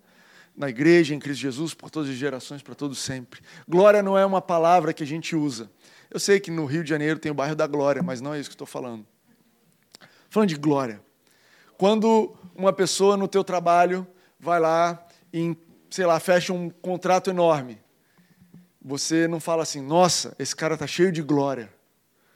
Na 0.53 0.67
igreja, 0.67 1.15
em 1.15 1.19
Cristo 1.19 1.39
Jesus, 1.39 1.73
por 1.73 1.89
todas 1.89 2.09
as 2.09 2.17
gerações, 2.17 2.61
para 2.61 2.75
todos 2.75 2.99
sempre. 2.99 3.39
Glória 3.65 4.03
não 4.03 4.17
é 4.17 4.25
uma 4.25 4.41
palavra 4.41 4.93
que 4.93 5.01
a 5.01 5.07
gente 5.07 5.37
usa. 5.37 5.71
Eu 6.11 6.19
sei 6.19 6.37
que 6.37 6.51
no 6.51 6.65
Rio 6.65 6.83
de 6.83 6.89
Janeiro 6.89 7.17
tem 7.17 7.31
o 7.31 7.33
bairro 7.33 7.55
da 7.55 7.65
Glória, 7.65 8.03
mas 8.03 8.19
não 8.19 8.33
é 8.33 8.41
isso 8.41 8.49
que 8.49 8.55
estou 8.55 8.67
falando. 8.67 9.07
Falando 10.29 10.49
de 10.49 10.57
glória. 10.57 11.01
Quando 11.77 12.35
uma 12.53 12.73
pessoa 12.73 13.15
no 13.15 13.29
teu 13.29 13.41
trabalho 13.41 14.05
vai 14.37 14.59
lá 14.59 15.01
e, 15.31 15.55
sei 15.89 16.05
lá, 16.05 16.19
fecha 16.19 16.51
um 16.51 16.69
contrato 16.69 17.29
enorme, 17.29 17.81
você 18.81 19.29
não 19.29 19.39
fala 19.39 19.63
assim, 19.63 19.79
nossa, 19.79 20.35
esse 20.37 20.53
cara 20.53 20.73
está 20.73 20.85
cheio 20.85 21.09
de 21.09 21.21
glória. 21.21 21.73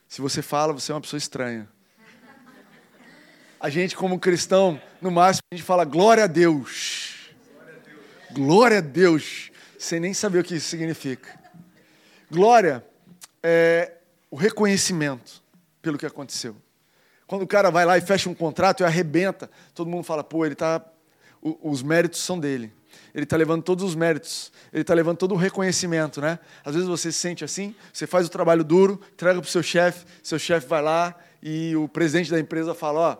Se 0.07 0.21
você 0.21 0.41
fala, 0.41 0.71
você 0.71 0.93
é 0.93 0.95
uma 0.95 1.01
pessoa 1.01 1.17
estranha. 1.17 1.67
A 3.61 3.69
gente, 3.69 3.93
como 3.93 4.17
cristão, 4.17 4.81
no 5.01 5.11
máximo, 5.11 5.43
a 5.51 5.55
gente 5.55 5.65
fala 5.65 5.83
glória 5.83 6.23
a 6.23 6.27
Deus. 6.27 7.29
Glória 8.31 8.77
a 8.77 8.81
Deus. 8.81 9.51
Sem 9.77 9.99
nem 9.99 10.13
saber 10.13 10.39
o 10.39 10.43
que 10.45 10.55
isso 10.55 10.69
significa. 10.69 11.37
Glória 12.31 12.81
é 13.43 13.95
o 14.31 14.37
reconhecimento 14.37 15.43
pelo 15.81 15.97
que 15.97 16.05
aconteceu. 16.05 16.55
Quando 17.27 17.41
o 17.41 17.47
cara 17.47 17.69
vai 17.69 17.85
lá 17.85 17.97
e 17.97 18.01
fecha 18.01 18.29
um 18.29 18.33
contrato 18.33 18.81
e 18.81 18.85
arrebenta, 18.85 19.51
todo 19.75 19.89
mundo 19.89 20.05
fala, 20.05 20.23
pô, 20.23 20.45
ele 20.45 20.55
tá, 20.55 20.81
os 21.41 21.83
méritos 21.83 22.21
são 22.21 22.39
dele. 22.39 22.71
Ele 23.13 23.25
está 23.25 23.35
levando 23.35 23.61
todos 23.61 23.83
os 23.83 23.93
méritos, 23.93 24.53
ele 24.71 24.83
está 24.83 24.93
levando 24.93 25.17
todo 25.17 25.33
o 25.33 25.37
reconhecimento, 25.37 26.21
né? 26.21 26.39
Às 26.63 26.75
vezes 26.75 26.87
você 26.87 27.11
se 27.11 27.19
sente 27.19 27.43
assim, 27.43 27.75
você 27.91 28.07
faz 28.07 28.25
o 28.25 28.29
trabalho 28.29 28.63
duro, 28.63 29.01
entrega 29.13 29.41
para 29.41 29.47
o 29.47 29.51
seu 29.51 29.61
chefe, 29.61 30.05
seu 30.23 30.39
chefe 30.39 30.65
vai 30.65 30.81
lá 30.81 31.13
e 31.43 31.75
o 31.75 31.89
presidente 31.89 32.31
da 32.31 32.39
empresa 32.39 32.73
fala, 32.73 32.99
ó, 32.99 33.17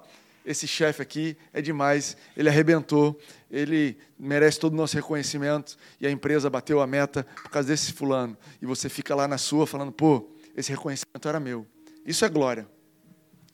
esse 0.50 0.68
chefe 0.68 1.00
aqui 1.00 1.38
é 1.54 1.62
demais, 1.62 2.18
ele 2.36 2.50
arrebentou, 2.50 3.20
ele 3.52 3.96
merece 4.18 4.60
todo 4.60 4.74
o 4.74 4.76
nosso 4.76 4.96
reconhecimento 4.96 5.78
e 6.02 6.08
a 6.08 6.12
empresa 6.12 6.50
bateu 6.50 6.82
a 6.82 6.88
meta 6.88 7.24
por 7.44 7.52
causa 7.52 7.68
desse 7.68 7.94
fulano. 7.94 8.36
E 8.60 8.66
você 8.66 8.90
fica 8.90 9.14
lá 9.14 9.28
na 9.28 9.38
sua 9.38 9.68
falando, 9.68 9.92
pô, 9.92 10.28
esse 10.58 10.72
reconhecimento 10.72 11.28
era 11.28 11.40
meu. 11.40 11.68
Isso 12.04 12.26
é 12.26 12.30
glória. 12.30 12.68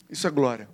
Isso 0.10 0.26
é 0.26 0.32
glória. 0.32 0.70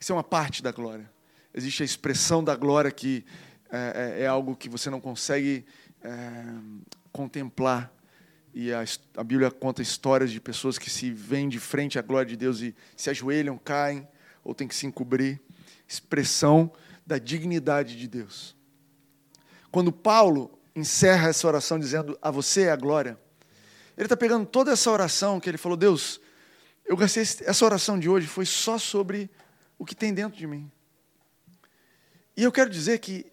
Isso 0.00 0.10
é 0.10 0.16
uma 0.16 0.24
parte 0.24 0.64
da 0.64 0.72
glória. 0.72 1.08
Existe 1.54 1.84
a 1.84 1.86
expressão 1.86 2.42
da 2.42 2.56
glória 2.56 2.90
que 2.90 3.24
é, 3.70 4.16
é, 4.18 4.22
é 4.24 4.26
algo 4.26 4.56
que 4.56 4.68
você 4.68 4.90
não 4.90 5.00
consegue 5.00 5.64
é, 6.02 6.10
contemplar. 7.12 7.92
E 8.52 8.72
a, 8.72 8.82
a 9.16 9.22
Bíblia 9.22 9.48
conta 9.52 9.80
histórias 9.80 10.32
de 10.32 10.40
pessoas 10.40 10.76
que 10.76 10.90
se 10.90 11.12
veem 11.12 11.48
de 11.48 11.60
frente 11.60 12.00
à 12.00 12.02
glória 12.02 12.28
de 12.28 12.36
Deus 12.36 12.60
e 12.60 12.74
se 12.96 13.08
ajoelham, 13.10 13.56
caem, 13.56 14.08
ou 14.44 14.54
tem 14.54 14.68
que 14.68 14.74
se 14.74 14.86
encobrir. 14.86 15.40
Expressão 15.86 16.72
da 17.06 17.18
dignidade 17.18 17.96
de 17.96 18.06
Deus. 18.06 18.56
Quando 19.70 19.92
Paulo 19.92 20.58
encerra 20.74 21.28
essa 21.28 21.46
oração 21.46 21.78
dizendo 21.78 22.18
a 22.22 22.30
você 22.30 22.62
é 22.62 22.70
a 22.70 22.76
glória, 22.76 23.18
ele 23.96 24.06
está 24.06 24.16
pegando 24.16 24.46
toda 24.46 24.72
essa 24.72 24.90
oração 24.90 25.40
que 25.40 25.48
ele 25.48 25.58
falou, 25.58 25.76
Deus, 25.76 26.20
eu 26.84 26.96
gastei 26.96 27.22
essa 27.22 27.64
oração 27.64 27.98
de 27.98 28.08
hoje 28.08 28.26
foi 28.26 28.46
só 28.46 28.78
sobre 28.78 29.30
o 29.78 29.84
que 29.84 29.94
tem 29.94 30.12
dentro 30.12 30.38
de 30.38 30.46
mim. 30.46 30.70
E 32.36 32.42
eu 32.42 32.50
quero 32.50 32.70
dizer 32.70 32.98
que 32.98 33.30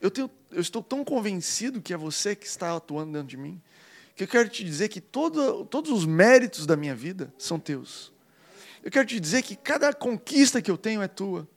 eu, 0.00 0.10
tenho, 0.10 0.30
eu 0.50 0.60
estou 0.60 0.82
tão 0.82 1.04
convencido 1.04 1.80
que 1.80 1.94
é 1.94 1.96
você 1.96 2.34
que 2.34 2.46
está 2.46 2.76
atuando 2.76 3.12
dentro 3.12 3.28
de 3.28 3.36
mim, 3.36 3.62
que 4.16 4.24
eu 4.24 4.28
quero 4.28 4.48
te 4.48 4.64
dizer 4.64 4.88
que 4.88 5.00
todo, 5.00 5.64
todos 5.66 5.90
os 5.90 6.04
méritos 6.04 6.66
da 6.66 6.76
minha 6.76 6.94
vida 6.94 7.32
são 7.38 7.58
teus. 7.58 8.12
Eu 8.82 8.90
quero 8.90 9.06
te 9.06 9.20
dizer 9.20 9.42
que 9.42 9.54
cada 9.54 9.92
conquista 9.92 10.60
que 10.60 10.70
eu 10.70 10.76
tenho 10.76 11.02
é 11.02 11.08
tua. 11.08 11.48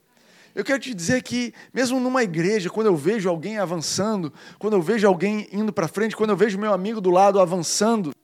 Eu 0.54 0.64
quero 0.64 0.78
te 0.78 0.94
dizer 0.94 1.22
que, 1.22 1.52
mesmo 1.72 2.00
numa 2.00 2.22
igreja, 2.22 2.70
quando 2.70 2.86
eu 2.86 2.96
vejo 2.96 3.28
alguém 3.28 3.58
avançando, 3.58 4.32
quando 4.58 4.74
eu 4.74 4.82
vejo 4.82 5.06
alguém 5.06 5.48
indo 5.52 5.72
para 5.72 5.88
frente, 5.88 6.16
quando 6.16 6.30
eu 6.30 6.36
vejo 6.36 6.58
meu 6.58 6.72
amigo 6.72 7.00
do 7.00 7.10
lado 7.10 7.40
avançando, 7.40 8.14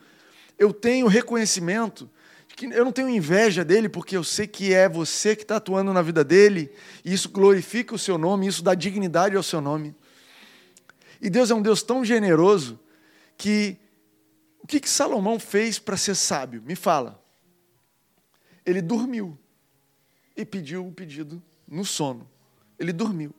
eu 0.59 0.73
tenho 0.73 1.07
reconhecimento 1.07 2.09
eu 2.71 2.85
não 2.85 2.93
tenho 2.93 3.09
inveja 3.09 3.65
dele, 3.65 3.89
porque 3.89 4.17
eu 4.17 4.23
sei 4.23 4.47
que 4.47 4.73
é 4.73 4.89
você 4.89 5.35
que 5.35 5.43
está 5.43 5.57
atuando 5.57 5.93
na 5.93 6.03
vida 6.03 6.23
dele, 6.23 6.71
e 7.05 7.13
isso 7.13 7.29
glorifica 7.31 7.95
o 7.95 7.99
seu 7.99 8.19
nome, 8.19 8.47
isso 8.47 8.63
dá 8.63 8.75
dignidade 8.75 9.37
ao 9.37 9.43
seu 9.43 9.61
nome. 9.61 9.95
E 11.21 11.31
Deus 11.31 11.51
é 11.51 11.55
um 11.55 11.63
Deus 11.63 11.83
tão 11.83 12.05
generoso 12.05 12.79
que 13.37 13.79
o 14.61 14.67
que, 14.67 14.79
que 14.79 14.89
Salomão 14.89 15.41
fez 15.41 15.79
para 15.79 15.97
ser 15.97 16.15
sábio? 16.15 16.63
Me 16.65 16.77
fala. 16.77 17.22
Ele 18.65 18.81
dormiu 18.81 19.39
e 20.37 20.45
pediu 20.45 20.87
o 20.87 20.93
pedido 20.93 21.43
no 21.67 21.85
sono. 21.85 22.29
Ele 22.79 22.93
dormiu. 22.93 23.35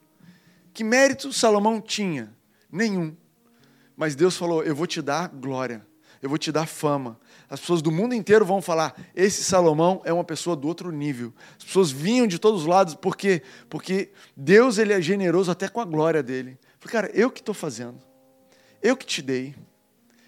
Que 0.74 0.84
mérito 0.84 1.32
Salomão 1.32 1.80
tinha? 1.80 2.36
Nenhum. 2.72 3.16
Mas 3.96 4.16
Deus 4.16 4.36
falou: 4.36 4.64
Eu 4.64 4.76
vou 4.76 4.88
te 4.88 5.02
dar 5.02 5.30
glória, 5.30 5.86
eu 6.22 6.30
vou 6.30 6.38
te 6.38 6.52
dar 6.52 6.66
fama. 6.66 7.20
As 7.50 7.60
pessoas 7.60 7.82
do 7.82 7.92
mundo 7.92 8.16
inteiro 8.16 8.46
vão 8.46 8.62
falar: 8.62 9.00
Esse 9.16 9.44
Salomão 9.44 10.02
é 10.04 10.12
uma 10.12 10.24
pessoa 10.24 10.56
do 10.56 10.68
outro 10.68 10.92
nível. 10.92 11.34
As 11.58 11.64
pessoas 11.64 11.92
vinham 11.92 12.26
de 12.26 12.40
todos 12.40 12.62
os 12.62 12.68
lados, 12.68 12.96
por 12.96 13.16
quê? 13.16 13.44
Porque 13.70 14.12
Deus 14.36 14.78
ele 14.78 14.94
é 14.94 15.02
generoso 15.02 15.52
até 15.52 15.68
com 15.68 15.80
a 15.80 15.86
glória 15.86 16.24
dele. 16.24 16.58
Falei, 16.80 16.92
cara, 16.92 17.12
eu 17.14 17.30
que 17.30 17.40
estou 17.40 17.54
fazendo, 17.54 18.00
eu 18.82 18.98
que 18.98 19.06
te 19.06 19.22
dei, 19.22 19.56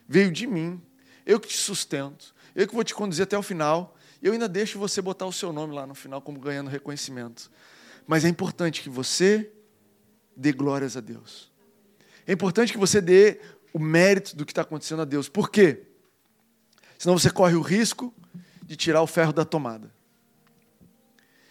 veio 0.08 0.32
de 0.32 0.46
mim, 0.48 0.82
eu 1.26 1.40
que 1.40 1.48
te 1.48 1.58
sustento, 1.58 2.34
eu 2.56 2.68
que 2.68 2.76
vou 2.76 2.84
te 2.84 2.94
conduzir 2.94 3.24
até 3.24 3.38
o 3.38 3.44
final. 3.44 3.96
Eu 4.22 4.34
ainda 4.34 4.48
deixo 4.48 4.80
você 4.80 5.02
botar 5.02 5.26
o 5.26 5.32
seu 5.32 5.52
nome 5.52 5.74
lá 5.74 5.86
no 5.86 5.96
final 5.96 6.22
como 6.22 6.40
ganhando 6.40 6.70
reconhecimento. 6.70 7.52
Mas 8.08 8.26
é 8.26 8.30
importante 8.30 8.82
que 8.82 8.90
você 8.90 9.52
dê 10.36 10.52
glórias 10.52 10.96
a 10.98 11.02
Deus. 11.02 11.52
É 12.28 12.34
importante 12.34 12.72
que 12.72 12.78
você 12.78 13.02
dê 13.02 13.40
o 13.74 13.80
mérito 13.80 14.36
do 14.36 14.46
que 14.46 14.52
está 14.52 14.62
acontecendo 14.62 15.02
a 15.02 15.06
Deus. 15.06 15.30
Por 15.30 15.50
quê? 15.50 15.84
Senão 16.98 17.18
você 17.18 17.30
corre 17.30 17.56
o 17.56 17.62
risco 17.62 18.14
de 18.64 18.76
tirar 18.76 19.02
o 19.02 19.08
ferro 19.08 19.34
da 19.34 19.46
tomada. 19.46 19.94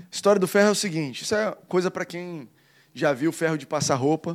A 0.00 0.04
história 0.10 0.40
do 0.40 0.48
ferro 0.48 0.68
é 0.68 0.72
o 0.72 0.74
seguinte: 0.74 1.22
isso 1.22 1.34
é 1.34 1.52
coisa 1.68 1.90
para 1.90 2.04
quem 2.04 2.48
já 2.92 3.12
viu 3.12 3.32
ferro 3.32 3.58
de 3.58 3.66
passar 3.66 3.96
roupa. 3.96 4.32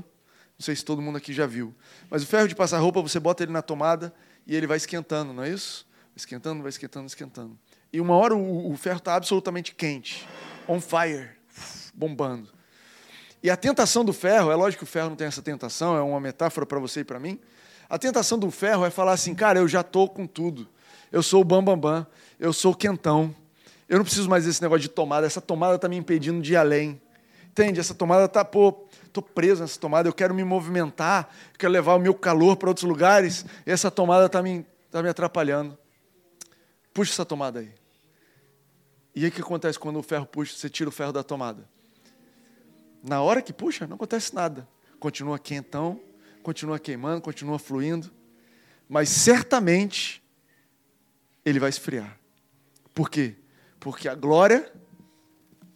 Não 0.57 0.63
sei 0.63 0.75
se 0.75 0.83
todo 0.83 1.01
mundo 1.01 1.17
aqui 1.17 1.31
já 1.31 1.45
viu. 1.45 1.73
Mas 2.09 2.21
o 2.23 2.27
ferro 2.27 2.47
de 2.47 2.53
passar 2.53 2.79
roupa, 2.79 3.01
você 3.01 3.19
bota 3.19 3.43
ele 3.43 3.51
na 3.51 3.61
tomada 3.61 4.13
e 4.45 4.55
ele 4.55 4.67
vai 4.67 4.75
esquentando, 4.75 5.31
não 5.31 5.43
é 5.43 5.49
isso? 5.49 5.87
Vai 6.07 6.17
esquentando, 6.17 6.61
vai 6.61 6.69
esquentando, 6.69 7.07
esquentando. 7.07 7.57
E 7.91 7.99
uma 7.99 8.15
hora 8.15 8.35
o, 8.35 8.71
o 8.71 8.77
ferro 8.77 8.97
está 8.97 9.15
absolutamente 9.15 9.73
quente, 9.73 10.27
on 10.67 10.79
fire 10.79 11.29
bombando. 11.93 12.49
E 13.41 13.49
a 13.49 13.57
tentação 13.57 14.05
do 14.05 14.13
ferro, 14.13 14.51
é 14.51 14.55
lógico 14.55 14.83
que 14.85 14.89
o 14.89 14.91
ferro 14.91 15.09
não 15.09 15.15
tem 15.15 15.27
essa 15.27 15.41
tentação, 15.41 15.95
é 15.95 16.01
uma 16.01 16.19
metáfora 16.19 16.65
para 16.65 16.79
você 16.79 17.01
e 17.01 17.03
para 17.03 17.19
mim. 17.19 17.39
A 17.89 17.97
tentação 17.97 18.37
do 18.37 18.51
ferro 18.51 18.85
é 18.85 18.89
falar 18.89 19.13
assim, 19.13 19.33
cara, 19.33 19.59
eu 19.59 19.67
já 19.67 19.81
estou 19.81 20.07
com 20.07 20.27
tudo. 20.27 20.67
Eu 21.11 21.23
sou 21.23 21.41
o 21.41 21.43
bambambam, 21.43 21.77
bam, 21.77 22.01
bam, 22.01 22.07
eu 22.39 22.53
sou 22.53 22.73
o 22.73 22.75
quentão. 22.75 23.33
Eu 23.87 23.97
não 23.97 24.05
preciso 24.05 24.29
mais 24.29 24.45
desse 24.45 24.61
negócio 24.61 24.81
de 24.81 24.89
tomada, 24.89 25.25
essa 25.25 25.41
tomada 25.41 25.75
está 25.75 25.89
me 25.89 25.97
impedindo 25.97 26.41
de 26.41 26.53
ir 26.53 26.57
além. 26.57 27.01
Entende? 27.49 27.79
Essa 27.79 27.95
tomada 27.95 28.25
está, 28.25 28.45
pô, 28.45 28.87
estou 29.03 29.23
preso 29.23 29.61
nessa 29.61 29.79
tomada, 29.79 30.07
eu 30.07 30.13
quero 30.13 30.33
me 30.33 30.43
movimentar, 30.43 31.29
quero 31.57 31.73
levar 31.73 31.95
o 31.95 31.99
meu 31.99 32.13
calor 32.13 32.55
para 32.55 32.69
outros 32.69 32.87
lugares, 32.87 33.45
e 33.65 33.71
essa 33.71 33.89
tomada 33.89 34.27
está 34.27 34.43
me, 34.43 34.65
tá 34.91 35.01
me 35.01 35.09
atrapalhando. 35.09 35.77
Puxa 36.93 37.11
essa 37.11 37.25
tomada 37.25 37.59
aí. 37.59 37.78
E 39.15 39.23
aí 39.23 39.29
o 39.29 39.31
que 39.31 39.41
acontece 39.41 39.77
quando 39.79 39.99
o 39.99 40.03
ferro 40.03 40.25
puxa, 40.25 40.55
você 40.55 40.69
tira 40.69 40.89
o 40.89 40.91
ferro 40.91 41.11
da 41.11 41.23
tomada? 41.23 41.67
Na 43.03 43.21
hora 43.21 43.41
que 43.41 43.53
puxa, 43.53 43.87
não 43.87 43.95
acontece 43.95 44.33
nada. 44.35 44.67
Continua 44.99 45.39
quentão, 45.39 45.99
continua 46.43 46.79
queimando, 46.79 47.21
continua 47.21 47.57
fluindo. 47.57 48.11
Mas 48.87 49.09
certamente 49.09 50.21
ele 51.45 51.59
vai 51.59 51.69
esfriar. 51.69 52.19
Por 52.93 53.09
quê? 53.09 53.35
Porque 53.79 54.09
a 54.09 54.15
glória 54.15 54.71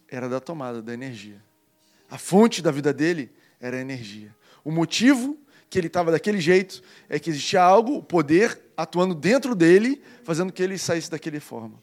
era 0.08 0.28
da 0.28 0.40
tomada, 0.40 0.82
da 0.82 0.92
energia. 0.92 1.42
A 2.10 2.18
fonte 2.18 2.60
da 2.60 2.70
vida 2.70 2.92
dele 2.92 3.32
era 3.58 3.76
a 3.76 3.80
energia. 3.80 4.34
O 4.62 4.70
motivo 4.70 5.38
que 5.70 5.78
ele 5.78 5.86
estava 5.86 6.12
daquele 6.12 6.40
jeito 6.40 6.82
é 7.08 7.18
que 7.18 7.30
existia 7.30 7.62
algo, 7.62 7.96
o 7.96 8.02
poder 8.02 8.60
atuando 8.76 9.14
dentro 9.14 9.54
dele, 9.54 10.02
fazendo 10.22 10.52
que 10.52 10.62
ele 10.62 10.78
saísse 10.78 11.10
daquele 11.10 11.40
forma. 11.40 11.82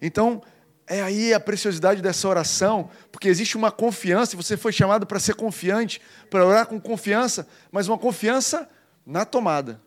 Então, 0.00 0.42
é 0.86 1.02
aí 1.02 1.32
a 1.32 1.40
preciosidade 1.40 2.02
dessa 2.02 2.28
oração, 2.28 2.90
porque 3.10 3.28
existe 3.28 3.56
uma 3.56 3.70
confiança, 3.70 4.36
você 4.36 4.56
foi 4.56 4.72
chamado 4.72 5.06
para 5.06 5.18
ser 5.18 5.34
confiante, 5.34 6.00
para 6.28 6.44
orar 6.44 6.66
com 6.66 6.80
confiança, 6.80 7.46
mas 7.72 7.88
uma 7.88 7.98
confiança 7.98 8.68
na 9.06 9.24
tomada, 9.24 9.80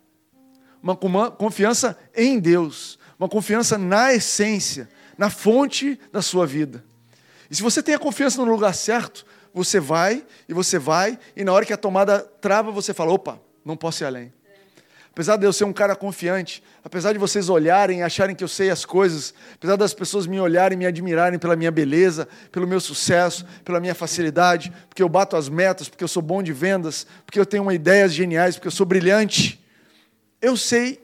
uma 0.82 0.96
confiança 0.96 1.98
em 2.16 2.40
Deus, 2.40 2.98
uma 3.20 3.30
confiança 3.30 3.78
na 3.78 4.14
essência, 4.14 4.90
na 5.18 5.30
fonte 5.30 6.00
da 6.12 6.22
sua 6.22 6.46
vida. 6.46 6.84
E 7.50 7.56
se 7.56 7.62
você 7.62 7.82
tem 7.82 7.96
a 7.96 8.00
confiança 8.00 8.44
no 8.44 8.52
lugar 8.52 8.74
certo, 8.74 9.26
você 9.54 9.80
vai 9.80 10.26
e 10.48 10.54
você 10.54 10.78
vai, 10.78 11.18
e 11.36 11.44
na 11.44 11.52
hora 11.54 11.66
que 11.66 11.74
a 11.74 11.78
tomada 11.78 12.20
trava, 12.20 12.72
você 12.72 12.94
fala: 12.94 13.12
opa, 13.12 13.40
não 13.66 13.76
posso 13.76 14.04
ir 14.04 14.06
além. 14.06 14.34
Apesar 15.18 15.36
de 15.36 15.48
eu 15.48 15.52
ser 15.52 15.64
um 15.64 15.74
cara 15.74 15.96
confiante, 15.96 16.62
apesar 16.84 17.12
de 17.12 17.18
vocês 17.18 17.50
olharem 17.50 18.02
e 18.02 18.04
acharem 18.04 18.36
que 18.36 18.44
eu 18.44 18.48
sei 18.48 18.70
as 18.70 18.86
coisas, 18.86 19.34
apesar 19.56 19.76
das 19.76 19.92
pessoas 19.92 20.28
me 20.28 20.40
olharem 20.40 20.76
e 20.76 20.78
me 20.78 20.86
admirarem 20.86 21.40
pela 21.40 21.56
minha 21.56 21.72
beleza, 21.72 22.28
pelo 22.52 22.68
meu 22.68 22.80
sucesso, 22.80 23.44
pela 23.66 23.80
minha 23.80 23.96
facilidade, 23.96 24.72
porque 24.88 25.02
eu 25.02 25.10
bato 25.10 25.36
as 25.36 25.50
metas, 25.50 25.90
porque 25.90 26.04
eu 26.04 26.08
sou 26.08 26.22
bom 26.22 26.44
de 26.44 26.54
vendas, 26.54 27.08
porque 27.26 27.40
eu 27.40 27.48
tenho 27.48 27.72
ideias 27.72 28.14
geniais, 28.14 28.58
porque 28.58 28.68
eu 28.68 28.72
sou 28.72 28.86
brilhante, 28.86 29.60
eu 30.40 30.56
sei 30.56 31.04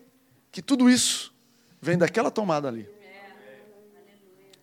que 0.51 0.61
tudo 0.61 0.91
isso 0.91 1.33
vem 1.81 1.97
daquela 1.97 2.29
tomada 2.29 2.67
ali. 2.67 2.87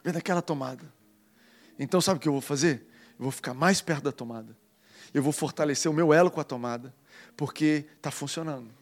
Vem 0.05 0.13
daquela 0.13 0.41
tomada. 0.41 0.85
Então 1.77 2.01
sabe 2.01 2.19
o 2.19 2.21
que 2.21 2.29
eu 2.29 2.35
vou 2.35 2.41
fazer? 2.41 2.87
Eu 3.19 3.25
vou 3.25 3.33
ficar 3.33 3.53
mais 3.53 3.81
perto 3.81 4.05
da 4.05 4.13
tomada. 4.13 4.57
Eu 5.13 5.25
vou 5.25 5.33
fortalecer 5.33 5.91
o 5.91 5.95
meu 5.95 6.15
elo 6.15 6.31
com 6.31 6.41
a 6.41 6.45
tomada, 6.45 6.95
porque 7.37 7.85
está 7.97 8.13
funcionando 8.13 8.79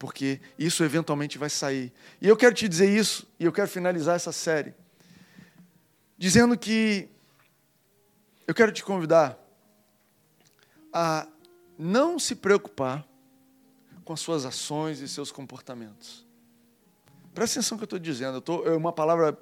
porque 0.00 0.40
isso 0.58 0.82
eventualmente 0.82 1.36
vai 1.36 1.50
sair. 1.50 1.92
E 2.22 2.26
eu 2.26 2.34
quero 2.34 2.54
te 2.54 2.66
dizer 2.66 2.88
isso, 2.88 3.28
e 3.38 3.44
eu 3.44 3.52
quero 3.52 3.68
finalizar 3.68 4.16
essa 4.16 4.32
série, 4.32 4.74
dizendo 6.16 6.56
que 6.56 7.06
eu 8.48 8.54
quero 8.54 8.72
te 8.72 8.82
convidar 8.82 9.38
a 10.90 11.28
não 11.78 12.18
se 12.18 12.34
preocupar 12.34 13.06
com 14.02 14.14
as 14.14 14.20
suas 14.20 14.46
ações 14.46 15.00
e 15.00 15.06
seus 15.06 15.30
comportamentos. 15.30 16.26
Presta 17.34 17.60
atenção 17.60 17.76
no 17.76 17.80
que 17.80 17.84
eu 17.84 17.98
estou 17.98 17.98
dizendo, 17.98 18.42
eu 18.48 18.72
é 18.72 18.76
uma 18.76 18.94
palavra 18.94 19.38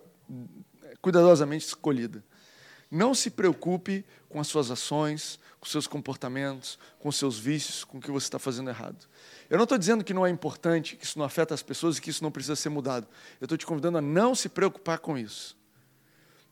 cuidadosamente 1.01 1.67
escolhida. 1.67 2.25
Não 2.91 3.15
se 3.15 3.31
preocupe 3.31 4.05
com 4.29 4.41
as 4.41 4.49
suas 4.49 4.73
ações, 4.73 5.39
com 5.61 5.67
seus 5.67 5.87
comportamentos, 5.87 6.81
com 6.99 7.13
seus 7.13 7.39
vícios, 7.39 7.85
com 7.85 7.99
o 7.99 8.01
que 8.01 8.11
você 8.11 8.27
está 8.27 8.41
fazendo 8.41 8.71
errado. 8.71 9.07
Eu 9.51 9.57
não 9.57 9.65
estou 9.65 9.79
dizendo 9.79 10.05
que 10.05 10.13
não 10.13 10.27
é 10.27 10.31
importante, 10.31 10.97
que 10.97 11.05
isso 11.05 11.19
não 11.19 11.25
afeta 11.25 11.55
as 11.55 11.63
pessoas 11.63 11.97
e 11.97 12.01
que 12.01 12.11
isso 12.11 12.23
não 12.23 12.31
precisa 12.31 12.55
ser 12.55 12.69
mudado. 12.69 13.07
Eu 13.41 13.47
estou 13.47 13.57
te 13.57 13.65
convidando 13.65 13.99
a 13.99 14.03
não 14.03 14.35
se 14.35 14.49
preocupar 14.49 14.99
com 14.99 15.17
isso. 15.17 15.57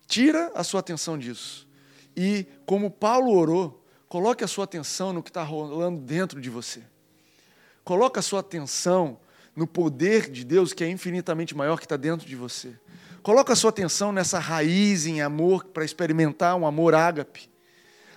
Tira 0.07 0.51
a 0.55 0.65
sua 0.65 0.81
atenção 0.81 1.19
disso. 1.19 1.69
E, 2.17 2.47
como 2.65 2.91
Paulo 2.91 3.33
orou, 3.33 3.85
coloque 4.09 4.43
a 4.43 4.49
sua 4.49 4.65
atenção 4.65 5.13
no 5.13 5.23
que 5.23 5.29
está 5.29 5.43
rolando 5.43 6.01
dentro 6.01 6.41
de 6.41 6.49
você. 6.49 6.83
Coloque 7.85 8.19
a 8.19 8.23
sua 8.23 8.41
atenção 8.41 9.19
no 9.55 9.67
poder 9.67 10.31
de 10.31 10.45
Deus 10.45 10.73
que 10.73 10.83
é 10.83 10.89
infinitamente 10.89 11.55
maior 11.55 11.79
que 11.79 11.85
está 11.85 11.97
dentro 11.97 12.27
de 12.27 12.35
você. 12.35 12.75
Coloque 13.23 13.53
a 13.53 13.57
sua 13.57 13.71
atenção 13.71 14.13
nessa 14.13 14.39
raiz 14.39 15.05
em 15.05 15.21
amor 15.21 15.65
para 15.65 15.85
experimentar 15.85 16.55
um 16.57 16.67
amor 16.67 16.95
ágape. 16.95 17.51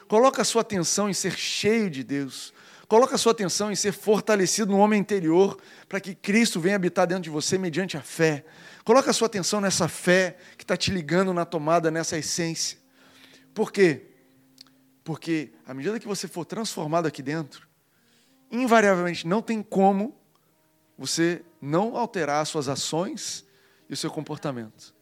Coloque 0.08 0.40
a 0.40 0.44
sua 0.44 0.62
atenção 0.62 1.10
em 1.10 1.14
ser 1.14 1.38
cheio 1.38 1.90
de 1.90 2.04
Deus. 2.04 2.54
Coloca 2.90 3.20
sua 3.20 3.34
atenção 3.34 3.72
em 3.72 3.76
ser 3.76 3.92
fortalecido 3.92 4.72
no 4.72 4.80
homem 4.80 5.00
interior, 5.00 5.60
para 5.88 6.02
que 6.02 6.16
Cristo 6.16 6.60
venha 6.60 6.76
habitar 6.76 7.06
dentro 7.06 7.22
de 7.22 7.30
você 7.30 7.56
mediante 7.56 7.96
a 7.96 8.02
fé. 8.02 8.44
Coloca 8.84 9.14
sua 9.14 9.28
atenção 9.28 9.62
nessa 9.62 9.88
fé 9.88 10.38
que 10.58 10.64
está 10.64 10.76
te 10.76 10.90
ligando 10.90 11.32
na 11.32 11.46
tomada, 11.46 11.92
nessa 11.92 12.18
essência. 12.18 12.80
Por 13.54 13.72
quê? 13.72 14.08
Porque 15.04 15.54
à 15.68 15.74
medida 15.76 16.00
que 16.00 16.08
você 16.08 16.28
for 16.28 16.46
transformado 16.46 17.06
aqui 17.06 17.22
dentro, 17.22 17.68
invariavelmente 18.52 19.28
não 19.28 19.40
tem 19.40 19.62
como 19.62 20.20
você 20.98 21.44
não 21.62 21.96
alterar 21.96 22.42
as 22.42 22.50
suas 22.50 22.68
ações 22.68 23.46
e 23.88 23.94
o 23.94 23.98
seu 23.98 24.10
comportamento. 24.10 24.96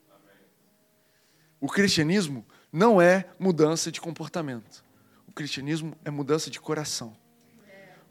O 1.57 1.69
cristianismo 1.69 2.45
não 2.69 3.01
é 3.01 3.29
mudança 3.39 3.89
de 3.89 4.01
comportamento. 4.01 4.83
O 5.25 5.31
cristianismo 5.31 5.95
é 6.03 6.11
mudança 6.11 6.51
de 6.51 6.59
coração. 6.59 7.15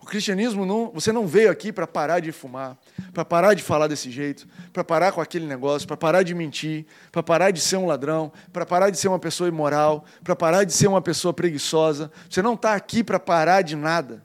O 0.07 0.09
cristianismo 0.09 0.65
não, 0.65 0.93
você 0.93 1.11
não 1.11 1.27
veio 1.27 1.51
aqui 1.51 1.73
para 1.73 1.85
parar 1.85 2.21
de 2.21 2.31
fumar, 2.31 2.79
para 3.13 3.25
parar 3.25 3.55
de 3.55 3.63
falar 3.65 3.89
desse 3.89 4.09
jeito, 4.09 4.47
para 4.73 4.85
parar 4.85 5.11
com 5.11 5.21
aquele 5.21 5.47
negócio, 5.47 5.85
para 5.85 5.97
parar 5.97 6.23
de 6.23 6.33
mentir, 6.33 6.87
para 7.11 7.25
parar 7.25 7.51
de 7.51 7.61
ser 7.61 7.77
um 7.77 7.87
ladrão, 7.87 8.33
para 8.53 8.65
parar 8.65 8.91
de 8.91 8.99
ser 8.99 9.09
uma 9.09 9.19
pessoa 9.19 9.49
imoral, 9.49 10.05
para 10.23 10.37
parar 10.37 10.63
de 10.63 10.73
ser 10.73 10.87
uma 10.87 11.03
pessoa 11.03 11.35
preguiçosa. 11.35 12.13
Você 12.31 12.41
não 12.41 12.55
está 12.55 12.75
aqui 12.75 13.03
para 13.03 13.19
parar 13.19 13.63
de 13.63 13.75
nada. 13.75 14.25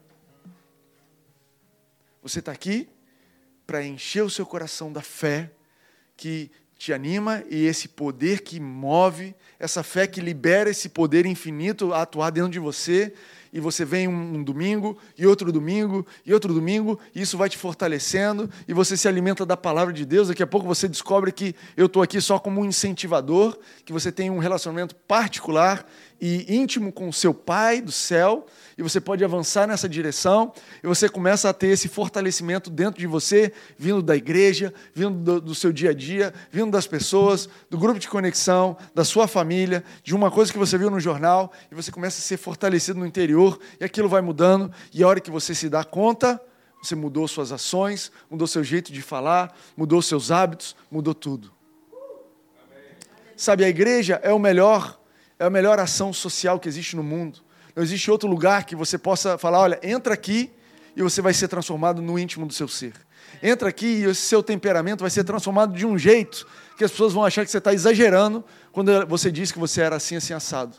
Você 2.22 2.38
está 2.38 2.52
aqui 2.52 2.88
para 3.66 3.84
encher 3.84 4.22
o 4.22 4.30
seu 4.30 4.46
coração 4.46 4.94
da 4.94 5.02
fé 5.02 5.50
que 6.16 6.52
te 6.78 6.94
anima 6.94 7.44
e 7.50 7.66
esse 7.66 7.88
poder 7.88 8.42
que 8.42 8.60
move, 8.60 9.34
essa 9.58 9.82
fé 9.82 10.06
que 10.06 10.22
libera 10.22 10.70
esse 10.70 10.90
poder 10.90 11.26
infinito 11.26 11.92
a 11.92 12.04
atuar 12.04 12.30
dentro 12.30 12.52
de 12.52 12.60
você 12.60 13.16
e 13.54 13.60
você 13.60 13.84
vem 13.84 14.08
um 14.08 14.44
domingo, 14.44 14.98
e 15.18 15.28
outro 15.28 15.52
domingo, 15.52 16.06
e 16.26 16.34
outro 16.34 16.54
domingo, 16.54 17.00
e 17.14 17.22
isso 17.22 17.38
vai 17.38 17.50
te 17.50 17.58
fortalecendo, 17.58 18.50
e 18.68 18.74
você 18.74 18.96
se 18.96 19.08
alimenta 19.08 19.46
da 19.46 19.58
palavra 19.58 19.94
de 19.94 20.06
Deus. 20.06 20.30
Daqui 20.30 20.44
a 20.44 20.48
pouco 20.48 20.68
você 20.68 20.88
descobre 20.88 21.32
que 21.32 21.56
eu 21.76 21.88
estou 21.88 22.02
aqui 22.02 22.22
só 22.22 22.40
como 22.40 22.62
um 22.62 22.66
incentivador, 22.66 23.58
que 23.84 23.92
você 23.92 24.12
tem 24.12 24.30
um 24.30 24.38
relacionamento 24.38 24.96
particular 24.96 25.86
e 26.22 26.56
íntimo 26.56 26.92
com 26.92 27.10
o 27.10 27.14
seu 27.14 27.34
Pai 27.34 27.82
do 27.82 27.92
céu, 27.92 28.46
e 28.78 28.84
você 28.84 29.02
pode 29.02 29.24
avançar 29.24 29.68
nessa 29.68 29.90
direção, 29.90 30.54
e 30.84 30.88
você 30.88 31.10
começa 31.10 31.50
a 31.50 31.54
ter 31.54 31.70
esse 31.70 31.88
fortalecimento 31.88 32.70
dentro 32.70 33.00
de 33.00 33.08
você, 33.08 33.52
vindo 33.76 34.04
da 34.04 34.16
igreja, 34.16 34.72
vindo 34.94 35.18
do, 35.18 35.42
do, 35.42 35.56
seu 35.56 35.74
dia 35.74 35.90
a 35.90 35.94
dia, 35.94 36.32
vindo 36.52 36.70
das 36.70 36.86
pessoas, 36.86 37.50
do 37.72 37.78
grupo 37.78 38.00
de 38.00 38.08
conexão, 38.08 38.78
da 38.94 39.04
sua 39.04 39.28
família, 39.28 39.84
de 40.04 40.14
uma 40.14 40.30
coisa 40.30 40.52
que 40.52 40.60
você 40.60 40.78
viu 40.78 40.92
no 40.92 41.00
jornal, 41.00 41.52
e 41.72 41.76
você 41.76 41.92
começa 41.92 42.20
a 42.20 42.22
ser 42.22 42.38
fortalecido 42.38 43.00
no 43.00 43.06
interior, 43.06 43.41
e 43.80 43.84
aquilo 43.84 44.10
vai 44.10 44.22
mudando, 44.22 44.72
e 44.94 45.04
a 45.04 45.08
hora 45.08 45.20
que 45.20 45.32
você 45.32 45.54
se 45.56 45.70
dá 45.70 45.84
conta, 45.84 46.42
você 46.82 46.96
mudou 46.96 47.28
suas 47.28 47.52
ações, 47.52 48.12
mudou 48.30 48.48
seu 48.48 48.64
jeito 48.64 48.92
de 48.92 49.02
falar, 49.02 49.56
mudou 49.78 50.02
seus 50.02 50.32
hábitos, 50.32 50.76
mudou 50.90 51.14
tudo. 51.14 51.52
Sabe, 53.36 53.64
a 53.64 53.70
igreja 53.70 54.20
é 54.24 54.32
o 54.32 54.40
melhor 54.40 55.00
é 55.40 55.46
a 55.46 55.50
melhor 55.50 55.80
ação 55.80 56.14
social 56.14 56.60
que 56.60 56.70
existe 56.70 56.96
no 56.96 57.02
mundo. 57.02 57.40
Não 57.76 57.82
existe 57.82 58.12
outro 58.12 58.30
lugar 58.30 58.64
que 58.64 58.76
você 58.76 58.96
possa 58.96 59.40
falar: 59.40 59.60
olha, 59.60 59.80
entra 59.82 60.14
aqui 60.14 60.52
e 60.96 61.02
você 61.02 61.22
vai 61.22 61.34
ser 61.34 61.48
transformado 61.48 62.02
no 62.02 62.20
íntimo 62.20 62.46
do 62.46 62.54
seu 62.54 62.68
ser. 62.68 62.94
Entra 63.42 63.70
aqui 63.70 64.02
e 64.02 64.08
o 64.08 64.14
seu 64.14 64.44
temperamento 64.44 65.02
vai 65.02 65.10
ser 65.10 65.24
transformado 65.24 65.74
de 65.74 65.86
um 65.86 65.98
jeito 65.98 66.48
que 66.78 66.84
as 66.84 66.92
pessoas 66.92 67.14
vão 67.14 67.24
achar 67.24 67.44
que 67.44 67.50
você 67.50 67.58
está 67.58 67.74
exagerando 67.74 68.44
quando 68.72 69.06
você 69.08 69.32
diz 69.32 69.52
que 69.52 69.58
você 69.58 69.82
era 69.82 69.96
assim, 69.96 70.16
assim, 70.16 70.34
assado. 70.34 70.76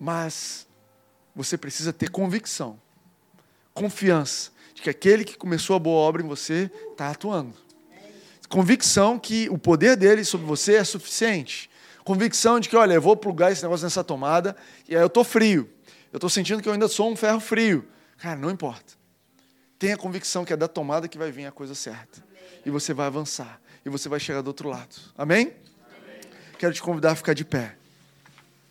Mas 0.00 0.66
você 1.36 1.58
precisa 1.58 1.92
ter 1.92 2.08
convicção, 2.08 2.80
confiança 3.74 4.50
de 4.74 4.80
que 4.80 4.88
aquele 4.88 5.24
que 5.24 5.36
começou 5.36 5.76
a 5.76 5.78
boa 5.78 6.00
obra 6.00 6.22
em 6.22 6.26
você 6.26 6.70
está 6.90 7.10
atuando. 7.10 7.54
Convicção 8.48 9.18
que 9.18 9.48
o 9.50 9.58
poder 9.58 9.96
dele 9.96 10.24
sobre 10.24 10.46
você 10.46 10.76
é 10.76 10.84
suficiente. 10.84 11.70
Convicção 12.02 12.58
de 12.58 12.68
que, 12.68 12.76
olha, 12.76 12.94
eu 12.94 13.02
vou 13.02 13.14
plugar 13.14 13.52
esse 13.52 13.62
negócio 13.62 13.84
nessa 13.84 14.02
tomada 14.02 14.56
e 14.88 14.96
aí 14.96 15.02
eu 15.02 15.06
estou 15.06 15.22
frio. 15.22 15.70
Eu 16.12 16.16
estou 16.16 16.30
sentindo 16.30 16.62
que 16.62 16.68
eu 16.68 16.72
ainda 16.72 16.88
sou 16.88 17.12
um 17.12 17.14
ferro 17.14 17.38
frio. 17.38 17.86
Cara, 18.16 18.36
não 18.36 18.50
importa. 18.50 18.94
Tenha 19.78 19.96
convicção 19.96 20.44
que 20.44 20.52
é 20.52 20.56
da 20.56 20.66
tomada 20.66 21.06
que 21.06 21.16
vai 21.16 21.30
vir 21.30 21.46
a 21.46 21.52
coisa 21.52 21.74
certa. 21.74 22.24
E 22.64 22.70
você 22.70 22.92
vai 22.92 23.06
avançar. 23.06 23.60
E 23.84 23.88
você 23.88 24.08
vai 24.08 24.18
chegar 24.18 24.40
do 24.40 24.48
outro 24.48 24.68
lado. 24.68 24.96
Amém? 25.16 25.46
Amém? 25.46 26.20
Quero 26.58 26.74
te 26.74 26.82
convidar 26.82 27.12
a 27.12 27.14
ficar 27.14 27.34
de 27.34 27.44
pé. 27.44 27.76